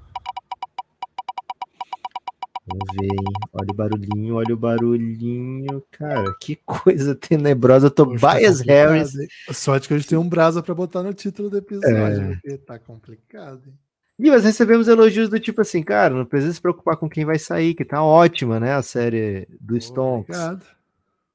Vamos 2.68 2.86
ver, 3.00 3.06
hein? 3.06 3.32
Olha 3.52 3.68
o 3.70 3.74
barulhinho, 3.74 4.34
olha 4.34 4.54
o 4.54 4.56
barulhinho. 4.56 5.82
Cara, 5.90 6.34
que 6.40 6.56
coisa 6.66 7.14
tenebrosa. 7.14 7.90
Tobias 7.90 8.58
tá 8.58 8.64
Harris. 8.64 9.14
Hein? 9.14 9.28
Sorte 9.52 9.88
que 9.88 9.94
a 9.94 9.98
gente 9.98 10.08
tem 10.08 10.18
um 10.18 10.28
brasa 10.28 10.62
para 10.62 10.74
botar 10.74 11.02
no 11.02 11.14
título 11.14 11.48
do 11.48 11.58
episódio. 11.58 12.38
É. 12.44 12.56
Tá 12.58 12.78
complicado, 12.78 13.62
hein? 13.66 13.74
E 14.18 14.30
nós 14.30 14.42
recebemos 14.42 14.88
elogios 14.88 15.28
do 15.28 15.38
tipo 15.38 15.60
assim, 15.60 15.80
cara, 15.80 16.12
não 16.12 16.24
precisa 16.24 16.52
se 16.52 16.60
preocupar 16.60 16.96
com 16.96 17.08
quem 17.08 17.24
vai 17.24 17.38
sair, 17.38 17.72
que 17.72 17.84
tá 17.84 18.02
ótima, 18.02 18.58
né? 18.58 18.74
A 18.74 18.82
série 18.82 19.46
do 19.60 19.76
Stonks. 19.76 20.36
Obrigado. 20.36 20.66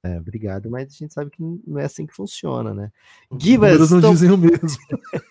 É, 0.03 0.17
obrigado, 0.17 0.69
mas 0.69 0.93
a 0.93 0.97
gente 0.97 1.13
sabe 1.13 1.31
que 1.31 1.41
não 1.41 1.79
é 1.79 1.85
assim 1.85 2.05
que 2.05 2.13
funciona, 2.13 2.73
né? 2.73 2.91
Gibas 3.39 3.89
não 3.89 4.01
to... 4.01 4.09
dizem 4.09 4.31
o 4.31 4.37
mesmo. 4.37 4.59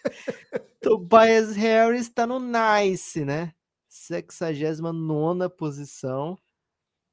Tobias 0.80 1.54
Harris 1.54 2.08
tá 2.08 2.26
no 2.26 2.40
Nice, 2.40 3.22
né? 3.22 3.52
69 4.28 5.48
posição. 5.50 6.38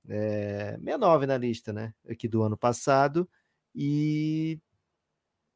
É, 0.08 0.72
69 0.78 1.26
na 1.26 1.38
lista, 1.38 1.72
né? 1.72 1.94
Aqui 2.10 2.28
do 2.28 2.44
ano 2.44 2.58
passado. 2.58 3.30
E 3.76 4.60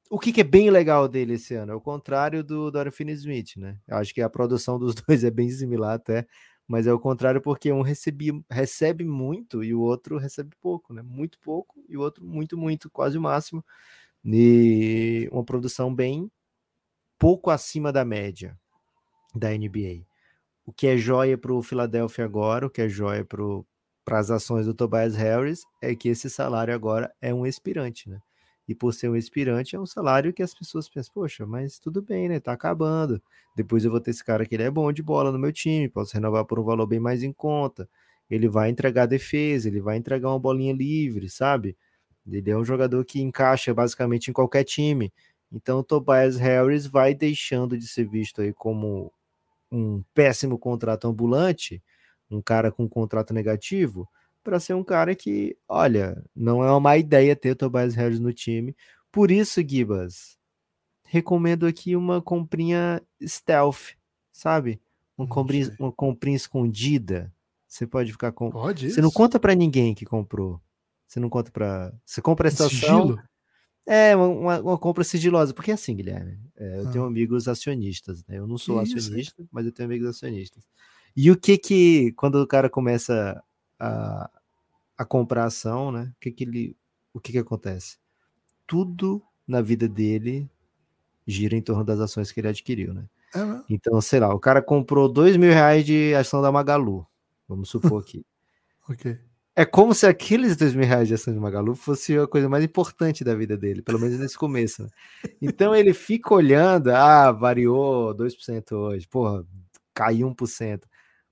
o 0.10 0.20
que, 0.20 0.32
que, 0.32 0.42
é 0.42 0.44
bem 0.44 0.70
legal 0.70 1.08
dele 1.08 1.34
esse 1.34 1.56
ano? 1.56 1.72
É 1.72 1.76
o 1.76 1.82
contrário 1.82 2.44
do 2.44 2.70
Dorian 2.70 2.92
Finney-Smith, 2.92 3.58
né? 3.58 3.80
Eu 3.88 3.98
acho 3.98 4.14
que 4.14 4.22
a 4.22 4.30
produção 4.30 4.78
dos 4.78 4.94
dois 5.08 5.24
é 5.24 5.32
bem 5.32 5.50
similar 5.50 5.96
até, 5.96 6.28
mas 6.68 6.88
é 6.88 6.94
o 6.94 7.00
contrário 7.00 7.42
porque 7.42 7.72
um 7.72 7.82
recebe, 7.82 8.44
recebe 8.50 9.04
muito 9.04 9.64
e 9.64 9.74
o 9.74 9.82
outro 9.82 10.18
recebe 10.18 10.56
pouco, 10.62 10.94
né? 10.94 11.02
Muito 11.02 11.40
pouco 11.40 11.84
e 11.90 11.98
o 11.98 12.02
outro 12.02 12.24
muito, 12.24 12.58
muito, 12.58 12.90
quase 12.92 13.18
o 13.18 13.22
máximo. 13.22 13.66
E 14.24 15.28
uma 15.32 15.44
produção 15.44 15.94
bem 15.94 16.32
pouco 17.18 17.50
acima 17.50 17.92
da 17.92 18.06
média 18.06 18.58
da 19.36 19.50
NBA. 19.50 20.06
O 20.66 20.72
que 20.72 20.88
é 20.88 20.98
joia 20.98 21.38
para 21.38 21.54
o 21.54 21.62
Philadelphia 21.62 22.24
agora, 22.24 22.66
o 22.66 22.70
que 22.70 22.82
é 22.82 22.88
joia 22.88 23.26
para 23.26 24.20
as 24.20 24.32
ações 24.32 24.66
do 24.66 24.74
Tobias 24.74 25.16
Harris 25.16 25.64
é 25.82 25.94
que 25.94 26.08
esse 26.10 26.30
salário 26.30 26.74
agora 26.74 27.14
é 27.22 27.34
um 27.34 27.46
expirante, 27.46 28.10
né? 28.10 28.20
E 28.68 28.74
por 28.74 28.94
ser 28.94 29.10
um 29.10 29.16
expirante, 29.16 29.76
é 29.76 29.80
um 29.80 29.86
salário 29.86 30.32
que 30.32 30.42
as 30.42 30.54
pessoas 30.54 30.88
pensam, 30.88 31.14
poxa, 31.14 31.46
mas 31.46 31.80
tudo 31.80 32.02
bem, 32.02 32.30
né? 32.30 32.40
Tá 32.40 32.54
acabando. 32.54 33.22
Depois 33.58 33.84
eu 33.84 33.92
vou 33.92 34.00
ter 34.00 34.12
esse 34.12 34.24
cara 34.24 34.46
que 34.46 34.56
ele 34.56 34.64
é 34.64 34.72
bom 34.72 34.90
de 34.94 35.04
bola 35.04 35.34
no 35.34 35.40
meu 35.40 35.52
time, 35.52 35.90
posso 35.90 36.14
renovar 36.14 36.46
por 36.46 36.58
um 36.60 36.64
valor 36.64 36.88
bem 36.88 37.00
mais 37.00 37.24
em 37.24 37.34
conta. 37.34 37.90
Ele 38.30 38.48
vai 38.48 38.70
entregar 38.70 39.06
defesa, 39.06 39.68
ele 39.68 39.82
vai 39.82 39.98
entregar 39.98 40.30
uma 40.30 40.40
bolinha 40.40 40.74
livre, 40.74 41.30
sabe? 41.30 41.78
Ele 42.26 42.50
é 42.50 42.58
um 42.58 42.64
jogador 42.64 43.04
que 43.04 43.22
encaixa 43.22 43.74
basicamente 43.74 44.30
em 44.30 44.34
qualquer 44.34 44.64
time. 44.64 45.12
Então 45.52 45.80
o 45.80 45.84
Tobias 45.84 46.38
Harris 46.38 46.86
vai 46.88 47.14
deixando 47.14 47.78
de 47.78 47.86
ser 47.88 48.08
visto 48.08 48.42
aí 48.42 48.54
como 48.54 49.12
um 49.74 50.04
péssimo 50.14 50.58
contrato 50.60 51.08
ambulante, 51.08 51.82
um 52.30 52.42
cara 52.42 52.72
com 52.72 52.84
um 52.84 52.88
contrato 52.90 53.34
negativo, 53.34 54.08
para 54.44 54.60
ser 54.60 54.74
um 54.74 54.84
cara 54.84 55.16
que, 55.16 55.58
olha, 55.68 56.24
não 56.36 56.64
é 56.64 56.70
uma 56.70 56.80
má 56.80 56.98
ideia 56.98 57.36
ter 57.36 57.52
o 57.52 57.56
Tobias 57.56 57.96
Harris 57.96 58.20
no 58.20 58.34
time. 58.34 58.76
Por 59.12 59.32
isso, 59.32 59.62
Gibas, 59.68 60.38
recomendo 61.06 61.66
aqui 61.66 61.96
uma 61.96 62.22
comprinha 62.22 63.02
stealth, 63.26 63.96
sabe? 64.32 64.80
Uma 65.18 65.28
comprinha, 65.28 65.76
uma 65.80 65.92
comprinha 65.92 66.36
escondida. 66.36 67.34
Você 67.68 67.88
pode 67.88 68.12
ficar 68.12 68.32
com. 68.32 68.52
Pode 68.52 68.92
Você 68.92 69.02
não 69.02 69.12
conta 69.12 69.40
para 69.40 69.56
ninguém 69.56 69.96
que 69.96 70.06
comprou. 70.06 70.62
Você 71.08 71.20
não 71.20 71.30
conta 71.30 71.52
para. 71.52 71.94
Você 72.06 72.22
compra 72.22 72.48
essa 72.48 72.66
ação. 72.66 73.18
É, 73.86 74.16
uma, 74.16 74.60
uma, 74.60 74.78
compra 74.78 75.04
sigilosa. 75.04 75.54
Porque 75.54 75.72
é 75.72 75.74
assim, 75.74 75.96
Guilherme, 75.96 76.40
é, 76.56 76.80
eu 76.80 76.88
ah. 76.88 76.92
tenho 76.92 77.04
amigos 77.06 77.48
acionistas, 77.48 78.26
né? 78.26 78.40
Eu 78.40 78.48
não 78.48 78.58
sou 78.58 78.82
Isso, 78.82 78.98
acionista, 78.98 79.44
mas 79.52 79.66
eu 79.66 79.72
tenho 79.72 79.88
amigos 79.88 80.08
acionistas. 80.08 80.64
E 81.16 81.30
o 81.30 81.38
que 81.38 81.58
que, 81.58 82.12
quando 82.14 82.36
o 82.36 82.48
cara 82.48 82.70
começa 82.70 83.44
a, 83.80 84.30
a 84.98 85.06
comprar 85.06 85.46
ação, 85.46 85.92
né? 85.92 86.12
O 86.16 86.20
que 86.20 86.32
que 86.32 86.44
ele, 86.44 86.78
o 87.14 87.20
que 87.20 87.32
que 87.32 87.38
acontece? 87.38 87.98
Tudo 88.66 89.22
na 89.48 89.62
vida 89.62 89.88
dele 89.88 90.50
gira 91.28 91.56
em 91.56 91.62
torno 91.62 91.84
das 91.84 92.00
ações 92.00 92.32
que 92.32 92.40
ele 92.40 92.48
adquiriu, 92.48 92.94
né? 92.94 93.08
É, 93.36 93.44
né? 93.44 93.64
Então, 93.70 94.00
sei 94.02 94.20
lá, 94.20 94.34
o 94.34 94.40
cara 94.40 94.62
comprou 94.62 95.12
dois 95.12 95.38
mil 95.38 95.52
reais 95.52 95.86
de 95.86 96.14
ação 96.16 96.42
da 96.42 96.52
Magalu, 96.52 97.06
vamos 97.48 97.70
supor 97.70 98.02
aqui. 98.02 98.26
ok. 98.90 99.20
É 99.56 99.66
como 99.66 99.94
se 99.94 100.08
aqueles 100.08 100.58
dois 100.58 100.74
mil 100.74 100.88
reais 100.88 101.08
de 101.08 101.14
ação 101.14 101.34
de 101.34 101.40
Magalu 101.40 101.76
fosse 101.76 102.18
a 102.18 102.26
coisa 102.26 102.50
mais 102.50 102.64
importante 102.64 103.24
da 103.24 103.36
vida 103.36 103.56
dele, 103.56 103.84
pelo 103.84 104.00
menos 104.00 104.18
nesse 104.18 104.38
começo. 104.38 104.84
Né? 104.84 104.90
Então 105.42 105.76
ele 105.76 105.94
fica 105.94 106.34
olhando, 106.34 106.90
ah, 106.90 107.32
variou 107.32 108.16
2% 108.16 108.72
hoje, 108.72 109.08
porra, 109.08 109.46
caiu 109.94 110.28
1%. 110.28 110.82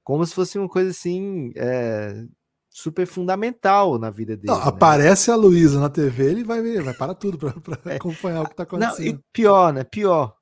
Como 0.04 0.26
se 0.26 0.36
fosse 0.36 0.60
uma 0.60 0.70
coisa 0.70 0.92
assim, 0.92 1.52
é, 1.56 2.24
super 2.70 3.08
fundamental 3.08 3.98
na 3.98 4.10
vida 4.10 4.38
dele. 4.38 4.52
Não, 4.52 4.60
né? 4.60 4.68
Aparece 4.68 5.30
a 5.32 5.36
Luísa 5.36 5.80
na 5.80 5.90
TV, 5.90 6.32
ele 6.32 6.44
vai 6.44 6.62
ver, 6.62 6.82
vai 6.84 6.94
para 6.94 7.14
tudo 7.14 7.38
para 7.38 7.92
é. 7.92 7.96
acompanhar 7.96 8.42
o 8.42 8.46
que 8.46 8.54
está 8.54 8.64
acontecendo. 8.64 9.06
Não, 9.06 9.06
e 9.06 9.20
pior, 9.34 9.74
né? 9.74 9.84
Pior, 9.84 10.36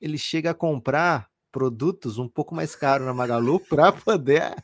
ele 0.00 0.18
chega 0.18 0.50
a 0.50 0.54
comprar 0.54 1.28
produtos 1.52 2.18
um 2.18 2.28
pouco 2.28 2.54
mais 2.54 2.74
caros 2.74 3.06
na 3.06 3.14
Magalu 3.14 3.60
para 3.60 3.92
poder. 3.92 4.54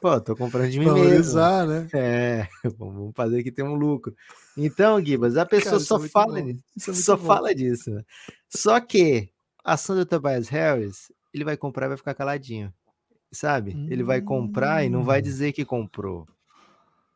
Pô, 0.00 0.18
tô 0.20 0.34
comprando 0.34 0.70
de 0.70 0.78
mim 0.78 0.86
Valorizar, 0.86 1.66
mesmo. 1.66 1.82
né? 1.82 1.88
É, 1.94 2.48
vamos 2.78 3.12
fazer 3.14 3.42
que 3.42 3.52
tem 3.52 3.64
um 3.64 3.74
lucro. 3.74 4.14
Então, 4.56 5.04
Gibas, 5.04 5.36
a 5.36 5.44
pessoa 5.44 5.72
Cara, 5.72 5.84
só 5.84 6.04
é 6.04 6.08
fala 6.08 6.42
disso. 6.42 6.90
É 6.90 6.94
só 6.94 7.16
bom. 7.16 7.26
fala 7.26 7.54
disso. 7.54 7.90
Né? 7.90 8.02
Só 8.48 8.80
que 8.80 9.30
a 9.62 9.74
ação 9.74 9.94
do 9.94 10.06
Tobias 10.06 10.48
Harris, 10.48 11.12
ele 11.34 11.44
vai 11.44 11.56
comprar 11.56 11.86
e 11.86 11.88
vai 11.90 11.98
ficar 11.98 12.14
caladinho. 12.14 12.72
Sabe? 13.30 13.74
Hum. 13.76 13.88
Ele 13.90 14.02
vai 14.02 14.20
comprar 14.22 14.84
e 14.84 14.88
não 14.88 15.04
vai 15.04 15.20
hum. 15.20 15.22
dizer 15.22 15.52
que 15.52 15.64
comprou. 15.64 16.26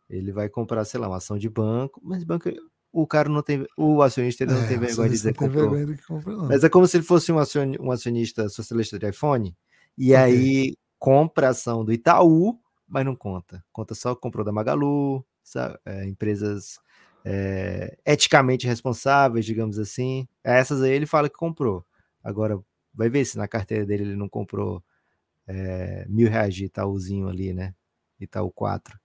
Ele 0.08 0.30
vai 0.30 0.48
comprar, 0.50 0.84
sei 0.84 1.00
lá, 1.00 1.08
uma 1.08 1.16
ação 1.16 1.38
de 1.38 1.48
banco, 1.48 2.00
mas 2.04 2.22
banco 2.22 2.50
o 2.92 3.06
cara 3.06 3.28
não 3.28 3.42
tem, 3.42 3.66
o 3.76 4.02
acionista 4.02 4.46
não 4.46 4.62
é, 4.62 4.68
tem 4.68 4.78
vergonha 4.78 5.08
de 5.08 5.14
dizer 5.16 5.32
que 5.32 5.38
comprou. 5.38 5.70
Compra, 6.06 6.36
mas 6.36 6.62
é 6.62 6.68
como 6.68 6.86
se 6.86 6.96
ele 6.96 7.04
fosse 7.04 7.32
um, 7.32 7.36
um 7.80 7.90
acionista 7.90 8.48
socialista 8.48 8.98
de 8.98 9.08
iPhone 9.08 9.56
e 9.98 10.12
okay. 10.12 10.16
aí 10.16 10.76
compra 10.96 11.48
a 11.48 11.50
ação 11.50 11.84
do 11.84 11.92
Itaú, 11.92 12.56
mas 12.86 13.04
não 13.04 13.16
conta. 13.16 13.64
Conta 13.72 13.94
só 13.94 14.14
que 14.14 14.20
comprou 14.20 14.44
da 14.44 14.52
Magalu, 14.52 15.24
sabe? 15.42 15.78
É, 15.84 16.04
empresas 16.06 16.78
é, 17.24 17.96
eticamente 18.04 18.66
responsáveis, 18.66 19.44
digamos 19.44 19.78
assim. 19.78 20.28
Essas 20.42 20.82
aí 20.82 20.92
ele 20.92 21.06
fala 21.06 21.28
que 21.28 21.36
comprou. 21.36 21.84
Agora, 22.22 22.58
vai 22.92 23.08
ver 23.08 23.24
se 23.24 23.36
na 23.36 23.48
carteira 23.48 23.84
dele 23.86 24.04
ele 24.04 24.16
não 24.16 24.28
comprou 24.28 24.82
é, 25.46 26.06
mil 26.08 26.28
reais 26.28 26.54
de 26.54 26.66
Itaúzinho 26.66 27.28
ali, 27.28 27.52
né? 27.52 27.74
Itaú 28.20 28.50
4. 28.50 28.98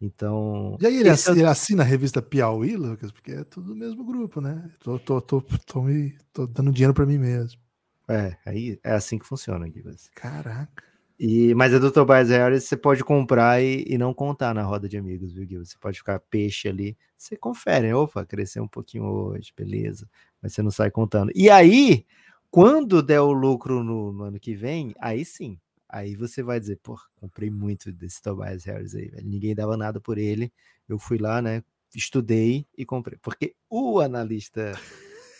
Então. 0.00 0.76
E 0.80 0.86
aí 0.86 0.96
ele, 0.98 1.08
assina, 1.08 1.36
é... 1.36 1.40
ele 1.40 1.48
assina 1.48 1.82
a 1.82 1.86
revista 1.86 2.20
Piauí, 2.20 2.76
Lucas? 2.76 3.10
Porque 3.10 3.32
é 3.32 3.44
tudo 3.44 3.68
do 3.68 3.76
mesmo 3.76 4.04
grupo, 4.04 4.40
né? 4.40 4.70
Tô, 4.80 4.98
tô, 4.98 5.20
tô, 5.20 5.40
tô, 5.40 5.82
me, 5.82 6.16
tô 6.32 6.46
dando 6.46 6.72
dinheiro 6.72 6.94
para 6.94 7.06
mim 7.06 7.18
mesmo. 7.18 7.60
É, 8.08 8.36
aí 8.44 8.78
é 8.84 8.92
assim 8.92 9.18
que 9.18 9.26
funciona, 9.26 9.70
Gibas. 9.70 10.10
Caraca. 10.14 10.93
E, 11.18 11.54
mas 11.54 11.72
a 11.72 11.78
do 11.78 11.92
Tobias 11.92 12.28
Harris 12.28 12.64
você 12.64 12.76
pode 12.76 13.04
comprar 13.04 13.62
e, 13.62 13.84
e, 13.86 13.96
não 13.96 14.12
contar 14.12 14.52
na 14.52 14.62
roda 14.62 14.88
de 14.88 14.96
amigos, 14.96 15.32
viu, 15.32 15.46
Gil? 15.46 15.64
Você 15.64 15.76
pode 15.78 15.98
ficar 15.98 16.18
peixe 16.18 16.68
ali. 16.68 16.96
Você 17.16 17.36
confere, 17.36 17.92
opa, 17.92 18.24
cresceu 18.24 18.64
um 18.64 18.68
pouquinho 18.68 19.04
hoje, 19.04 19.52
beleza. 19.56 20.08
Mas 20.42 20.52
você 20.52 20.62
não 20.62 20.70
sai 20.70 20.90
contando. 20.90 21.30
E 21.34 21.48
aí, 21.48 22.04
quando 22.50 23.02
der 23.02 23.20
o 23.20 23.32
lucro 23.32 23.84
no, 23.84 24.12
no 24.12 24.24
ano 24.24 24.40
que 24.40 24.54
vem, 24.54 24.92
aí 25.00 25.24
sim, 25.24 25.58
Aí 25.94 26.16
você 26.16 26.42
vai 26.42 26.58
dizer, 26.58 26.80
pô, 26.82 26.98
comprei 27.14 27.48
muito 27.48 27.92
desse 27.92 28.20
Tobias 28.20 28.64
Harris 28.64 28.96
aí, 28.96 29.06
velho. 29.10 29.24
Ninguém 29.24 29.54
dava 29.54 29.76
nada 29.76 30.00
por 30.00 30.18
ele. 30.18 30.52
Eu 30.88 30.98
fui 30.98 31.18
lá, 31.18 31.40
né? 31.40 31.62
Estudei 31.94 32.66
e 32.76 32.84
comprei. 32.84 33.16
Porque 33.22 33.54
o 33.70 34.00
analista 34.00 34.72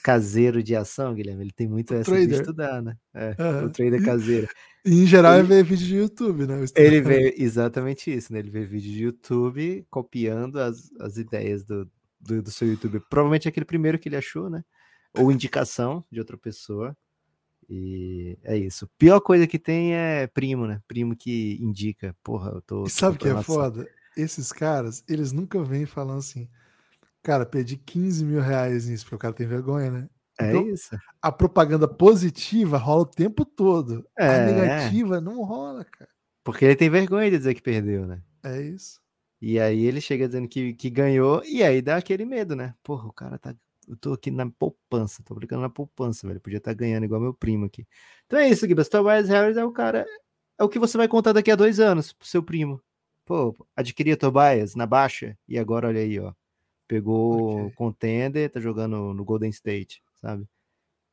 caseiro 0.05 0.63
de 0.63 0.77
ação, 0.77 1.15
Guilherme, 1.15 1.45
ele 1.45 1.53
tem 1.53 1.67
muito 1.67 1.93
o 1.93 1.97
essa 1.97 2.11
trader. 2.11 2.29
de 2.29 2.35
estudar, 2.35 2.83
né? 2.83 2.95
É, 3.15 3.35
uhum. 3.39 3.65
O 3.65 3.71
trader 3.71 4.05
caseiro. 4.05 4.47
E, 4.85 5.03
em 5.03 5.07
geral, 5.07 5.33
ele, 5.33 5.41
ele 5.41 5.49
vê 5.49 5.63
vídeo 5.63 5.87
de 5.87 5.97
YouTube, 5.97 6.47
né? 6.47 6.63
Ele 6.77 7.01
vê 7.01 7.35
exatamente 7.39 8.15
isso, 8.15 8.31
né? 8.31 8.39
Ele 8.39 8.51
vê 8.51 8.67
vídeo 8.67 8.93
de 8.93 9.03
YouTube 9.03 9.87
copiando 9.91 10.61
as, 10.61 10.93
as 11.01 11.17
ideias 11.17 11.65
do, 11.65 11.91
do, 12.21 12.43
do 12.43 12.51
seu 12.51 12.69
YouTube. 12.69 13.01
Provavelmente 13.09 13.49
aquele 13.49 13.65
primeiro 13.65 13.99
que 13.99 14.11
ele 14.11 14.17
achou, 14.17 14.51
né? 14.51 14.63
Ou 15.17 15.33
indicação 15.33 16.05
de 16.13 16.19
outra 16.19 16.37
pessoa. 16.37 16.95
E 17.67 18.37
é 18.43 18.59
isso. 18.59 18.87
Pior 18.99 19.21
coisa 19.21 19.47
que 19.47 19.59
tem 19.59 19.95
é 19.95 20.27
primo, 20.27 20.67
né? 20.67 20.83
Primo 20.87 21.17
que 21.17 21.57
indica. 21.63 22.15
Porra, 22.23 22.51
eu 22.51 22.61
tô. 22.61 22.85
E 22.85 22.91
sabe 22.91 23.17
o 23.17 23.19
que 23.19 23.29
é 23.29 23.43
foda? 23.43 23.89
Esses 24.15 24.53
caras, 24.53 25.03
eles 25.09 25.33
nunca 25.33 25.63
vêm 25.65 25.87
falando 25.87 26.19
assim. 26.19 26.47
Cara, 27.25 27.47
perdi 27.47 27.79
15 27.79 28.23
mil 28.23 28.41
reais 28.41 28.87
nisso, 28.87 29.05
porque 29.05 29.17
o 29.17 29.19
cara 29.19 29.33
tem 29.33 29.47
vergonha, 29.47 29.91
né? 29.91 30.09
É 30.39 30.51
então, 30.51 30.69
isso. 30.69 30.95
A 31.23 31.33
propaganda 31.33 31.89
positiva 31.89 32.77
rola 32.77 33.03
o 33.03 33.07
tempo 33.07 33.47
todo. 33.47 34.07
É. 34.17 34.27
A 34.27 34.45
negativa 34.45 35.23
não 35.23 35.43
rola, 35.43 35.85
cara. 35.87 36.11
Porque 36.45 36.67
ele 36.67 36.77
tem 36.77 36.91
vergonha 36.91 37.31
de 37.31 37.39
dizer 37.39 37.55
que 37.55 37.63
perdeu, 37.63 38.07
né? 38.07 38.23
É 38.45 38.61
isso. 38.61 39.01
E 39.41 39.59
aí 39.59 39.87
ele 39.87 40.03
chega 40.03 40.27
dizendo 40.27 40.47
que, 40.47 40.75
que 40.75 40.91
ganhou, 40.91 41.43
e 41.45 41.63
aí 41.63 41.81
dá 41.81 41.97
aquele 41.97 42.27
medo, 42.27 42.55
né? 42.55 42.75
Porra, 42.83 43.09
o 43.09 43.13
cara 43.13 43.39
tá 43.39 43.55
eu 43.89 43.97
tô 43.97 44.13
aqui 44.13 44.31
na 44.31 44.51
poupança, 44.51 45.23
tô 45.23 45.35
brincando 45.35 45.63
na 45.63 45.71
poupança, 45.71 46.27
velho. 46.27 46.41
Podia 46.41 46.59
estar 46.59 46.73
tá 46.73 46.75
ganhando 46.77 47.05
igual 47.05 47.21
meu 47.21 47.35
primo 47.35 47.67
aqui. 47.67 47.87
Então 48.27 48.39
é 48.39 48.49
isso, 48.49 48.67
Gibas. 48.67 48.89
Tobias 48.89 49.29
Harris 49.29 49.57
é 49.57 49.65
o 49.65 49.73
cara. 49.73 50.07
É 50.59 50.65
o 50.65 50.69
que 50.69 50.79
você 50.79 50.97
vai 50.97 51.09
contar 51.09 51.33
daqui 51.33 51.51
a 51.51 51.57
dois 51.57 51.81
anos 51.81 52.13
pro 52.13 52.27
seu 52.27 52.43
primo. 52.43 52.83
Pô, 53.25 53.55
adquiria 53.75 54.17
Tobias 54.17 54.75
na 54.75 54.87
baixa 54.87 55.37
e 55.49 55.59
agora 55.59 55.89
olha 55.89 56.01
aí, 56.01 56.19
ó. 56.19 56.33
Pegou 56.87 57.67
okay. 57.67 57.75
contender, 57.77 58.51
tá 58.51 58.61
jogando 58.61 59.15
no 59.15 59.25
Golden 59.25 59.51
State, 59.51 60.03
sabe? 60.21 60.47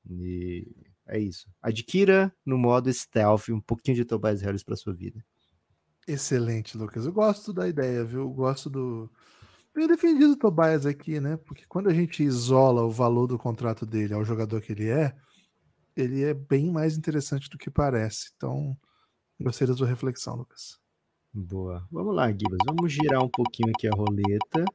E 0.10 0.68
é 1.08 1.20
isso. 1.20 1.48
Adquira 1.62 2.34
no 2.46 2.58
modo 2.58 2.92
stealth 2.92 3.50
um 3.50 3.62
pouquinho 3.62 3.96
de 3.96 4.06
Tobias 4.06 4.42
Harris 4.42 4.64
para 4.64 4.76
sua 4.76 4.94
vida. 4.94 5.24
Excelente, 6.08 6.78
Lucas. 6.78 7.06
Eu 7.06 7.14
gosto 7.14 7.54
da 7.54 7.68
ideia, 7.68 8.04
viu? 8.04 8.22
Eu 8.22 8.30
gosto 8.30 8.70
do 8.70 9.10
tenho 9.74 9.88
defendido 9.88 10.34
o 10.34 10.38
Tobias 10.38 10.86
aqui, 10.86 11.20
né? 11.20 11.38
Porque 11.38 11.66
quando 11.68 11.90
a 11.90 11.94
gente 11.94 12.24
isola 12.24 12.84
o 12.84 12.92
valor 12.92 13.28
do 13.28 13.38
contrato 13.38 13.86
dele 13.86 14.14
ao 14.14 14.26
jogador 14.26 14.62
que 14.62 14.74
ele 14.74 14.90
é, 14.90 15.16
ele 15.96 16.24
é 16.24 16.34
bem 16.34 16.70
mais 16.70 16.98
interessante 16.98 17.50
do 17.50 17.58
que 17.58 17.70
parece. 17.70 18.32
Então, 18.36 18.78
gostei 19.40 19.66
da 19.66 19.74
sua 19.74 19.88
reflexão, 19.88 20.36
Lucas. 20.36 20.78
Boa. 21.34 21.88
Vamos 21.90 22.14
lá, 22.14 22.30
Gibas. 22.30 22.58
Vamos 22.66 22.92
girar 22.92 23.24
um 23.24 23.30
pouquinho 23.30 23.70
aqui 23.70 23.88
a 23.88 23.96
roleta 23.96 24.66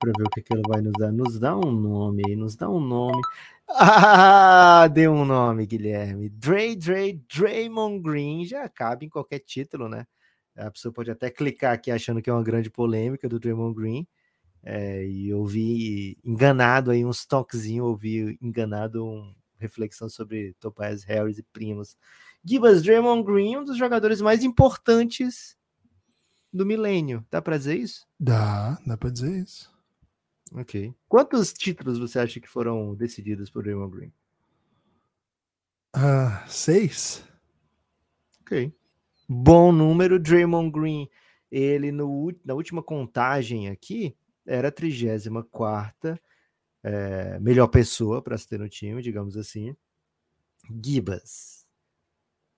para 0.00 0.12
ver 0.16 0.26
o 0.26 0.30
que, 0.30 0.42
que 0.42 0.54
ele 0.54 0.62
vai 0.66 0.80
nos 0.80 0.92
dar. 0.98 1.12
Nos 1.12 1.38
dá 1.38 1.56
um 1.56 1.70
nome 1.70 2.22
aí, 2.26 2.34
nos 2.34 2.56
dá 2.56 2.68
um 2.68 2.80
nome. 2.80 3.20
Ah, 3.68 4.88
deu 4.88 5.12
um 5.12 5.24
nome, 5.24 5.66
Guilherme. 5.66 6.28
Dre, 6.30 6.74
Dre, 6.74 7.22
Draymond 7.32 8.00
Green 8.02 8.44
já 8.44 8.68
cabe 8.68 9.06
em 9.06 9.08
qualquer 9.08 9.40
título, 9.40 9.88
né? 9.88 10.06
A 10.56 10.70
pessoa 10.70 10.92
pode 10.92 11.10
até 11.10 11.30
clicar 11.30 11.74
aqui 11.74 11.90
achando 11.90 12.20
que 12.20 12.28
é 12.28 12.32
uma 12.32 12.42
grande 12.42 12.70
polêmica 12.70 13.28
do 13.28 13.38
Draymond 13.38 13.74
Green. 13.74 14.08
É, 14.62 15.06
e 15.06 15.32
ouvi 15.32 16.18
enganado 16.24 16.90
aí 16.90 17.04
uns 17.04 17.24
toquezinhos, 17.24 17.86
ouvi 17.86 18.38
enganado 18.42 19.06
uma 19.06 19.34
reflexão 19.58 20.08
sobre 20.08 20.54
Tobias 20.58 21.04
Harris 21.04 21.38
e 21.38 21.42
primos. 21.42 21.96
Gibas 22.44 22.82
Draymond 22.82 23.22
Green, 23.22 23.58
um 23.58 23.64
dos 23.64 23.76
jogadores 23.76 24.20
mais 24.20 24.42
importantes 24.42 25.56
do 26.52 26.66
milênio. 26.66 27.24
Dá 27.30 27.40
para 27.40 27.56
dizer 27.56 27.76
isso? 27.76 28.06
Dá, 28.18 28.78
dá 28.86 28.96
para 28.96 29.10
dizer 29.10 29.42
isso. 29.42 29.70
Ok. 30.52 30.94
Quantos 31.08 31.52
títulos 31.52 31.98
você 31.98 32.18
acha 32.18 32.40
que 32.40 32.48
foram 32.48 32.94
decididos 32.94 33.50
por 33.50 33.62
Draymond 33.62 33.96
Green? 33.96 34.12
Uh, 35.96 36.48
seis. 36.48 37.24
Ok. 38.40 38.72
Bom 39.28 39.70
número, 39.70 40.18
Draymond 40.18 40.70
Green. 40.70 41.08
Ele, 41.50 41.92
no, 41.92 42.32
na 42.44 42.54
última 42.54 42.82
contagem 42.82 43.68
aqui, 43.68 44.16
era 44.44 44.68
a 44.68 44.72
34 44.72 46.18
é, 46.82 47.38
melhor 47.40 47.68
pessoa 47.68 48.22
para 48.22 48.36
se 48.38 48.48
ter 48.48 48.58
no 48.58 48.68
time, 48.68 49.02
digamos 49.02 49.36
assim. 49.36 49.76
Gibas. 50.82 51.66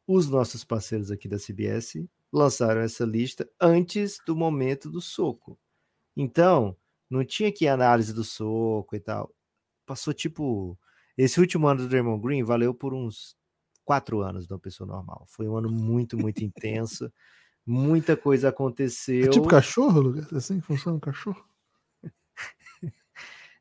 Os 0.07 0.29
nossos 0.29 0.65
parceiros 0.65 1.11
aqui 1.11 1.29
da 1.29 1.39
CBS 1.39 2.07
lançaram 2.33 2.81
essa 2.81 3.05
lista 3.05 3.49
antes 3.61 4.19
do 4.27 4.35
momento 4.35 4.91
do 4.91 5.01
soco. 5.01 5.59
Então, 6.17 6.77
não 7.13 7.25
tinha 7.25 7.53
que 7.53 7.69
análise 7.69 8.13
do 8.13 8.25
soco 8.25 8.97
e 8.97 9.01
tal. 9.01 9.33
Passou 9.85 10.15
tipo. 10.15 10.79
Esse 11.17 11.39
último 11.39 11.69
ano 11.69 11.83
do 11.83 11.89
Draymond 11.89 12.23
Green 12.23 12.43
valeu 12.43 12.73
por 12.73 12.95
uns 12.95 13.37
quatro 13.85 14.23
anos 14.23 14.47
de 14.47 14.53
uma 14.53 14.59
pessoa 14.59 14.87
normal. 14.87 15.27
Foi 15.29 15.47
um 15.47 15.57
ano 15.57 15.71
muito, 15.71 16.17
muito 16.17 16.43
intenso. 16.43 17.13
Muita 17.67 18.17
coisa 18.17 18.49
aconteceu. 18.49 19.27
É 19.27 19.29
tipo 19.29 19.47
cachorro, 19.47 20.01
Lucas? 20.01 20.33
Assim 20.33 20.59
que 20.59 20.67
funciona 20.67 20.97
o 20.97 21.01
cachorro? 21.01 21.45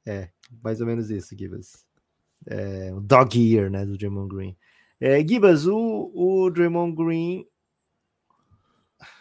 é, 0.05 0.29
mais 0.63 0.79
ou 0.79 0.87
menos 0.87 1.11
isso, 1.11 1.37
Gibas. 1.37 1.85
É, 2.47 2.91
o 2.93 3.01
dog 3.01 3.53
ear, 3.53 3.69
né, 3.69 3.85
do 3.85 3.97
Draymond 3.97 4.33
Green. 4.33 4.57
É, 4.99 5.19
Gibas, 5.27 5.67
o, 5.67 6.11
o 6.15 6.49
Draymond 6.49 6.95
Green 6.95 7.45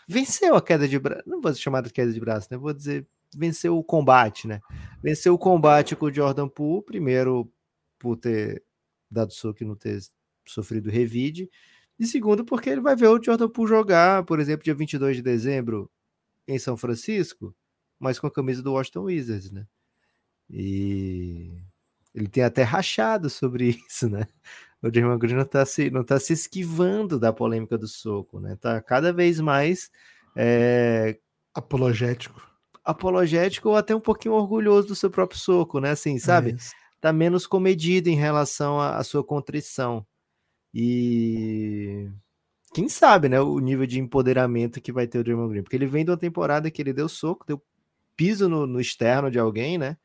venceu 0.08 0.54
a 0.54 0.62
queda 0.62 0.86
de 0.86 0.98
braço. 1.00 1.24
Não 1.26 1.40
vou 1.40 1.52
chamar 1.52 1.82
de 1.82 1.92
queda 1.92 2.12
de 2.12 2.20
braço, 2.20 2.46
né? 2.50 2.56
Vou 2.56 2.72
dizer 2.72 3.06
venceu 3.34 3.76
o 3.76 3.84
combate, 3.84 4.46
né? 4.46 4.60
Venceu 5.02 5.34
o 5.34 5.38
combate 5.38 5.96
com 5.96 6.06
o 6.06 6.12
Jordan 6.12 6.48
Poole, 6.48 6.84
primeiro 6.84 7.50
por 7.98 8.16
ter 8.16 8.62
dado 9.10 9.32
soco 9.32 9.62
e 9.62 9.66
não 9.66 9.74
ter 9.74 10.00
sofrido 10.46 10.90
revide, 10.90 11.50
e 11.98 12.06
segundo 12.06 12.44
porque 12.44 12.70
ele 12.70 12.80
vai 12.80 12.96
ver 12.96 13.08
o 13.08 13.22
Jordan 13.22 13.48
Poole 13.48 13.68
jogar, 13.68 14.24
por 14.24 14.40
exemplo, 14.40 14.64
dia 14.64 14.74
22 14.74 15.16
de 15.16 15.22
dezembro 15.22 15.90
em 16.48 16.58
São 16.58 16.76
Francisco, 16.76 17.54
mas 17.98 18.18
com 18.18 18.26
a 18.26 18.32
camisa 18.32 18.62
do 18.62 18.72
Washington 18.72 19.02
Wizards, 19.02 19.50
né? 19.50 19.66
E 20.48 21.62
ele 22.14 22.28
tem 22.28 22.42
até 22.42 22.62
rachado 22.62 23.28
sobre 23.30 23.70
isso, 23.88 24.08
né? 24.08 24.26
O 24.82 24.90
Draymond 24.90 25.18
Green 25.18 25.36
não 25.36 25.44
tá 25.44 25.64
se, 25.66 25.90
não 25.90 26.02
tá 26.02 26.18
se 26.18 26.32
esquivando 26.32 27.18
da 27.18 27.32
polêmica 27.32 27.76
do 27.76 27.86
soco, 27.86 28.40
né? 28.40 28.56
Tá 28.56 28.80
cada 28.80 29.12
vez 29.12 29.38
mais 29.38 29.90
é... 30.34 31.18
apologético 31.54 32.49
apologético 32.84 33.70
ou 33.70 33.76
até 33.76 33.94
um 33.94 34.00
pouquinho 34.00 34.34
orgulhoso 34.34 34.88
do 34.88 34.94
seu 34.94 35.10
próprio 35.10 35.38
soco, 35.38 35.80
né? 35.80 35.90
Assim, 35.90 36.18
sabe? 36.18 36.52
É 36.52 36.80
tá 37.00 37.12
menos 37.12 37.46
comedido 37.46 38.08
em 38.08 38.14
relação 38.14 38.78
à, 38.78 39.02
sua 39.02 39.24
contrição. 39.24 40.06
E 40.72 42.08
quem 42.72 42.88
sabe, 42.88 43.28
né, 43.28 43.40
o 43.40 43.58
nível 43.58 43.86
de 43.86 43.98
empoderamento 43.98 44.80
que 44.80 44.92
vai 44.92 45.06
ter 45.06 45.18
o 45.18 45.24
Draymond 45.24 45.50
Green, 45.50 45.62
porque 45.62 45.76
ele 45.76 45.86
vem 45.86 46.04
de 46.04 46.10
uma 46.10 46.16
temporada 46.16 46.70
que 46.70 46.80
ele 46.80 46.92
deu 46.92 47.08
soco, 47.08 47.46
deu 47.46 47.60
piso 48.14 48.48
no, 48.48 48.66
no 48.66 48.80
externo 48.80 49.30
de 49.30 49.38
alguém, 49.38 49.78
né? 49.78 49.96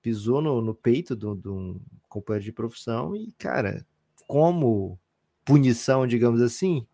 Pisou 0.00 0.40
no, 0.40 0.60
no 0.60 0.74
peito 0.74 1.14
de 1.14 1.26
um 1.26 1.78
companheiro 2.08 2.44
de 2.44 2.52
profissão 2.52 3.14
e, 3.14 3.30
cara, 3.32 3.86
como 4.26 4.98
punição, 5.44 6.06
digamos 6.06 6.40
assim, 6.40 6.86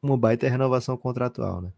uma 0.00 0.16
baita 0.16 0.48
renovação 0.48 0.96
contratual, 0.96 1.62
né? 1.62 1.72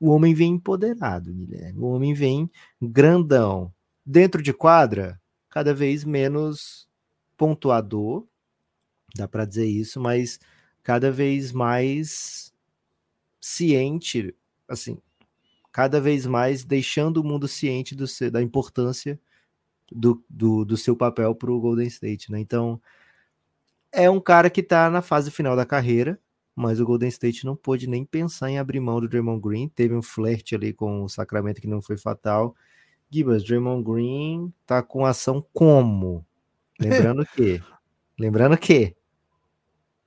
O 0.00 0.10
homem 0.10 0.32
vem 0.34 0.54
empoderado, 0.54 1.32
Guilherme. 1.32 1.78
O 1.78 1.86
homem 1.86 2.14
vem 2.14 2.50
grandão. 2.80 3.72
Dentro 4.04 4.42
de 4.42 4.52
quadra, 4.52 5.20
cada 5.50 5.74
vez 5.74 6.04
menos 6.04 6.88
pontuador, 7.36 8.26
dá 9.14 9.28
para 9.28 9.44
dizer 9.44 9.66
isso, 9.66 10.00
mas 10.00 10.40
cada 10.82 11.12
vez 11.12 11.52
mais 11.52 12.52
ciente, 13.38 14.34
assim, 14.66 14.98
cada 15.70 16.00
vez 16.00 16.26
mais 16.26 16.64
deixando 16.64 17.18
o 17.18 17.24
mundo 17.24 17.46
ciente 17.46 17.94
do, 17.94 18.06
da 18.30 18.42
importância 18.42 19.20
do, 19.92 20.24
do, 20.28 20.64
do 20.64 20.76
seu 20.76 20.96
papel 20.96 21.34
para 21.34 21.50
o 21.50 21.60
Golden 21.60 21.86
State, 21.86 22.32
né? 22.32 22.40
Então, 22.40 22.80
é 23.92 24.08
um 24.08 24.20
cara 24.20 24.48
que 24.48 24.60
está 24.60 24.88
na 24.88 25.02
fase 25.02 25.30
final 25.30 25.56
da 25.56 25.66
carreira, 25.66 26.18
mas 26.60 26.78
o 26.78 26.84
Golden 26.84 27.08
State 27.08 27.46
não 27.46 27.56
pôde 27.56 27.88
nem 27.88 28.04
pensar 28.04 28.50
em 28.50 28.58
abrir 28.58 28.80
mão 28.80 29.00
do 29.00 29.08
Draymond 29.08 29.40
Green. 29.40 29.68
Teve 29.68 29.94
um 29.94 30.02
flerte 30.02 30.54
ali 30.54 30.72
com 30.72 31.02
o 31.02 31.08
Sacramento 31.08 31.60
que 31.60 31.66
não 31.66 31.80
foi 31.80 31.96
fatal. 31.96 32.54
Gibas, 33.10 33.42
Draymond 33.42 33.82
Green 33.82 34.52
tá 34.66 34.82
com 34.82 35.06
ação 35.06 35.44
como? 35.52 36.24
Lembrando 36.78 37.26
que, 37.26 37.62
lembrando 38.18 38.56
que 38.56 38.96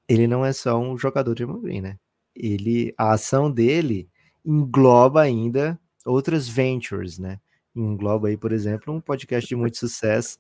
ele 0.08 0.28
não 0.28 0.46
é 0.46 0.54
só 0.54 0.80
um 0.80 0.98
jogador 0.98 1.34
de 1.34 1.44
Draymond 1.44 1.64
Green, 1.64 1.82
né? 1.82 2.00
Ele, 2.36 2.94
a 2.98 3.14
ação 3.14 3.52
dele 3.52 4.10
engloba 4.46 5.22
ainda 5.22 5.80
outras 6.06 6.48
ventures, 6.48 7.18
né? 7.18 7.40
Engloba 7.76 8.28
aí, 8.28 8.38
por 8.38 8.52
exemplo, 8.52 8.94
um 8.94 9.02
podcast 9.02 9.48
de 9.48 9.56
muito 9.56 9.78
sucesso. 9.78 10.38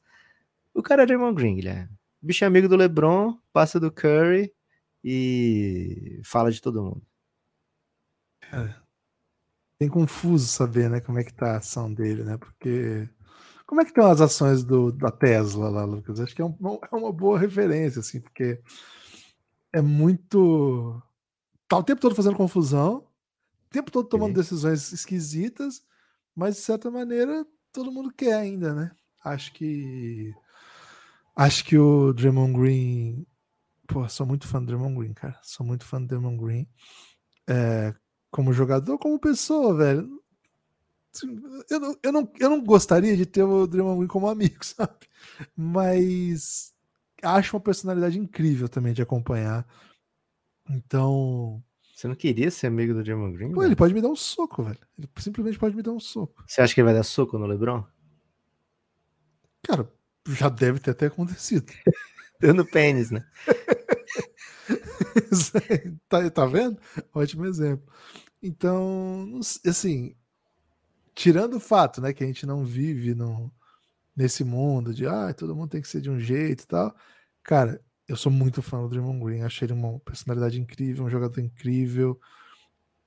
O 0.74 0.82
cara 0.82 1.04
é 1.04 1.06
Draymond 1.06 1.36
Green, 1.36 1.56
Guilherme. 1.56 1.90
Bicho 2.22 2.44
é 2.44 2.48
amigo 2.48 2.68
do 2.68 2.76
LeBron, 2.76 3.38
passa 3.52 3.80
do 3.80 3.92
Curry, 3.92 4.52
e 5.04 6.22
fala 6.24 6.52
de 6.52 6.62
todo 6.62 6.84
mundo. 6.84 7.02
É. 8.52 8.76
Tem 9.78 9.90
confuso 9.90 10.48
saber, 10.48 10.90
né, 10.90 11.02
como 11.02 11.20
é 11.20 11.24
que 11.24 11.34
tá 11.34 11.54
a 11.54 11.58
ação 11.58 11.94
dele, 11.94 12.24
né? 12.24 12.38
Porque 12.38 13.10
como 13.66 13.82
é 13.82 13.86
que 13.86 13.92
estão 13.92 14.06
as 14.06 14.22
ações 14.22 14.64
do, 14.64 14.92
da 14.92 15.10
Tesla 15.10 15.70
lá, 15.70 15.84
Lucas? 15.84 16.20
Acho 16.20 16.36
que 16.36 16.42
é, 16.42 16.46
um, 16.46 16.56
é 16.92 16.96
uma 16.96 17.12
boa 17.12 17.40
referência, 17.40 18.02
assim, 18.02 18.22
porque 18.22 18.62
é 19.74 19.82
muito. 19.82 21.02
Tá 21.68 21.78
o 21.78 21.84
tempo 21.84 22.00
todo 22.00 22.16
fazendo 22.16 22.36
confusão, 22.36 22.98
o 22.98 23.70
tempo 23.72 23.90
todo 23.90 24.08
tomando 24.08 24.36
decisões 24.36 24.92
esquisitas, 24.92 25.82
mas 26.36 26.56
de 26.56 26.62
certa 26.62 26.92
maneira 26.92 27.46
todo 27.72 27.92
mundo 27.92 28.14
quer 28.14 28.36
ainda, 28.36 28.74
né? 28.74 28.92
Acho 29.24 29.52
que. 29.54 30.32
Acho 31.36 31.66
que 31.66 31.76
o 31.78 32.14
Draymond 32.14 32.54
Green 32.54 33.26
Pô, 33.88 34.08
sou 34.08 34.26
muito 34.26 34.48
fã 34.48 34.60
do 34.60 34.68
Draymond 34.68 34.98
Green, 34.98 35.14
cara. 35.14 35.40
Sou 35.44 35.66
muito 35.66 35.86
fã 35.86 36.02
do 36.02 36.08
Draymond 36.08 36.38
Green. 36.38 36.68
É, 37.48 37.94
como 38.32 38.54
jogador, 38.54 38.98
como 38.98 39.20
pessoa, 39.20 39.76
velho. 39.76 40.22
Eu 41.70 41.80
não, 41.80 41.98
eu, 42.02 42.12
não, 42.12 42.32
eu 42.40 42.50
não 42.50 42.64
gostaria 42.64 43.16
de 43.16 43.26
ter 43.26 43.44
o 43.44 43.68
Draymond 43.68 43.98
Green 43.98 44.08
como 44.08 44.28
amigo, 44.28 44.58
sabe? 44.66 45.08
Mas 45.56 46.74
acho 47.22 47.56
uma 47.56 47.62
personalidade 47.62 48.18
incrível 48.18 48.68
também 48.68 48.94
de 48.94 49.02
acompanhar. 49.02 49.68
Então. 50.70 51.64
Você 51.94 52.08
não 52.08 52.16
queria 52.16 52.50
ser 52.50 52.68
amigo 52.68 52.94
do 52.94 53.04
Draymond 53.04 53.38
Green? 53.38 53.52
Pô, 53.52 53.64
ele 53.64 53.76
pode 53.76 53.94
me 53.94 54.02
dar 54.02 54.10
um 54.10 54.16
soco, 54.16 54.64
velho. 54.64 54.80
Ele 54.98 55.08
simplesmente 55.18 55.60
pode 55.60 55.76
me 55.76 55.84
dar 55.84 55.92
um 55.92 56.00
soco. 56.00 56.44
Você 56.48 56.62
acha 56.62 56.74
que 56.74 56.82
ele 56.82 56.86
vai 56.86 56.94
dar 56.94 57.04
soco 57.04 57.38
no 57.38 57.46
LeBron? 57.46 57.86
Cara, 59.62 59.90
já 60.28 60.50
deve 60.50 60.80
ter 60.80 60.92
até 60.92 61.06
acontecido. 61.06 61.72
Dando 62.42 62.66
pênis, 62.66 63.12
né? 63.12 63.26
tá, 66.10 66.30
tá 66.30 66.46
vendo? 66.46 66.78
Ótimo 67.14 67.46
exemplo. 67.46 67.86
Então, 68.42 69.40
assim, 69.66 70.16
tirando 71.16 71.56
o 71.56 71.60
fato, 71.60 72.02
né, 72.02 72.14
que 72.14 72.24
a 72.24 72.28
gente 72.28 72.46
não 72.46 72.66
vive 72.66 73.16
no, 73.16 73.52
nesse 74.16 74.44
mundo 74.44 74.94
de 74.94 75.08
ah, 75.08 75.34
todo 75.34 75.56
mundo 75.56 75.70
tem 75.70 75.82
que 75.82 75.88
ser 75.88 76.02
de 76.02 76.10
um 76.10 76.20
jeito 76.20 76.64
e 76.64 76.68
tal. 76.68 76.96
Cara, 77.44 77.82
eu 78.08 78.16
sou 78.16 78.32
muito 78.32 78.62
fã 78.62 78.82
do 78.82 78.90
Draymond 78.90 79.24
Green, 79.24 79.42
achei 79.42 79.66
ele 79.66 79.74
uma 79.74 80.00
personalidade 80.00 80.60
incrível, 80.60 81.06
um 81.06 81.10
jogador 81.10 81.40
incrível 81.40 82.20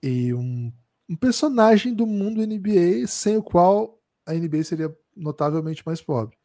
e 0.02 0.32
um, 0.34 0.72
um 1.08 1.16
personagem 1.16 1.94
do 1.94 2.06
mundo 2.06 2.46
NBA 2.46 3.06
sem 3.06 3.36
o 3.36 3.42
qual 3.42 4.00
a 4.26 4.34
NBA 4.34 4.64
seria 4.64 4.94
notavelmente 5.14 5.82
mais 5.86 6.00
pobre. 6.00 6.36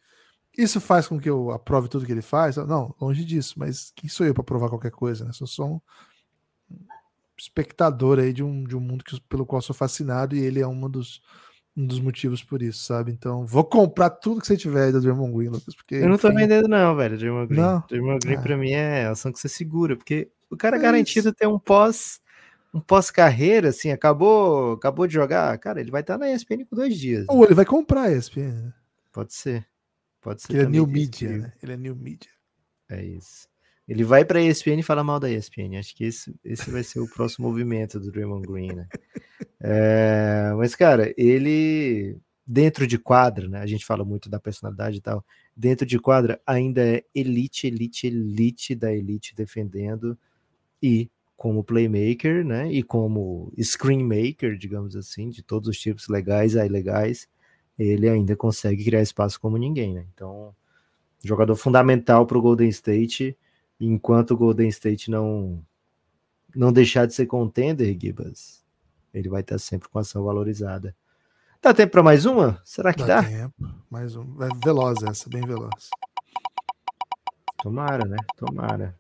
Isso 0.58 0.82
faz 0.82 1.08
com 1.08 1.20
que 1.20 1.30
eu 1.30 1.52
aprove 1.52 1.88
tudo 1.88 2.06
que 2.06 2.12
ele 2.12 2.22
faz? 2.22 2.58
Não, 2.58 2.94
longe 3.00 3.24
disso, 3.24 3.56
mas 3.58 3.92
quem 3.96 4.10
sou 4.10 4.26
eu 4.26 4.34
para 4.34 4.44
provar 4.44 4.70
qualquer 4.70 4.92
coisa, 4.92 5.26
né? 5.26 5.32
Sou 5.34 5.48
só 5.48 5.66
um 5.66 5.80
espectador 7.38 8.20
aí 8.20 8.32
de 8.34 8.44
um, 8.44 8.64
de 8.64 8.76
um 8.76 8.80
mundo 8.80 9.04
que, 9.04 9.20
pelo 9.22 9.46
qual 9.46 9.62
sou 9.62 9.76
fascinado 9.76 10.36
e 10.36 10.40
ele 10.42 10.60
é 10.60 10.68
um 10.68 10.90
dos, 10.90 11.22
um 11.76 11.86
dos 11.88 12.00
motivos 12.00 12.44
por 12.44 12.62
isso, 12.62 12.84
sabe? 12.84 13.12
Então, 13.12 13.46
vou 13.46 13.64
comprar 13.64 14.10
tudo 14.10 14.42
que 14.42 14.48
você 14.48 14.58
tiver 14.58 14.86
aí 14.86 14.92
da 14.92 15.00
Draymond 15.00 15.34
Green, 15.36 15.50
Lucas, 15.50 15.74
porque... 15.76 15.96
Eu 15.96 16.10
não 16.10 16.18
tô 16.18 16.32
vendendo 16.34 16.68
não, 16.68 16.96
velho, 16.96 17.18
Draymond 17.18 17.48
Green. 17.48 17.60
Não? 17.62 17.84
Draymond 17.90 18.20
Green 18.20 18.38
Ah. 18.38 18.42
pra 18.42 18.58
mim 18.58 18.72
é 18.72 19.06
ação 19.08 19.32
que 19.32 19.40
você 19.40 19.50
segura, 19.50 19.96
porque 19.96 20.30
o 20.50 20.58
cara 20.58 20.76
é 20.76 20.80
É 20.80 20.82
garantido 20.84 21.34
ter 21.34 21.48
um 21.48 21.58
pós 21.60 22.20
um 22.74 22.80
pós-carreira, 22.80 23.68
assim, 23.68 23.92
acabou 23.92 24.74
acabou 24.74 25.06
de 25.06 25.14
jogar, 25.14 25.58
cara, 25.58 25.82
ele 25.82 25.92
vai 25.92 26.00
estar 26.02 26.18
na 26.18 26.32
ESPN 26.32 26.64
com 26.70 26.76
dois 26.76 26.98
dias. 26.98 27.22
né? 27.22 27.28
Ou 27.30 27.44
ele 27.44 27.54
vai 27.54 27.66
comprar 27.66 28.04
a 28.04 28.12
ESPN, 28.12 28.52
né? 28.52 28.74
Pode 29.12 29.34
ser. 29.34 29.68
Pode 30.22 30.42
ser 30.44 30.54
Ele 30.54 30.64
é 30.64 30.70
new 30.70 30.88
media, 30.88 31.38
né? 31.38 31.54
Ele 31.62 31.74
é 31.74 31.78
new 31.78 31.96
media. 31.96 32.30
É 32.90 33.04
isso. 33.04 33.50
Ele 33.88 34.04
vai 34.04 34.24
pra 34.24 34.42
ESPN 34.42 34.80
e 34.80 34.84
fala 34.84 35.04
mal 35.04 35.20
da 35.20 35.30
ESPN. 35.30 35.78
Acho 35.78 35.96
que 35.96 36.06
esse, 36.06 36.34
esse 36.44 36.70
vai 36.70 36.84
ser 36.84 37.00
o 37.00 37.10
próximo 37.10 37.48
movimento 37.50 38.00
do 38.00 38.12
Draymond 38.12 38.48
Green, 38.48 38.74
né? 38.74 38.88
É, 39.60 40.54
mas, 40.56 40.76
cara, 40.76 41.14
ele 41.18 42.18
dentro 42.46 42.86
de 42.86 42.98
quadra, 42.98 43.48
né? 43.48 43.60
A 43.60 43.66
gente 43.66 43.86
fala 43.86 44.04
muito 44.04 44.30
da 44.30 44.40
personalidade 44.40 44.98
e 44.98 45.02
tal. 45.02 45.26
Dentro 45.56 45.86
de 45.86 46.00
quadra, 46.00 46.40
ainda 46.46 46.82
é 46.86 47.04
elite, 47.14 47.68
elite, 47.68 48.08
elite 48.08 48.76
da 48.76 48.94
elite 48.94 49.36
defendendo 49.36 50.18
e 50.82 51.10
como 51.36 51.64
playmaker, 51.64 52.46
né? 52.46 52.72
E 52.72 52.84
como 52.84 53.52
screen 53.62 54.04
maker, 54.04 54.58
digamos 54.58 54.96
assim, 54.96 55.30
de 55.30 55.42
todos 55.42 55.70
os 55.70 55.80
tipos 55.80 56.08
legais 56.08 56.56
a 56.56 56.66
ilegais, 56.66 57.28
ele 57.82 58.08
ainda 58.08 58.36
consegue 58.36 58.84
criar 58.84 59.02
espaço 59.02 59.40
como 59.40 59.58
ninguém, 59.58 59.94
né? 59.94 60.06
Então, 60.14 60.54
jogador 61.24 61.56
fundamental 61.56 62.26
para 62.26 62.38
o 62.38 62.42
Golden 62.42 62.70
State, 62.70 63.38
enquanto 63.80 64.32
o 64.32 64.38
Golden 64.38 64.68
State 64.70 65.10
não 65.10 65.64
não 66.54 66.72
deixar 66.72 67.06
de 67.06 67.14
ser 67.14 67.28
contender, 67.28 67.98
Gibas, 68.00 68.64
ele 69.14 69.30
vai 69.30 69.42
estar 69.42 69.58
sempre 69.58 69.88
com 69.88 70.00
ação 70.00 70.24
valorizada. 70.24 70.96
Dá 71.62 71.74
tempo 71.74 71.92
para 71.92 72.04
mais 72.04 72.26
uma? 72.26 72.60
Será 72.66 72.94
que 72.94 73.04
dá? 73.04 73.24
tempo. 73.24 73.54
Mais 73.90 74.16
um. 74.16 74.24
É 74.44 74.50
veloz 74.64 75.02
essa, 75.04 75.30
bem 75.30 75.42
veloz. 75.42 75.90
Tomara, 77.62 78.04
né? 78.06 78.18
Tomara. 78.36 78.98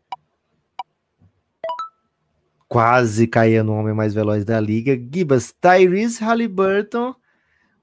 Quase 2.67 3.27
caía 3.27 3.63
no 3.63 3.73
homem 3.73 3.93
mais 3.93 4.13
veloz 4.13 4.45
da 4.45 4.59
liga. 4.59 4.95
Gibas, 4.95 5.51
Tyrese 5.51 6.23
Halliburton, 6.23 7.15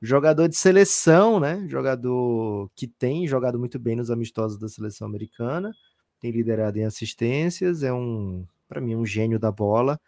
jogador 0.00 0.48
de 0.48 0.56
seleção, 0.56 1.40
né? 1.40 1.66
Jogador 1.68 2.70
que 2.74 2.86
tem 2.86 3.26
jogado 3.26 3.58
muito 3.58 3.78
bem 3.78 3.96
nos 3.96 4.10
amistosos 4.10 4.58
da 4.58 4.68
seleção 4.68 5.06
americana, 5.06 5.74
tem 6.20 6.30
liderado 6.30 6.78
em 6.78 6.84
assistências, 6.84 7.82
é 7.82 7.92
um, 7.92 8.46
para 8.68 8.80
mim, 8.80 8.94
um 8.96 9.06
gênio 9.06 9.38
da 9.38 9.50
bola. 9.50 10.00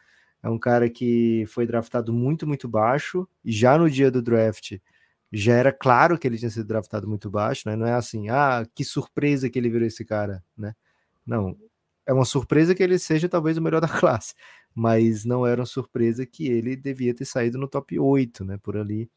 É 0.42 0.48
um 0.48 0.58
cara 0.58 0.88
que 0.88 1.44
foi 1.48 1.66
draftado 1.66 2.12
muito, 2.12 2.46
muito 2.46 2.68
baixo, 2.68 3.28
e 3.44 3.52
já 3.52 3.76
no 3.76 3.90
dia 3.90 4.10
do 4.10 4.22
draft 4.22 4.78
já 5.32 5.54
era 5.54 5.72
claro 5.72 6.18
que 6.18 6.26
ele 6.26 6.38
tinha 6.38 6.50
sido 6.50 6.66
draftado 6.66 7.06
muito 7.08 7.30
baixo, 7.30 7.68
né? 7.68 7.76
Não 7.76 7.86
é 7.86 7.92
assim, 7.94 8.28
ah, 8.30 8.66
que 8.74 8.84
surpresa 8.84 9.48
que 9.48 9.58
ele 9.58 9.70
virou 9.70 9.86
esse 9.86 10.04
cara, 10.04 10.42
né? 10.56 10.74
Não, 11.26 11.56
é 12.06 12.12
uma 12.12 12.24
surpresa 12.24 12.74
que 12.74 12.82
ele 12.82 12.98
seja 12.98 13.28
talvez 13.28 13.56
o 13.56 13.62
melhor 13.62 13.80
da 13.82 13.88
classe, 13.88 14.34
mas 14.74 15.24
não 15.24 15.46
era 15.46 15.60
uma 15.60 15.66
surpresa 15.66 16.26
que 16.26 16.48
ele 16.48 16.76
devia 16.76 17.14
ter 17.14 17.24
saído 17.24 17.58
no 17.58 17.68
top 17.68 17.98
8, 17.98 18.44
né? 18.44 18.58
Por 18.58 18.76
ali. 18.76 19.10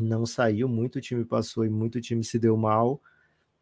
Não 0.00 0.26
saiu, 0.26 0.68
muito 0.68 1.00
time 1.00 1.24
passou 1.24 1.64
e 1.64 1.68
muito 1.68 2.00
time 2.00 2.22
se 2.24 2.38
deu 2.38 2.56
mal. 2.56 3.00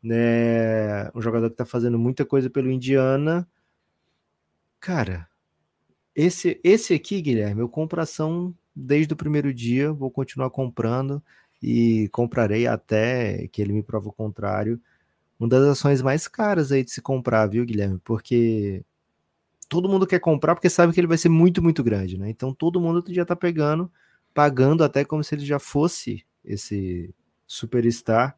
Né? 0.02 1.10
Um 1.14 1.20
jogador 1.20 1.50
que 1.50 1.56
tá 1.56 1.64
fazendo 1.64 1.98
muita 1.98 2.24
coisa 2.24 2.50
pelo 2.50 2.70
Indiana. 2.70 3.48
Cara, 4.80 5.28
esse, 6.14 6.60
esse 6.64 6.94
aqui, 6.94 7.20
Guilherme, 7.20 7.60
eu 7.60 7.68
compro 7.68 8.00
ação 8.00 8.54
desde 8.74 9.14
o 9.14 9.16
primeiro 9.16 9.52
dia, 9.52 9.92
vou 9.92 10.10
continuar 10.10 10.50
comprando 10.50 11.22
e 11.62 12.08
comprarei 12.10 12.66
até 12.66 13.48
que 13.48 13.62
ele 13.62 13.72
me 13.72 13.82
prova 13.82 14.08
o 14.08 14.12
contrário. 14.12 14.80
Uma 15.38 15.48
das 15.48 15.64
ações 15.64 16.02
mais 16.02 16.28
caras 16.28 16.72
aí 16.72 16.84
de 16.84 16.90
se 16.90 17.02
comprar, 17.02 17.46
viu, 17.46 17.64
Guilherme? 17.64 17.98
Porque 18.04 18.84
todo 19.68 19.88
mundo 19.88 20.06
quer 20.06 20.20
comprar 20.20 20.54
porque 20.54 20.70
sabe 20.70 20.92
que 20.92 21.00
ele 21.00 21.06
vai 21.06 21.18
ser 21.18 21.28
muito, 21.28 21.62
muito 21.62 21.82
grande, 21.82 22.18
né? 22.18 22.30
Então 22.30 22.54
todo 22.54 22.80
mundo 22.80 23.02
já 23.08 23.24
tá 23.24 23.36
pegando, 23.36 23.90
pagando 24.34 24.84
até 24.84 25.04
como 25.04 25.24
se 25.24 25.34
ele 25.34 25.44
já 25.44 25.58
fosse 25.58 26.24
esse 26.46 27.14
superstar. 27.46 28.36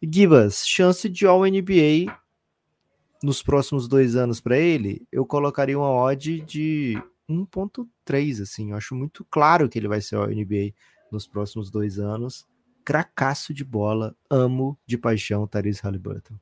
E 0.00 0.08
Gibas, 0.10 0.66
chance 0.66 1.08
de 1.08 1.26
All 1.26 1.44
NBA 1.44 2.16
nos 3.22 3.42
próximos 3.42 3.88
dois 3.88 4.14
anos 4.14 4.40
para 4.40 4.56
ele, 4.56 5.06
eu 5.10 5.26
colocaria 5.26 5.76
uma 5.76 5.90
odd 5.90 6.40
de 6.42 7.02
1.3, 7.28 8.42
assim. 8.42 8.70
Eu 8.70 8.76
acho 8.76 8.94
muito 8.94 9.26
claro 9.30 9.68
que 9.68 9.78
ele 9.78 9.88
vai 9.88 10.00
ser 10.00 10.16
All 10.16 10.28
NBA 10.28 10.72
nos 11.10 11.26
próximos 11.26 11.70
dois 11.70 11.98
anos. 11.98 12.46
Cracaço 12.84 13.52
de 13.52 13.64
bola, 13.64 14.14
amo 14.30 14.78
de 14.86 14.96
paixão 14.96 15.46
Tyrese 15.46 15.80
Halliburton. 15.82 16.34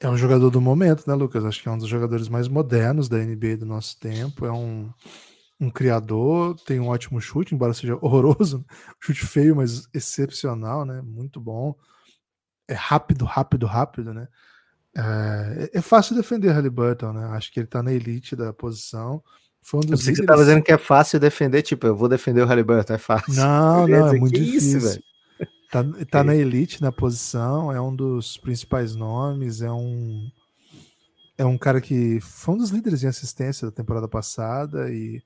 É 0.00 0.08
um 0.08 0.16
jogador 0.16 0.50
do 0.50 0.60
momento, 0.60 1.04
né, 1.06 1.14
Lucas? 1.14 1.44
Acho 1.44 1.62
que 1.62 1.68
é 1.68 1.70
um 1.70 1.78
dos 1.78 1.88
jogadores 1.88 2.28
mais 2.28 2.48
modernos 2.48 3.08
da 3.08 3.18
NBA 3.18 3.58
do 3.58 3.66
nosso 3.66 3.98
tempo. 4.00 4.44
É 4.44 4.50
um, 4.50 4.90
um 5.62 5.70
criador, 5.70 6.56
tem 6.66 6.80
um 6.80 6.88
ótimo 6.88 7.20
chute, 7.20 7.54
embora 7.54 7.72
seja 7.74 7.96
horroroso. 8.02 8.64
Chute 9.00 9.24
feio, 9.24 9.56
mas 9.56 9.88
excepcional, 9.94 10.84
né? 10.84 11.00
Muito 11.02 11.40
bom. 11.40 11.74
É 12.68 12.74
rápido, 12.74 13.24
rápido, 13.24 13.66
rápido, 13.66 14.12
né? 14.14 14.28
É, 14.96 15.70
é 15.74 15.80
fácil 15.82 16.14
defender 16.16 16.50
Halliburton, 16.52 17.12
né? 17.12 17.26
Acho 17.36 17.52
que 17.52 17.60
ele 17.60 17.66
tá 17.66 17.82
na 17.82 17.92
elite 17.92 18.36
da 18.36 18.52
posição. 18.52 19.22
Foi 19.62 19.78
um 19.80 19.82
Eu 19.84 19.90
dos 19.90 20.00
pensei 20.00 20.12
que 20.12 20.16
você 20.16 20.22
líderes- 20.22 20.26
tava 20.26 20.44
dizendo 20.44 20.64
que 20.64 20.72
é 20.72 20.78
fácil 20.78 21.20
defender, 21.20 21.62
tipo, 21.62 21.86
eu 21.86 21.96
vou 21.96 22.08
defender 22.08 22.42
o 22.42 22.46
Halliburton, 22.46 22.94
é 22.94 22.98
fácil. 22.98 23.34
Não, 23.34 23.84
Beleza, 23.86 24.06
não, 24.06 24.14
é 24.14 24.18
muito 24.18 24.34
que 24.34 24.40
difícil. 24.44 24.78
isso, 24.78 24.88
velho? 24.88 25.02
Tá, 25.70 25.84
tá 26.10 26.22
na 26.24 26.34
elite 26.34 26.82
na 26.82 26.92
posição, 26.92 27.70
é 27.72 27.80
um 27.80 27.94
dos 27.94 28.36
principais 28.36 28.94
nomes, 28.96 29.62
é 29.62 29.70
um 29.70 30.28
é 31.38 31.44
um 31.46 31.56
cara 31.56 31.80
que 31.80 32.20
foi 32.20 32.54
um 32.54 32.58
dos 32.58 32.70
líderes 32.70 33.02
em 33.02 33.06
assistência 33.08 33.66
da 33.66 33.72
temporada 33.72 34.06
passada 34.06 34.90
e 34.92 35.22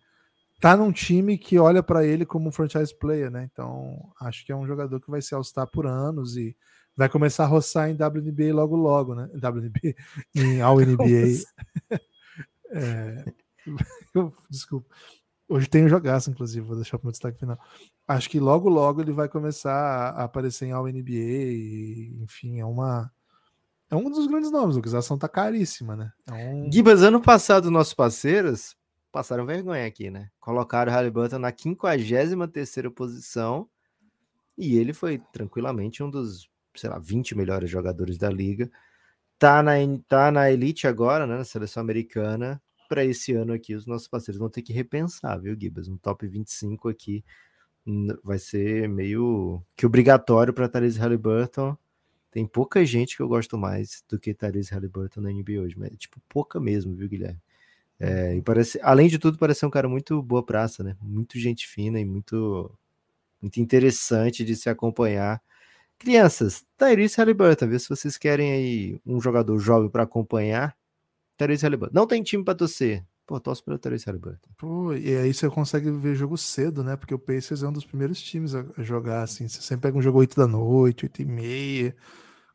tá 0.60 0.76
num 0.76 0.92
time 0.92 1.36
que 1.38 1.58
olha 1.58 1.82
para 1.82 2.04
ele 2.04 2.24
como 2.24 2.48
um 2.48 2.52
franchise 2.52 2.94
player, 2.98 3.30
né? 3.30 3.48
Então, 3.52 4.10
acho 4.20 4.44
que 4.44 4.52
é 4.52 4.56
um 4.56 4.66
jogador 4.66 5.00
que 5.00 5.10
vai 5.10 5.20
se 5.20 5.34
all-star 5.34 5.66
por 5.70 5.86
anos 5.86 6.36
e 6.36 6.56
vai 6.96 7.08
começar 7.08 7.44
a 7.44 7.48
roçar 7.48 7.90
em 7.90 7.94
WNBA 7.94 8.54
logo 8.54 8.74
logo, 8.76 9.14
né? 9.14 9.28
WNBA 9.36 9.94
em 10.34 10.60
All 10.60 10.78
NBA. 10.80 11.42
É, 12.68 13.24
eu- 14.12 14.34
desculpa. 14.50 14.92
Hoje 15.48 15.68
tem 15.68 15.84
um 15.84 15.88
jogaço, 15.88 16.28
inclusive, 16.30 16.66
vou 16.66 16.74
deixar 16.74 16.98
para 16.98 17.04
o 17.04 17.06
meu 17.06 17.12
destaque 17.12 17.38
final. 17.38 17.56
Acho 18.08 18.28
que 18.28 18.40
logo, 18.40 18.68
logo 18.68 19.00
ele 19.00 19.12
vai 19.12 19.28
começar 19.28 20.10
a 20.10 20.24
aparecer 20.24 20.66
em 20.66 20.72
All 20.72 20.88
NBA 20.88 21.12
e, 21.12 22.18
enfim, 22.22 22.58
é 22.58 22.64
uma. 22.66 23.08
É 23.88 23.94
um 23.94 24.10
dos 24.10 24.26
grandes 24.26 24.50
nomes, 24.50 24.74
Lucas. 24.74 24.94
A 24.94 24.98
ação 24.98 25.16
tá 25.16 25.28
caríssima, 25.28 25.94
né? 25.94 26.10
É 26.28 26.52
um... 26.52 26.72
Gibas, 26.72 27.04
ano 27.04 27.22
passado, 27.22 27.70
nossos 27.70 27.94
parceiros 27.94 28.74
passaram 29.16 29.46
vergonha 29.46 29.86
aqui, 29.86 30.10
né? 30.10 30.28
Colocaram 30.38 30.92
o 30.92 30.94
Halliburton 30.94 31.38
na 31.38 31.50
53ª 31.50 32.90
posição 32.90 33.66
e 34.58 34.76
ele 34.76 34.92
foi 34.92 35.18
tranquilamente 35.32 36.02
um 36.02 36.10
dos, 36.10 36.50
sei 36.74 36.90
lá, 36.90 36.98
20 36.98 37.34
melhores 37.34 37.70
jogadores 37.70 38.18
da 38.18 38.28
liga. 38.28 38.70
Tá 39.38 39.62
na, 39.62 39.72
tá 40.06 40.30
na 40.30 40.50
elite 40.50 40.86
agora, 40.86 41.26
né, 41.26 41.34
na 41.34 41.44
seleção 41.44 41.80
americana. 41.80 42.60
Para 42.90 43.06
esse 43.06 43.32
ano 43.32 43.54
aqui, 43.54 43.74
os 43.74 43.86
nossos 43.86 44.06
parceiros 44.06 44.38
vão 44.38 44.50
ter 44.50 44.60
que 44.60 44.74
repensar, 44.74 45.40
viu, 45.40 45.56
Gibas? 45.58 45.88
Um 45.88 45.96
top 45.96 46.28
25 46.28 46.86
aqui 46.90 47.24
vai 48.22 48.38
ser 48.38 48.86
meio 48.86 49.62
que 49.74 49.86
obrigatório 49.86 50.52
para 50.52 50.68
Therese 50.68 50.98
Halliburton. 50.98 51.74
Tem 52.30 52.46
pouca 52.46 52.84
gente 52.84 53.16
que 53.16 53.22
eu 53.22 53.28
gosto 53.28 53.56
mais 53.56 54.04
do 54.06 54.18
que 54.18 54.34
Therese 54.34 54.74
Halliburton 54.74 55.22
na 55.22 55.30
NBA 55.30 55.62
hoje, 55.62 55.78
mas 55.78 55.96
tipo 55.96 56.20
pouca 56.28 56.60
mesmo, 56.60 56.94
viu, 56.94 57.08
Guilherme? 57.08 57.40
É, 57.98 58.34
e 58.36 58.42
parece, 58.42 58.78
além 58.82 59.08
de 59.08 59.18
tudo, 59.18 59.38
parece 59.38 59.60
ser 59.60 59.66
um 59.66 59.70
cara 59.70 59.88
muito 59.88 60.22
boa 60.22 60.44
praça, 60.44 60.84
né? 60.84 60.96
Muito 61.00 61.38
gente 61.38 61.66
fina 61.66 61.98
e 62.00 62.04
muito, 62.04 62.70
muito 63.42 63.60
interessante 63.60 64.44
de 64.44 64.56
se 64.56 64.68
acompanhar. 64.70 65.42
Crianças, 65.98 66.64
Tyrese 66.78 67.16
Halliburton, 67.18 67.68
vê 67.68 67.78
se 67.78 67.88
vocês 67.88 68.18
querem 68.18 68.52
aí 68.52 69.00
um 69.06 69.20
jogador 69.20 69.58
jovem 69.58 69.90
para 69.90 70.04
acompanhar. 70.04 70.76
Tyrese 71.38 71.64
Halliburton. 71.64 71.94
Não 71.94 72.06
tem 72.06 72.22
time 72.22 72.44
para 72.44 72.54
torcer. 72.54 73.04
Pô, 73.26 73.40
torce 73.40 73.62
para 73.62 73.78
Tyrese 73.78 74.06
Halliburton. 74.06 74.50
Pô, 74.56 74.94
e 74.94 75.16
aí 75.16 75.34
você 75.34 75.50
consegue 75.50 75.90
ver 75.90 76.14
jogo 76.14 76.38
cedo, 76.38 76.84
né? 76.84 76.96
Porque 76.96 77.14
o 77.14 77.18
Pacers 77.18 77.62
é 77.62 77.68
um 77.68 77.72
dos 77.72 77.84
primeiros 77.84 78.22
times 78.22 78.54
a 78.54 78.64
jogar, 78.78 79.22
assim. 79.22 79.48
Você 79.48 79.60
sempre 79.62 79.88
pega 79.88 79.98
um 79.98 80.02
jogo 80.02 80.18
8 80.20 80.36
da 80.36 80.46
noite, 80.46 81.06
8 81.06 81.22
e 81.22 81.24
meia. 81.24 81.96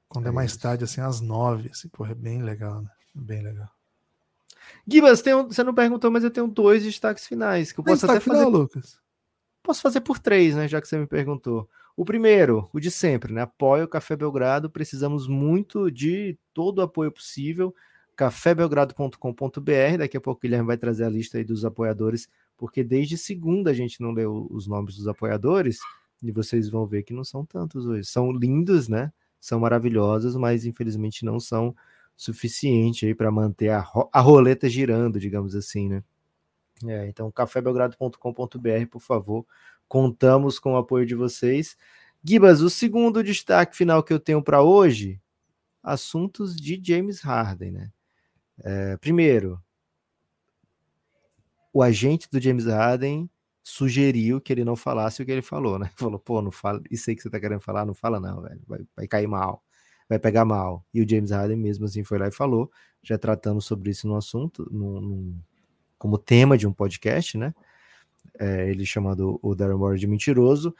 Quando 0.08 0.28
é, 0.28 0.30
É 0.30 0.32
mais 0.32 0.56
tarde, 0.58 0.84
assim, 0.86 1.02
às 1.02 1.22
9. 1.22 1.70
Assim, 1.72 1.90
porra, 1.90 2.12
é 2.12 2.16
bem 2.16 2.42
legal, 2.42 2.82
né? 2.82 2.90
Bem 3.16 3.44
legal. 3.44 3.70
Gibas, 4.88 5.22
tem 5.22 5.34
um- 5.36 5.48
você 5.48 5.64
não 5.64 5.74
perguntou, 5.74 6.10
mas 6.12 6.24
eu 6.24 6.32
tenho 6.32 6.48
dois 6.48 6.84
destaques 6.84 7.26
finais 7.28 7.72
que 7.72 7.80
eu 7.80 7.84
posso 7.84 8.06
até 8.06 8.20
fazer 8.20 8.38
final, 8.38 8.50
Lucas. 8.50 9.00
Posso 9.64 9.82
fazer 9.82 10.02
por 10.02 10.18
três, 10.20 10.56
né? 10.56 10.68
Já 10.68 10.82
que 10.82 10.88
você 10.88 10.98
me 10.98 11.06
perguntou. 11.08 11.70
O 11.96 12.04
primeiro, 12.06 12.68
o 12.74 12.80
de 12.80 12.90
sempre, 12.90 13.32
né? 13.34 13.42
Apoia 13.42 13.84
o 13.84 13.88
Café 13.88 14.16
Belgrado. 14.16 14.70
Precisamos 14.70 15.28
muito 15.28 15.92
de 15.92 16.38
todo 16.54 16.80
o 16.80 16.82
apoio 16.82 17.12
possível. 17.12 17.74
cafébelgrado.com.br. 18.16 19.98
Daqui 19.98 20.18
a 20.18 20.22
pouco 20.22 20.40
o 20.40 20.42
Guilherme 20.42 20.68
vai 20.68 20.78
trazer 20.78 21.04
a 21.06 21.10
lista 21.10 21.38
aí 21.38 21.44
dos 21.44 21.66
apoiadores, 21.66 22.30
porque 22.58 22.84
desde 22.84 23.18
segunda 23.18 23.72
a 23.72 23.74
gente 23.74 24.02
não 24.02 24.12
leu 24.12 24.48
os 24.52 24.68
nomes 24.68 24.96
dos 24.96 25.08
apoiadores 25.08 25.80
e 26.22 26.32
vocês 26.32 26.70
vão 26.70 26.86
ver 26.86 27.04
que 27.04 27.14
não 27.14 27.24
são 27.24 27.46
tantos 27.46 27.86
hoje. 27.86 28.06
São 28.08 28.32
lindos, 28.32 28.88
né? 28.88 29.12
São 29.40 29.60
maravilhosos, 29.60 30.36
mas 30.36 30.66
infelizmente 30.66 31.26
não 31.26 31.40
são 31.40 31.76
suficiente 32.22 33.08
aí 33.08 33.16
para 33.16 33.32
manter 33.32 33.70
a, 33.70 33.80
ro 33.80 34.08
a 34.14 34.22
roleta 34.22 34.70
girando, 34.70 35.20
digamos 35.20 35.56
assim, 35.56 35.90
né? 35.90 36.04
É, 36.86 37.08
então, 37.08 37.32
cafébelgrado.com.br, 37.32 38.86
por 38.92 39.02
favor. 39.02 39.44
Contamos 39.88 40.60
com 40.60 40.74
o 40.74 40.78
apoio 40.78 41.04
de 41.04 41.16
vocês. 41.16 41.76
Gibas, 42.24 42.62
o 42.62 42.70
segundo 42.70 43.24
destaque 43.24 43.76
final 43.76 44.04
que 44.04 44.14
eu 44.14 44.20
tenho 44.20 44.42
para 44.44 44.62
hoje, 44.62 45.20
assuntos 45.82 46.56
de 46.56 46.80
James 46.84 47.22
Harden, 47.22 47.72
né? 47.72 47.92
É, 48.64 48.98
primeiro, 48.98 49.60
o 51.74 51.82
agente 51.82 52.30
do 52.30 52.40
James 52.40 52.66
Harden 52.68 53.28
sugeriu 53.64 54.40
que 54.40 54.54
ele 54.54 54.64
não 54.64 54.76
falasse 54.76 55.24
o 55.24 55.26
que 55.26 55.32
ele 55.32 55.42
falou, 55.42 55.80
né? 55.80 55.90
Falou, 55.98 56.20
pô, 56.20 56.40
não 56.40 56.52
fala, 56.52 56.84
isso 56.92 57.10
aí 57.10 57.16
que 57.16 57.24
você 57.24 57.32
tá 57.32 57.40
querendo 57.40 57.62
falar, 57.62 57.84
não 57.84 57.96
fala 57.96 58.20
não, 58.20 58.44
velho, 58.44 58.62
vai, 58.68 58.80
vai 58.96 59.08
cair 59.08 59.28
mal, 59.28 59.64
vai 60.12 60.20
pegar 60.20 60.44
mal. 60.44 60.86
E 60.94 61.02
o 61.02 61.08
James 61.08 61.32
Harden 61.32 61.56
mesmo 61.56 61.86
assim 61.86 62.04
foi 62.04 62.20
lá 62.20 62.28
e 62.28 62.34
falou, 62.34 62.70
já 63.02 63.18
tratando 63.18 63.62
sobre 63.62 63.92
isso 63.92 64.10
no 64.10 64.18
assunto, 64.18 64.68
no, 64.70 65.00
no, 65.00 65.36
como 65.98 66.18
tema 66.18 66.58
de 66.58 66.68
um 66.68 66.74
podcast, 66.74 67.38
né? 67.38 67.54
É, 68.38 68.70
ele 68.70 68.86
chamando 68.86 69.40
o 69.42 69.56
Daryl 69.56 69.78
Morey 69.78 69.98
de 69.98 70.08
mentiroso, 70.08 70.76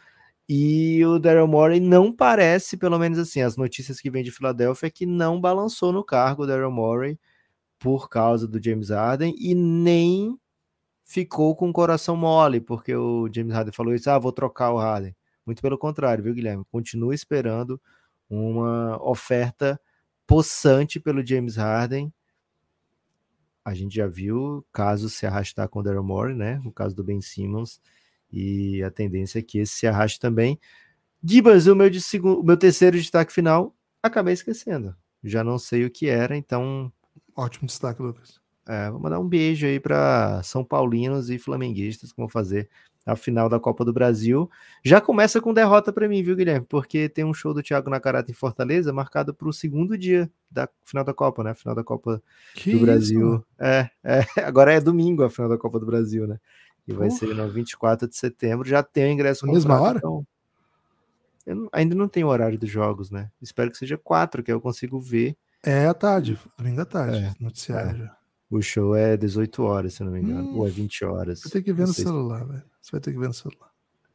e 0.50 1.02
o 1.06 1.18
Daryl 1.18 1.48
Morey 1.48 1.80
não 1.80 2.12
parece, 2.12 2.76
pelo 2.76 3.00
menos 3.00 3.18
assim, 3.18 3.42
as 3.42 3.56
notícias 3.56 4.02
que 4.02 4.12
vêm 4.12 4.22
de 4.22 4.32
Filadélfia, 4.32 4.88
é 4.88 4.90
que 4.90 5.06
não 5.06 5.40
balançou 5.40 5.94
no 5.94 6.04
cargo 6.04 6.44
o 6.44 6.48
Daryl 6.48 6.70
Morey 6.70 7.18
por 7.80 8.10
causa 8.10 8.46
do 8.46 8.62
James 8.62 8.90
Harden 8.90 9.34
e 9.40 9.56
nem 9.56 10.38
ficou 11.06 11.56
com 11.56 11.70
o 11.70 11.74
coração 11.74 12.18
mole, 12.18 12.60
porque 12.60 12.94
o 12.94 13.30
James 13.34 13.54
Harden 13.54 13.72
falou 13.72 13.96
isso, 13.96 14.10
ah, 14.10 14.20
vou 14.20 14.34
trocar 14.34 14.74
o 14.74 14.78
Harden. 14.78 15.16
Muito 15.46 15.62
pelo 15.62 15.78
contrário, 15.78 16.22
viu, 16.22 16.34
Guilherme? 16.34 16.66
Continua 16.70 17.16
esperando 17.16 17.82
uma 18.32 19.02
oferta 19.04 19.80
possante 20.26 21.00
pelo 21.00 21.26
James 21.26 21.58
Harden. 21.58 22.14
A 23.64 23.74
gente 23.74 23.96
já 23.96 24.08
viu 24.08 24.66
casos 24.72 25.14
se 25.14 25.26
arrastar 25.26 25.68
com 25.70 25.80
o 25.80 25.84
Daryl 25.84 26.04
Morey, 26.04 26.36
né? 26.36 26.62
O 26.66 26.72
caso 26.72 26.96
do 26.96 27.04
Ben 27.04 27.22
Simmons. 27.22 27.82
E 28.32 28.82
a 28.82 28.90
tendência 28.90 29.40
é 29.40 29.42
que 29.42 29.60
esse 29.60 29.74
se 29.74 29.88
arraste 29.88 30.20
também. 30.20 30.60
Gibas, 31.24 31.68
o 31.68 31.76
meu, 31.76 31.90
de 31.90 32.02
segundo, 32.02 32.40
o 32.40 32.44
meu 32.44 32.58
terceiro 32.58 32.98
destaque 32.98 33.32
final, 33.32 33.76
acabei 34.02 34.34
esquecendo. 34.34 34.96
Já 35.24 35.44
não 35.44 35.60
sei 35.60 35.86
o 35.86 35.92
que 35.92 36.08
era, 36.08 36.36
então. 36.36 36.92
Ótimo 37.36 37.68
destaque, 37.68 38.02
Lucas. 38.02 38.40
É, 38.68 38.90
vou 38.90 39.00
mandar 39.00 39.20
um 39.20 39.28
beijo 39.28 39.66
aí 39.66 39.80
para 39.80 40.42
São 40.44 40.64
Paulinos 40.64 41.30
e 41.30 41.38
flamenguistas 41.38 42.12
que 42.12 42.18
vão 42.18 42.30
fazer 42.30 42.70
a 43.06 43.16
final 43.16 43.50
da 43.50 43.60
Copa 43.60 43.84
do 43.84 43.92
Brasil. 43.92 44.50
Já 44.84 45.02
começa 45.02 45.42
com 45.42 45.54
derrota 45.54 45.92
para 45.92 46.08
mim, 46.08 46.22
viu, 46.22 46.36
Guilherme? 46.36 46.66
Porque 46.68 47.10
tem 47.10 47.26
um 47.26 47.34
show 47.34 47.54
do 47.54 47.64
Thiago 47.64 47.90
Nacarata 47.90 48.30
em 48.30 48.34
Fortaleza 48.34 48.94
marcado 48.94 49.34
para 49.34 49.48
o 49.48 49.54
segundo 49.54 49.98
dia 49.98 50.30
da 50.50 50.70
final 50.84 51.04
da 51.04 51.14
Copa, 51.14 51.44
né? 51.44 51.54
Final 51.54 51.76
da 51.76 51.84
Copa 51.84 52.22
que 52.54 52.72
do 52.72 52.78
isso, 52.78 52.86
Brasil. 52.86 53.28
Mano? 53.28 53.46
É, 53.60 53.90
é, 54.04 54.26
agora 54.46 54.74
é 54.74 54.80
domingo 54.80 55.24
a 55.24 55.30
final 55.30 55.50
da 55.50 55.58
Copa 55.58 55.80
do 55.80 55.86
Brasil, 55.86 56.28
né? 56.28 56.40
E 56.88 56.94
vai 56.94 57.10
ser 57.10 57.34
no 57.36 57.48
24 57.48 58.08
de 58.08 58.18
setembro. 58.18 58.68
Já 58.68 58.82
tem 58.82 59.06
o 59.06 59.14
ingresso 59.14 59.46
Na 59.46 59.54
mesma 59.54 59.80
hora? 59.80 59.98
Então... 59.98 60.26
Eu 61.46 61.56
não, 61.56 61.70
ainda 61.72 61.96
não 61.96 62.08
tenho 62.08 62.28
o 62.28 62.30
horário 62.30 62.58
dos 62.58 62.70
jogos, 62.70 63.10
né? 63.10 63.32
Espero 63.42 63.72
que 63.72 63.78
seja 63.78 63.98
quatro, 63.98 64.44
que 64.44 64.52
eu 64.52 64.62
consigo 64.62 65.00
ver. 65.00 65.36
É 65.64 65.86
à 65.88 65.94
tarde, 65.94 66.40
domingo 66.58 66.82
à 66.82 66.86
tarde, 66.86 67.18
é, 67.18 67.34
noticiário. 67.40 68.06
É. 68.06 68.21
O 68.52 68.62
show 68.62 68.94
é 68.94 69.16
18 69.16 69.64
horas, 69.64 69.94
se 69.94 70.04
não 70.04 70.12
me 70.12 70.20
engano. 70.20 70.50
Hum, 70.50 70.58
ou 70.58 70.68
é 70.68 70.70
20 70.70 71.06
horas. 71.06 71.40
Você 71.40 71.50
tem 71.50 71.64
que 71.64 71.72
ver 71.72 71.88
no 71.88 71.94
celular, 71.94 72.46
velho. 72.46 72.64
Você 72.82 72.92
vai 72.92 73.00
ter 73.00 73.14
que 73.14 73.18
ver 73.18 73.28
no 73.28 73.34
celular. 73.34 73.72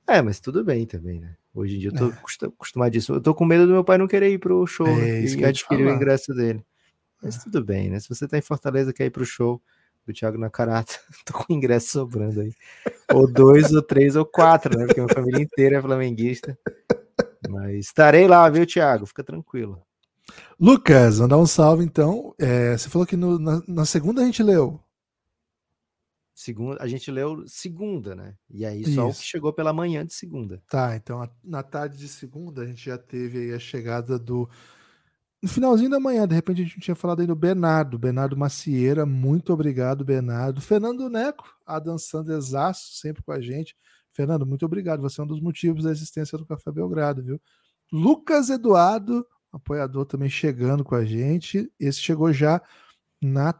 É, 0.07 0.20
mas 0.20 0.39
tudo 0.39 0.62
bem 0.62 0.87
também, 0.87 1.18
né? 1.18 1.34
Hoje 1.55 1.76
em 1.76 1.78
dia 1.78 1.89
eu 1.89 1.95
tô 1.95 2.11
é. 2.11 2.49
acostumadíssimo. 2.49 3.16
Eu 3.16 3.20
tô 3.22 3.34
com 3.34 3.47
medo 3.47 3.66
do 3.66 3.72
meu 3.72 3.82
pai 3.82 3.97
não 3.97 4.07
querer 4.07 4.30
ir 4.30 4.39
pro 4.39 4.66
show 4.66 4.87
é, 4.87 5.22
e 5.22 5.43
adquirir 5.43 5.87
o 5.87 5.91
ingresso 5.91 6.34
dele. 6.34 6.62
Mas 7.22 7.39
é. 7.39 7.45
tudo 7.45 7.64
bem, 7.64 7.89
né? 7.89 7.99
Se 7.99 8.11
você 8.11 8.28
tá 8.28 8.37
em 8.37 8.43
Fortaleza 8.43 8.93
quer 8.93 9.07
ir 9.07 9.11
pro 9.11 9.24
show 9.24 9.61
do 10.07 10.12
Thiago 10.12 10.37
Nacarata, 10.37 10.93
tô 11.24 11.32
com 11.32 11.55
ingresso 11.55 11.89
sobrando 11.89 12.43
aí. 12.43 12.53
ou 13.14 13.26
dois, 13.26 13.72
ou 13.72 13.80
três, 13.80 14.16
ou 14.16 14.26
quatro, 14.26 14.78
né? 14.78 14.84
Porque 14.84 15.01
minha 15.01 15.14
família 15.14 15.43
inteira 15.43 15.78
é 15.78 15.82
flamenguista. 15.82 16.59
Mas 17.49 17.87
estarei 17.87 18.28
lá, 18.28 18.47
viu, 18.51 18.66
Thiago? 18.66 19.07
Fica 19.07 19.24
tranquilo. 19.24 19.82
Lucas, 20.59 21.20
mandar 21.20 21.39
um 21.39 21.47
salve 21.47 21.85
então. 21.85 22.35
É, 22.39 22.77
você 22.77 22.89
falou 22.89 23.07
que 23.07 23.16
no, 23.16 23.39
na, 23.39 23.62
na, 23.66 23.85
segunda 23.85 24.22
a 24.22 24.24
gente 24.24 24.43
leu. 24.43 24.81
Segunda, 26.35 26.83
a 26.83 26.87
gente 26.87 27.11
leu 27.11 27.45
segunda, 27.47 28.14
né? 28.14 28.35
E 28.51 28.64
aí 28.64 28.85
só 28.85 29.09
Isso. 29.09 29.18
o 29.18 29.22
que 29.22 29.27
chegou 29.27 29.53
pela 29.53 29.72
manhã 29.72 30.05
de 30.05 30.12
segunda. 30.12 30.62
Tá, 30.68 30.97
então 30.97 31.22
a, 31.22 31.31
na 31.43 31.62
tarde 31.62 31.99
de 31.99 32.09
segunda 32.09 32.62
a 32.62 32.66
gente 32.66 32.85
já 32.85 32.99
teve 32.99 33.39
aí 33.39 33.53
a 33.53 33.59
chegada 33.59 34.18
do. 34.18 34.49
No 35.43 35.49
finalzinho 35.49 35.91
da 35.91 36.01
manhã, 36.01 36.27
de 36.27 36.35
repente 36.35 36.62
a 36.62 36.64
gente 36.64 36.81
tinha 36.81 36.95
falado 36.95 37.20
aí 37.20 37.27
do 37.27 37.37
Bernardo, 37.37 37.99
Bernardo 37.99 38.37
Macieira, 38.37 39.05
muito 39.05 39.53
obrigado, 39.53 40.05
Bernardo. 40.05 40.61
Fernando 40.61 41.09
Neco, 41.09 41.45
Adam 41.64 41.99
Sanders 41.99 42.55
Aço, 42.55 42.97
sempre 42.97 43.22
com 43.22 43.33
a 43.33 43.41
gente. 43.41 43.77
Fernando, 44.12 44.47
muito 44.47 44.64
obrigado. 44.64 45.03
Você 45.03 45.20
é 45.20 45.24
um 45.24 45.27
dos 45.27 45.41
motivos 45.41 45.85
da 45.85 45.91
existência 45.91 46.39
do 46.39 46.47
Café 46.47 46.72
Belgrado, 46.72 47.22
viu? 47.22 47.41
Lucas 47.93 48.49
Eduardo, 48.49 49.27
apoiador 49.57 50.05
também 50.07 50.29
chegando 50.29 50.85
com 50.85 50.95
a 50.95 51.05
gente. 51.05 51.71
Esse 51.79 52.01
chegou 52.01 52.33
já 52.33 52.61
na, 53.21 53.55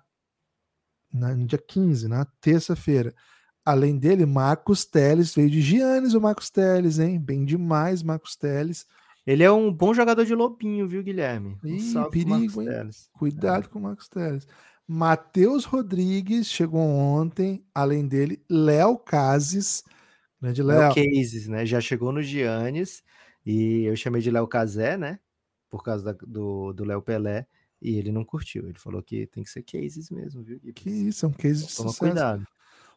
na 1.13 1.35
no 1.35 1.47
dia 1.47 1.59
15, 1.59 2.09
na 2.09 2.25
terça-feira. 2.41 3.15
Além 3.65 3.99
dele, 3.99 4.25
Marcos 4.25 4.85
Teles 4.85 5.35
veio 5.35 5.51
de 5.51 5.61
Giannis, 5.61 6.15
o 6.15 6.21
Marcos 6.21 6.51
Teles, 6.51 6.99
hein? 6.99 7.19
Bem 7.19 7.45
demais, 7.45 8.03
Marcos 8.03 8.37
Teles. 8.37 8.87
Ele 9.27 9.43
é 9.43 9.51
um 9.51 9.73
bom 9.73 9.93
jogador 9.93 10.25
de 10.25 10.35
lobinho, 10.37 10.87
viu, 10.87 11.03
Guilherme? 11.03 11.59
Um 11.65 11.69
Ih, 11.69 12.11
perigo. 12.13 12.63
Cuidado 13.13 13.65
é. 13.65 13.69
com 13.69 13.81
o 13.81 13.83
Marcos 13.83 14.09
Teles. 14.09 14.47
Matheus 14.87 15.65
Rodrigues 15.65 16.47
chegou 16.47 16.81
ontem, 16.81 17.65
além 17.75 18.07
dele, 18.07 18.41
Léo 18.49 18.97
Cases, 18.97 19.83
grande 20.41 20.63
Léo. 20.63 20.95
Cases, 20.95 21.49
né? 21.49 21.67
Já 21.67 21.81
chegou 21.81 22.13
no 22.13 22.23
Giannis 22.23 23.03
e 23.45 23.83
eu 23.83 23.97
chamei 23.97 24.23
de 24.23 24.31
Léo 24.31 24.47
Casé, 24.47 24.97
né? 24.97 25.19
Por 25.77 25.85
causa 25.85 26.05
da, 26.05 26.13
do 26.13 26.85
Léo 26.85 27.03
Pelé, 27.03 27.47
e 27.81 27.97
ele 27.97 28.11
não 28.11 28.25
curtiu. 28.25 28.69
Ele 28.69 28.79
falou 28.79 29.03
que 29.03 29.27
tem 29.27 29.43
que 29.43 29.51
ser 29.51 29.63
cases 29.63 30.11
mesmo, 30.11 30.43
viu? 30.43 30.61
Que 30.75 30.89
isso, 30.91 31.27
é 31.27 31.29
um 31.29 31.33
case 31.33 31.67
de 31.67 31.75
Toma 31.75 31.91
sucesso. 31.91 31.99
cuidado. 31.99 32.47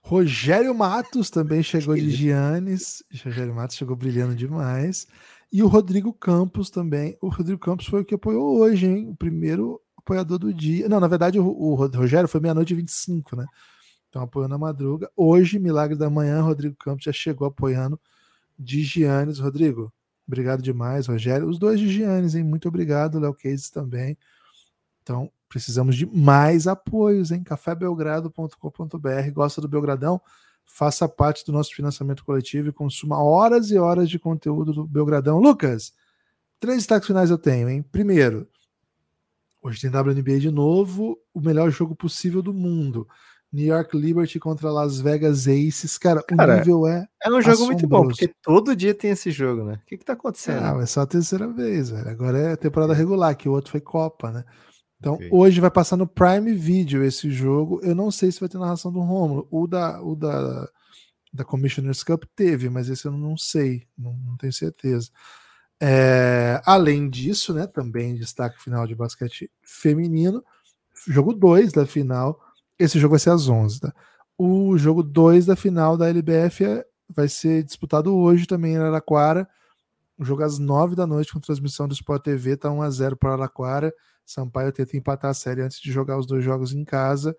Rogério 0.01 0.73
Matos 0.73 1.29
também 1.29 1.61
chegou 1.63 1.95
de 1.95 2.09
Giannis. 2.09 3.03
Rogério 3.23 3.53
Matos 3.53 3.75
chegou 3.75 3.95
brilhando 3.95 4.35
demais. 4.35 5.07
E 5.51 5.61
o 5.61 5.67
Rodrigo 5.67 6.13
Campos 6.13 6.69
também. 6.69 7.17
O 7.21 7.27
Rodrigo 7.27 7.59
Campos 7.59 7.87
foi 7.87 8.01
o 8.01 8.05
que 8.05 8.15
apoiou 8.15 8.59
hoje, 8.59 8.85
hein? 8.85 9.09
O 9.09 9.15
primeiro 9.15 9.81
apoiador 9.97 10.39
do 10.39 10.53
dia. 10.53 10.87
Não, 10.87 10.99
na 10.99 11.07
verdade, 11.07 11.39
o, 11.39 11.45
o 11.45 11.75
Rogério 11.75 12.29
foi 12.29 12.39
meia-noite 12.39 12.73
e 12.73 12.77
25, 12.77 13.35
né? 13.35 13.45
Então 14.07 14.21
apoiou 14.23 14.47
na 14.47 14.57
madruga. 14.57 15.09
Hoje, 15.15 15.59
Milagre 15.59 15.97
da 15.97 16.09
Manhã, 16.09 16.41
Rodrigo 16.41 16.75
Campos 16.75 17.03
já 17.03 17.11
chegou 17.11 17.47
apoiando 17.47 17.99
de 18.57 18.81
Giannis. 18.81 19.39
Rodrigo, 19.39 19.93
Obrigado 20.29 20.61
demais, 20.61 21.07
Rogério. 21.07 21.49
Os 21.49 21.57
dois 21.57 21.79
de 21.79 21.89
Giannis, 21.89 22.35
hein? 22.35 22.43
Muito 22.43 22.67
obrigado, 22.67 23.19
Léo 23.19 23.33
Cases 23.33 23.71
também. 23.71 24.15
Então, 25.01 25.31
precisamos 25.49 25.95
de 25.95 26.05
mais 26.05 26.67
apoios, 26.67 27.31
hein? 27.31 27.43
cafébelgrado.com.br. 27.43 29.31
Gosta 29.33 29.59
do 29.59 29.67
Belgradão? 29.67 30.21
Faça 30.63 31.09
parte 31.09 31.43
do 31.43 31.51
nosso 31.51 31.73
financiamento 31.73 32.23
coletivo 32.23 32.69
e 32.69 32.71
consuma 32.71 33.19
horas 33.19 33.71
e 33.71 33.79
horas 33.79 34.07
de 34.07 34.19
conteúdo 34.19 34.71
do 34.71 34.85
Belgradão. 34.85 35.39
Lucas, 35.39 35.93
três 36.59 36.77
destaques 36.77 37.07
finais 37.07 37.31
eu 37.31 37.37
tenho, 37.39 37.67
hein? 37.67 37.81
Primeiro, 37.81 38.47
hoje 39.63 39.81
tem 39.81 39.89
WNBA 39.89 40.39
de 40.39 40.51
novo, 40.51 41.19
o 41.33 41.41
melhor 41.41 41.71
jogo 41.71 41.95
possível 41.95 42.43
do 42.43 42.53
mundo. 42.53 43.07
New 43.51 43.65
York 43.65 43.97
Liberty 43.97 44.39
contra 44.39 44.71
Las 44.71 44.99
Vegas 44.99 45.47
Aces. 45.47 45.97
Cara, 45.97 46.21
cara 46.21 46.55
o 46.55 46.57
nível 46.57 46.87
é. 46.87 47.07
É 47.23 47.29
um 47.29 47.41
jogo 47.41 47.49
assombroso. 47.49 47.65
muito 47.65 47.87
bom, 47.87 48.07
porque 48.07 48.31
todo 48.43 48.75
dia 48.75 48.93
tem 48.93 49.11
esse 49.11 49.31
jogo, 49.31 49.63
né? 49.63 49.79
O 49.83 49.85
que, 49.85 49.97
que 49.97 50.05
tá 50.05 50.13
acontecendo? 50.13 50.63
Ah, 50.63 50.81
é 50.81 50.85
só 50.85 51.01
a 51.01 51.07
terceira 51.07 51.47
vez, 51.47 51.89
velho. 51.89 52.09
Agora 52.09 52.37
é 52.37 52.55
temporada 52.55 52.93
regular, 52.93 53.35
que 53.35 53.49
o 53.49 53.51
outro 53.51 53.71
foi 53.71 53.81
Copa, 53.81 54.31
né? 54.31 54.43
Então, 54.99 55.13
okay. 55.15 55.29
hoje 55.31 55.61
vai 55.61 55.71
passar 55.71 55.97
no 55.97 56.05
Prime 56.05 56.53
Video 56.53 57.03
esse 57.03 57.31
jogo. 57.31 57.79
Eu 57.83 57.95
não 57.95 58.11
sei 58.11 58.31
se 58.31 58.39
vai 58.39 58.49
ter 58.49 58.57
narração 58.57 58.91
do 58.91 58.99
Romulo. 58.99 59.47
O 59.49 59.65
da, 59.65 60.01
o 60.03 60.15
da, 60.15 60.69
da 61.33 61.43
Commissioner's 61.43 62.03
Cup 62.03 62.25
teve, 62.35 62.69
mas 62.69 62.89
esse 62.89 63.05
eu 63.05 63.11
não 63.11 63.37
sei, 63.37 63.87
não, 63.97 64.13
não 64.13 64.37
tenho 64.37 64.53
certeza. 64.53 65.09
É, 65.81 66.61
além 66.65 67.09
disso, 67.09 67.53
né, 67.53 67.65
também 67.65 68.15
destaque 68.15 68.61
final 68.61 68.85
de 68.85 68.93
basquete 68.93 69.49
feminino, 69.63 70.43
jogo 71.07 71.33
2 71.33 71.71
da 71.71 71.85
final 71.85 72.37
esse 72.79 72.97
jogo 72.97 73.11
vai 73.11 73.19
ser 73.19 73.31
às 73.31 73.47
11, 73.47 73.81
tá? 73.81 73.93
O 74.37 74.77
jogo 74.77 75.03
2 75.03 75.45
da 75.45 75.55
final 75.55 75.97
da 75.97 76.07
LBF 76.07 76.63
é, 76.63 76.85
vai 77.13 77.27
ser 77.27 77.63
disputado 77.63 78.15
hoje 78.15 78.47
também 78.47 78.73
em 78.73 78.77
Araraquara. 78.77 79.47
O 80.17 80.23
jogo 80.23 80.43
às 80.43 80.57
9 80.57 80.95
da 80.95 81.05
noite 81.05 81.33
com 81.33 81.39
transmissão 81.39 81.87
do 81.87 81.93
Sport 81.93 82.23
TV, 82.23 82.55
tá 82.55 82.71
1 82.71 82.81
a 82.81 82.89
0 82.89 83.17
para 83.17 83.33
Araquara. 83.33 83.93
Sampaio 84.25 84.71
tenta 84.71 84.95
empatar 84.95 85.31
a 85.31 85.33
série 85.33 85.61
antes 85.61 85.81
de 85.81 85.91
jogar 85.91 86.17
os 86.17 86.25
dois 86.25 86.43
jogos 86.43 86.73
em 86.73 86.85
casa. 86.85 87.35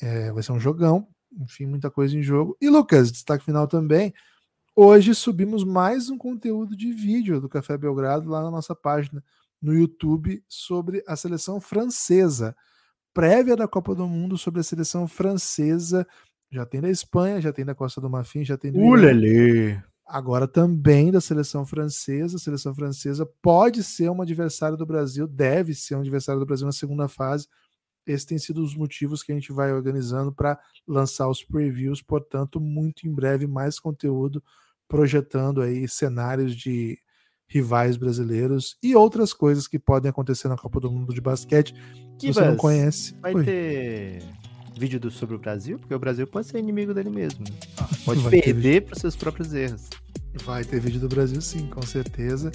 É, 0.00 0.30
vai 0.32 0.42
ser 0.42 0.52
um 0.52 0.60
jogão. 0.60 1.08
Enfim, 1.32 1.66
muita 1.66 1.90
coisa 1.90 2.16
em 2.16 2.22
jogo. 2.22 2.56
E 2.60 2.68
Lucas, 2.68 3.10
destaque 3.10 3.44
final 3.44 3.66
também. 3.66 4.12
Hoje 4.74 5.14
subimos 5.14 5.64
mais 5.64 6.10
um 6.10 6.16
conteúdo 6.16 6.76
de 6.76 6.92
vídeo 6.92 7.40
do 7.40 7.48
Café 7.48 7.76
Belgrado 7.76 8.28
lá 8.28 8.42
na 8.42 8.50
nossa 8.50 8.74
página 8.74 9.22
no 9.60 9.74
YouTube 9.74 10.42
sobre 10.48 11.02
a 11.06 11.16
seleção 11.16 11.60
francesa. 11.60 12.56
Prévia 13.12 13.56
da 13.56 13.66
Copa 13.66 13.94
do 13.94 14.06
Mundo 14.06 14.38
sobre 14.38 14.60
a 14.60 14.62
seleção 14.62 15.06
francesa. 15.06 16.06
Já 16.50 16.66
tem 16.66 16.80
da 16.80 16.90
Espanha, 16.90 17.40
já 17.40 17.52
tem 17.52 17.64
da 17.64 17.74
Costa 17.74 18.00
do 18.00 18.10
Marfim, 18.10 18.44
já 18.44 18.56
tem 18.56 18.72
do 18.72 18.78
Ulele. 18.78 19.80
Agora 20.06 20.48
também 20.48 21.10
da 21.12 21.20
seleção 21.20 21.64
francesa. 21.64 22.36
A 22.36 22.40
seleção 22.40 22.74
francesa 22.74 23.24
pode 23.40 23.84
ser 23.84 24.10
um 24.10 24.20
adversário 24.20 24.76
do 24.76 24.84
Brasil, 24.84 25.26
deve 25.26 25.74
ser 25.74 25.94
um 25.94 26.00
adversário 26.00 26.40
do 26.40 26.46
Brasil 26.46 26.66
na 26.66 26.72
segunda 26.72 27.06
fase. 27.06 27.46
Esses 28.06 28.24
têm 28.24 28.38
sido 28.38 28.62
os 28.62 28.74
motivos 28.74 29.22
que 29.22 29.30
a 29.30 29.34
gente 29.34 29.52
vai 29.52 29.72
organizando 29.72 30.32
para 30.32 30.58
lançar 30.86 31.28
os 31.28 31.44
previews. 31.44 32.02
Portanto, 32.02 32.60
muito 32.60 33.06
em 33.06 33.14
breve 33.14 33.46
mais 33.46 33.78
conteúdo 33.78 34.42
projetando 34.90 35.62
aí 35.62 35.86
cenários 35.86 36.56
de 36.56 36.98
rivais 37.50 37.96
brasileiros 37.96 38.76
e 38.80 38.94
outras 38.94 39.32
coisas 39.32 39.66
que 39.66 39.78
podem 39.78 40.08
acontecer 40.08 40.48
na 40.48 40.56
Copa 40.56 40.78
do 40.78 40.90
Mundo 40.90 41.12
de 41.12 41.20
basquete. 41.20 41.74
Se 42.18 42.28
você 42.28 42.44
não 42.44 42.56
conhece, 42.56 43.14
vai 43.20 43.34
Oi. 43.34 43.44
ter 43.44 44.22
vídeo 44.78 45.00
do, 45.00 45.10
sobre 45.10 45.34
o 45.34 45.38
Brasil, 45.38 45.78
porque 45.78 45.94
o 45.94 45.98
Brasil 45.98 46.26
pode 46.26 46.46
ser 46.46 46.58
inimigo 46.58 46.94
dele 46.94 47.10
mesmo. 47.10 47.40
né? 47.40 47.56
Pode 48.04 48.22
perder 48.30 48.82
para 48.82 48.98
seus 48.98 49.16
próprios 49.16 49.52
erros. 49.52 49.90
vai 50.44 50.64
ter 50.64 50.80
vídeo 50.80 51.00
do 51.00 51.08
Brasil, 51.08 51.40
sim, 51.40 51.66
com 51.66 51.82
certeza. 51.82 52.52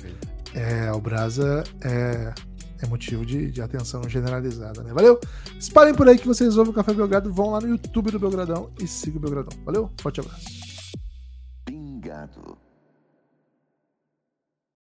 É, 0.53 0.89
o 0.93 1.01
Brasa 1.01 1.63
é, 1.83 2.33
é 2.81 2.87
motivo 2.87 3.25
de, 3.25 3.51
de 3.51 3.61
atenção 3.61 4.01
generalizada, 4.07 4.81
né? 4.81 4.93
Valeu? 4.93 5.19
Espalhem 5.59 5.93
por 5.93 6.07
aí 6.07 6.17
que 6.17 6.25
vocês 6.25 6.55
ouvem 6.55 6.71
o 6.71 6.75
Café 6.75 6.93
Belgrado, 6.93 7.33
vão 7.33 7.51
lá 7.51 7.59
no 7.59 7.67
YouTube 7.67 8.11
do 8.11 8.19
Belgradão 8.19 8.71
e 8.81 8.87
sigam 8.87 9.17
o 9.17 9.21
Belgradão. 9.21 9.57
Valeu? 9.65 9.91
Forte 9.99 10.21
abraço. 10.21 10.65